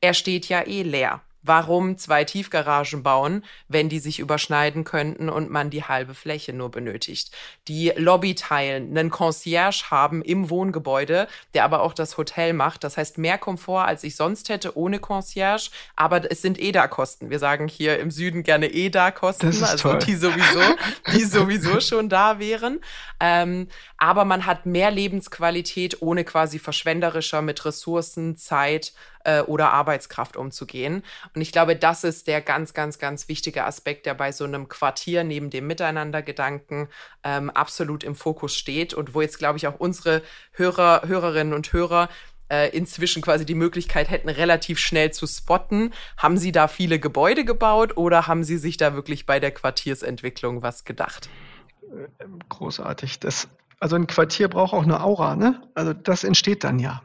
Er 0.00 0.14
steht 0.14 0.48
ja 0.48 0.62
eh 0.66 0.82
leer. 0.82 1.22
Warum 1.46 1.98
zwei 1.98 2.24
Tiefgaragen 2.24 3.02
bauen, 3.02 3.44
wenn 3.68 3.90
die 3.90 3.98
sich 3.98 4.18
überschneiden 4.18 4.84
könnten 4.84 5.28
und 5.28 5.50
man 5.50 5.68
die 5.68 5.84
halbe 5.84 6.14
Fläche 6.14 6.54
nur 6.54 6.70
benötigt? 6.70 7.32
Die 7.68 7.92
Lobby 7.96 8.34
teilen, 8.34 8.96
einen 8.96 9.10
Concierge 9.10 9.84
haben 9.90 10.22
im 10.22 10.48
Wohngebäude, 10.48 11.28
der 11.52 11.64
aber 11.64 11.82
auch 11.82 11.92
das 11.92 12.16
Hotel 12.16 12.54
macht. 12.54 12.82
Das 12.82 12.96
heißt 12.96 13.18
mehr 13.18 13.36
Komfort, 13.36 13.84
als 13.84 14.04
ich 14.04 14.16
sonst 14.16 14.48
hätte 14.48 14.76
ohne 14.78 14.98
Concierge. 15.00 15.68
Aber 15.96 16.30
es 16.30 16.40
sind 16.40 16.58
EDA-Kosten. 16.58 17.28
Wir 17.28 17.38
sagen 17.38 17.68
hier 17.68 17.98
im 17.98 18.10
Süden 18.10 18.42
gerne 18.42 18.72
EDA-Kosten, 18.72 19.48
also 19.48 19.90
toll. 19.90 19.98
die 19.98 20.14
sowieso, 20.14 20.60
die 21.12 21.24
sowieso 21.24 21.80
schon 21.80 22.08
da 22.08 22.38
wären. 22.38 22.80
Ähm, 23.20 23.68
aber 23.98 24.24
man 24.24 24.46
hat 24.46 24.64
mehr 24.64 24.90
Lebensqualität, 24.90 26.00
ohne 26.00 26.24
quasi 26.24 26.58
verschwenderischer 26.58 27.42
mit 27.42 27.64
Ressourcen, 27.66 28.36
Zeit 28.36 28.94
äh, 29.24 29.40
oder 29.40 29.72
Arbeitskraft 29.72 30.36
umzugehen. 30.36 31.02
Und 31.34 31.40
ich 31.40 31.52
glaube, 31.52 31.76
das 31.76 32.04
ist 32.04 32.26
der 32.26 32.40
ganz, 32.40 32.74
ganz, 32.74 32.98
ganz 32.98 33.28
wichtige 33.28 33.64
Aspekt, 33.64 34.06
der 34.06 34.14
bei 34.14 34.32
so 34.32 34.44
einem 34.44 34.68
Quartier 34.68 35.24
neben 35.24 35.50
dem 35.50 35.66
Miteinandergedanken 35.66 36.88
ähm, 37.24 37.50
absolut 37.50 38.04
im 38.04 38.14
Fokus 38.14 38.54
steht 38.54 38.94
und 38.94 39.14
wo 39.14 39.20
jetzt, 39.20 39.38
glaube 39.38 39.58
ich, 39.58 39.66
auch 39.66 39.78
unsere 39.78 40.22
Hörer, 40.52 41.02
Hörerinnen 41.06 41.54
und 41.54 41.72
Hörer 41.72 42.08
äh, 42.48 42.68
inzwischen 42.76 43.22
quasi 43.22 43.44
die 43.46 43.54
Möglichkeit 43.54 44.10
hätten, 44.10 44.28
relativ 44.28 44.78
schnell 44.78 45.12
zu 45.12 45.26
spotten. 45.26 45.92
Haben 46.16 46.36
Sie 46.36 46.52
da 46.52 46.68
viele 46.68 46.98
Gebäude 46.98 47.44
gebaut 47.44 47.96
oder 47.96 48.26
haben 48.26 48.44
Sie 48.44 48.58
sich 48.58 48.76
da 48.76 48.94
wirklich 48.94 49.26
bei 49.26 49.40
der 49.40 49.50
Quartiersentwicklung 49.50 50.62
was 50.62 50.84
gedacht? 50.84 51.28
Äh, 51.82 52.24
großartig. 52.48 53.20
Das 53.20 53.48
also 53.80 53.96
ein 53.96 54.06
Quartier 54.06 54.48
braucht 54.48 54.72
auch 54.72 54.84
eine 54.84 55.02
Aura, 55.02 55.36
ne? 55.36 55.60
Also 55.74 55.92
das 55.92 56.24
entsteht 56.24 56.64
dann 56.64 56.78
ja. 56.78 57.02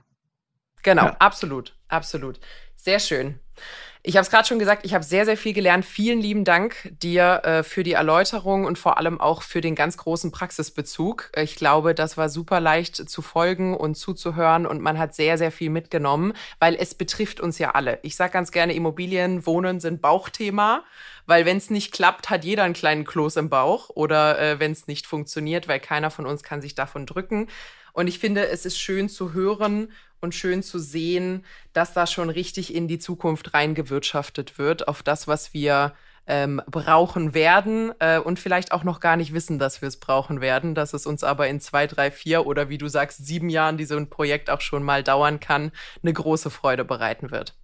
Genau, 0.83 1.05
ja. 1.05 1.15
absolut, 1.19 1.73
absolut. 1.87 2.39
Sehr 2.75 2.99
schön. 2.99 3.39
Ich 4.01 4.15
habe 4.15 4.21
es 4.21 4.29
gerade 4.29 4.47
schon 4.47 4.59
gesagt, 4.59 4.85
ich 4.85 4.93
habe 4.93 5.03
sehr, 5.03 5.25
sehr 5.25 5.35
viel 5.35 5.51
gelernt. 5.51 5.83
Vielen 5.83 6.21
lieben 6.21 6.45
Dank 6.45 6.89
dir 7.01 7.41
äh, 7.43 7.63
für 7.63 7.83
die 7.83 7.91
Erläuterung 7.91 8.63
und 8.63 8.79
vor 8.79 8.97
allem 8.97 9.19
auch 9.19 9.41
für 9.41 9.59
den 9.59 9.75
ganz 9.75 9.97
großen 9.97 10.31
Praxisbezug. 10.31 11.29
Ich 11.35 11.57
glaube, 11.57 11.93
das 11.93 12.15
war 12.15 12.29
super 12.29 12.61
leicht 12.61 12.95
zu 12.95 13.21
folgen 13.21 13.75
und 13.75 13.95
zuzuhören 13.95 14.65
und 14.65 14.81
man 14.81 14.97
hat 14.97 15.15
sehr, 15.15 15.37
sehr 15.37 15.51
viel 15.51 15.69
mitgenommen, 15.69 16.31
weil 16.59 16.75
es 16.75 16.95
betrifft 16.95 17.41
uns 17.41 17.59
ja 17.59 17.71
alle. 17.71 17.99
Ich 18.01 18.15
sage 18.15 18.31
ganz 18.31 18.53
gerne, 18.53 18.73
Immobilien, 18.73 19.45
Wohnen 19.45 19.81
sind 19.81 20.01
Bauchthema, 20.01 20.85
weil 21.25 21.45
wenn 21.45 21.57
es 21.57 21.69
nicht 21.69 21.91
klappt, 21.91 22.29
hat 22.29 22.45
jeder 22.45 22.63
einen 22.63 22.73
kleinen 22.73 23.03
Kloß 23.03 23.35
im 23.35 23.49
Bauch 23.49 23.89
oder 23.89 24.39
äh, 24.39 24.59
wenn 24.61 24.71
es 24.71 24.87
nicht 24.87 25.07
funktioniert, 25.07 25.67
weil 25.67 25.81
keiner 25.81 26.09
von 26.09 26.25
uns 26.25 26.41
kann 26.41 26.61
sich 26.61 26.73
davon 26.73 27.05
drücken. 27.05 27.49
Und 27.93 28.07
ich 28.07 28.19
finde, 28.19 28.47
es 28.47 28.65
ist 28.65 28.79
schön 28.79 29.09
zu 29.09 29.33
hören 29.33 29.91
und 30.21 30.35
schön 30.35 30.63
zu 30.63 30.79
sehen, 30.79 31.45
dass 31.73 31.93
da 31.93 32.07
schon 32.07 32.29
richtig 32.29 32.73
in 32.73 32.87
die 32.87 32.99
Zukunft 32.99 33.53
reingewirtschaftet 33.53 34.57
wird, 34.57 34.87
auf 34.87 35.03
das, 35.03 35.27
was 35.27 35.53
wir 35.53 35.93
ähm, 36.29 36.61
brauchen 36.67 37.33
werden 37.33 37.91
äh, 37.99 38.19
und 38.19 38.39
vielleicht 38.39 38.71
auch 38.71 38.83
noch 38.83 38.99
gar 38.99 39.17
nicht 39.17 39.33
wissen, 39.33 39.57
dass 39.57 39.81
wir 39.81 39.87
es 39.87 39.97
brauchen 39.97 40.41
werden, 40.41 40.75
dass 40.75 40.93
es 40.93 41.07
uns 41.07 41.23
aber 41.23 41.47
in 41.47 41.59
zwei, 41.59 41.87
drei, 41.87 42.11
vier 42.11 42.45
oder 42.45 42.69
wie 42.69 42.77
du 42.77 42.87
sagst, 42.87 43.25
sieben 43.25 43.49
Jahren, 43.49 43.77
die 43.77 43.85
so 43.85 43.97
ein 43.97 44.09
Projekt 44.09 44.49
auch 44.49 44.61
schon 44.61 44.83
mal 44.83 45.03
dauern 45.03 45.39
kann, 45.39 45.71
eine 46.03 46.13
große 46.13 46.51
Freude 46.51 46.85
bereiten 46.85 47.31
wird. 47.31 47.55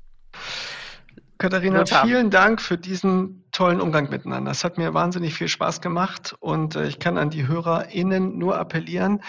Katharina, 1.38 1.80
Lothar. 1.80 2.06
vielen 2.06 2.32
Dank 2.32 2.62
für 2.62 2.78
diesen 2.78 3.44
tollen 3.52 3.82
Umgang 3.82 4.10
miteinander. 4.10 4.52
Es 4.52 4.64
hat 4.64 4.78
mir 4.78 4.94
wahnsinnig 4.94 5.36
viel 5.36 5.50
Spaß 5.50 5.82
gemacht 5.82 6.36
und 6.40 6.76
äh, 6.76 6.88
ich 6.88 6.98
kann 6.98 7.18
an 7.18 7.30
die 7.30 7.48
HörerInnen 7.48 8.38
nur 8.38 8.58
appellieren, 8.58 9.22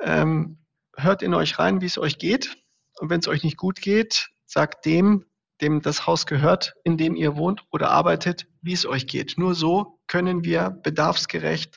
ähm, 0.00 0.58
hört 0.96 1.22
in 1.22 1.34
euch 1.34 1.58
rein, 1.58 1.80
wie 1.80 1.86
es 1.86 1.98
euch 1.98 2.18
geht. 2.18 2.56
Und 2.98 3.10
wenn 3.10 3.20
es 3.20 3.28
euch 3.28 3.44
nicht 3.44 3.56
gut 3.56 3.80
geht, 3.80 4.30
sagt 4.46 4.86
dem, 4.86 5.26
dem 5.60 5.82
das 5.82 6.06
Haus 6.06 6.26
gehört, 6.26 6.74
in 6.84 6.96
dem 6.96 7.16
ihr 7.16 7.36
wohnt 7.36 7.64
oder 7.70 7.90
arbeitet, 7.90 8.46
wie 8.62 8.72
es 8.72 8.86
euch 8.86 9.06
geht. 9.06 9.34
Nur 9.36 9.54
so 9.54 10.00
können 10.06 10.44
wir 10.44 10.70
bedarfsgerecht 10.70 11.76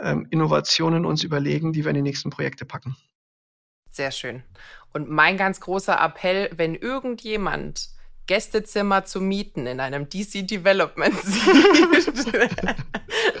ähm, 0.00 0.26
Innovationen 0.30 1.04
uns 1.04 1.24
überlegen, 1.24 1.72
die 1.72 1.84
wir 1.84 1.90
in 1.90 1.96
die 1.96 2.02
nächsten 2.02 2.30
Projekte 2.30 2.64
packen. 2.64 2.96
Sehr 3.90 4.10
schön. 4.10 4.44
Und 4.92 5.10
mein 5.10 5.36
ganz 5.36 5.60
großer 5.60 6.00
Appell, 6.00 6.50
wenn 6.54 6.74
irgendjemand 6.74 7.90
Gästezimmer 8.28 9.04
zu 9.04 9.20
mieten 9.20 9.66
in 9.66 9.80
einem 9.80 10.08
DC 10.08 10.46
Development 10.46 11.14
sieht, 11.24 12.38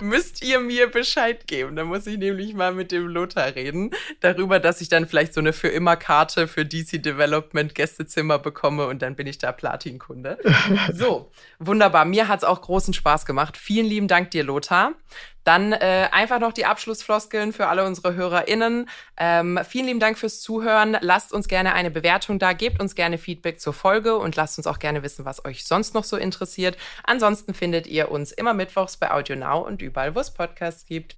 müsst 0.00 0.42
ihr 0.42 0.58
mir 0.58 0.90
Bescheid 0.90 1.46
geben. 1.46 1.76
Da 1.76 1.84
muss 1.84 2.06
ich 2.06 2.18
nämlich 2.18 2.54
mal 2.54 2.72
mit 2.72 2.90
dem 2.90 3.06
Lothar 3.06 3.54
reden, 3.54 3.90
darüber, 4.20 4.58
dass 4.58 4.80
ich 4.80 4.88
dann 4.88 5.06
vielleicht 5.06 5.34
so 5.34 5.40
eine 5.40 5.52
für 5.52 5.68
immer 5.68 5.96
Karte 5.96 6.48
für 6.48 6.64
DC 6.64 7.02
Development 7.02 7.74
Gästezimmer 7.74 8.38
bekomme 8.38 8.86
und 8.86 9.02
dann 9.02 9.14
bin 9.14 9.26
ich 9.26 9.38
da 9.38 9.52
Platin-Kunde. 9.52 10.38
So, 10.92 11.30
wunderbar. 11.58 12.04
Mir 12.04 12.28
hat 12.28 12.38
es 12.38 12.44
auch 12.44 12.62
großen 12.62 12.94
Spaß 12.94 13.26
gemacht. 13.26 13.56
Vielen 13.56 13.86
lieben 13.86 14.08
Dank 14.08 14.30
dir, 14.30 14.42
Lothar. 14.42 14.94
Dann 15.48 15.72
äh, 15.72 16.10
einfach 16.12 16.40
noch 16.40 16.52
die 16.52 16.66
Abschlussfloskeln 16.66 17.54
für 17.54 17.68
alle 17.68 17.86
unsere 17.86 18.14
HörerInnen. 18.14 18.86
Ähm, 19.16 19.58
vielen 19.66 19.86
lieben 19.86 19.98
Dank 19.98 20.18
fürs 20.18 20.42
Zuhören. 20.42 20.98
Lasst 21.00 21.32
uns 21.32 21.48
gerne 21.48 21.72
eine 21.72 21.90
Bewertung 21.90 22.38
da, 22.38 22.52
gebt 22.52 22.82
uns 22.82 22.94
gerne 22.94 23.16
Feedback 23.16 23.58
zur 23.58 23.72
Folge 23.72 24.18
und 24.18 24.36
lasst 24.36 24.58
uns 24.58 24.66
auch 24.66 24.78
gerne 24.78 25.02
wissen, 25.02 25.24
was 25.24 25.46
euch 25.46 25.64
sonst 25.64 25.94
noch 25.94 26.04
so 26.04 26.18
interessiert. 26.18 26.76
Ansonsten 27.02 27.54
findet 27.54 27.86
ihr 27.86 28.10
uns 28.10 28.30
immer 28.30 28.52
mittwochs 28.52 28.98
bei 28.98 29.10
Audio 29.10 29.36
Now 29.36 29.66
und 29.66 29.80
überall, 29.80 30.14
wo 30.14 30.20
es 30.20 30.34
Podcasts 30.34 30.84
gibt. 30.84 31.16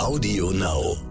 Audio 0.00 0.50
Now. 0.50 1.05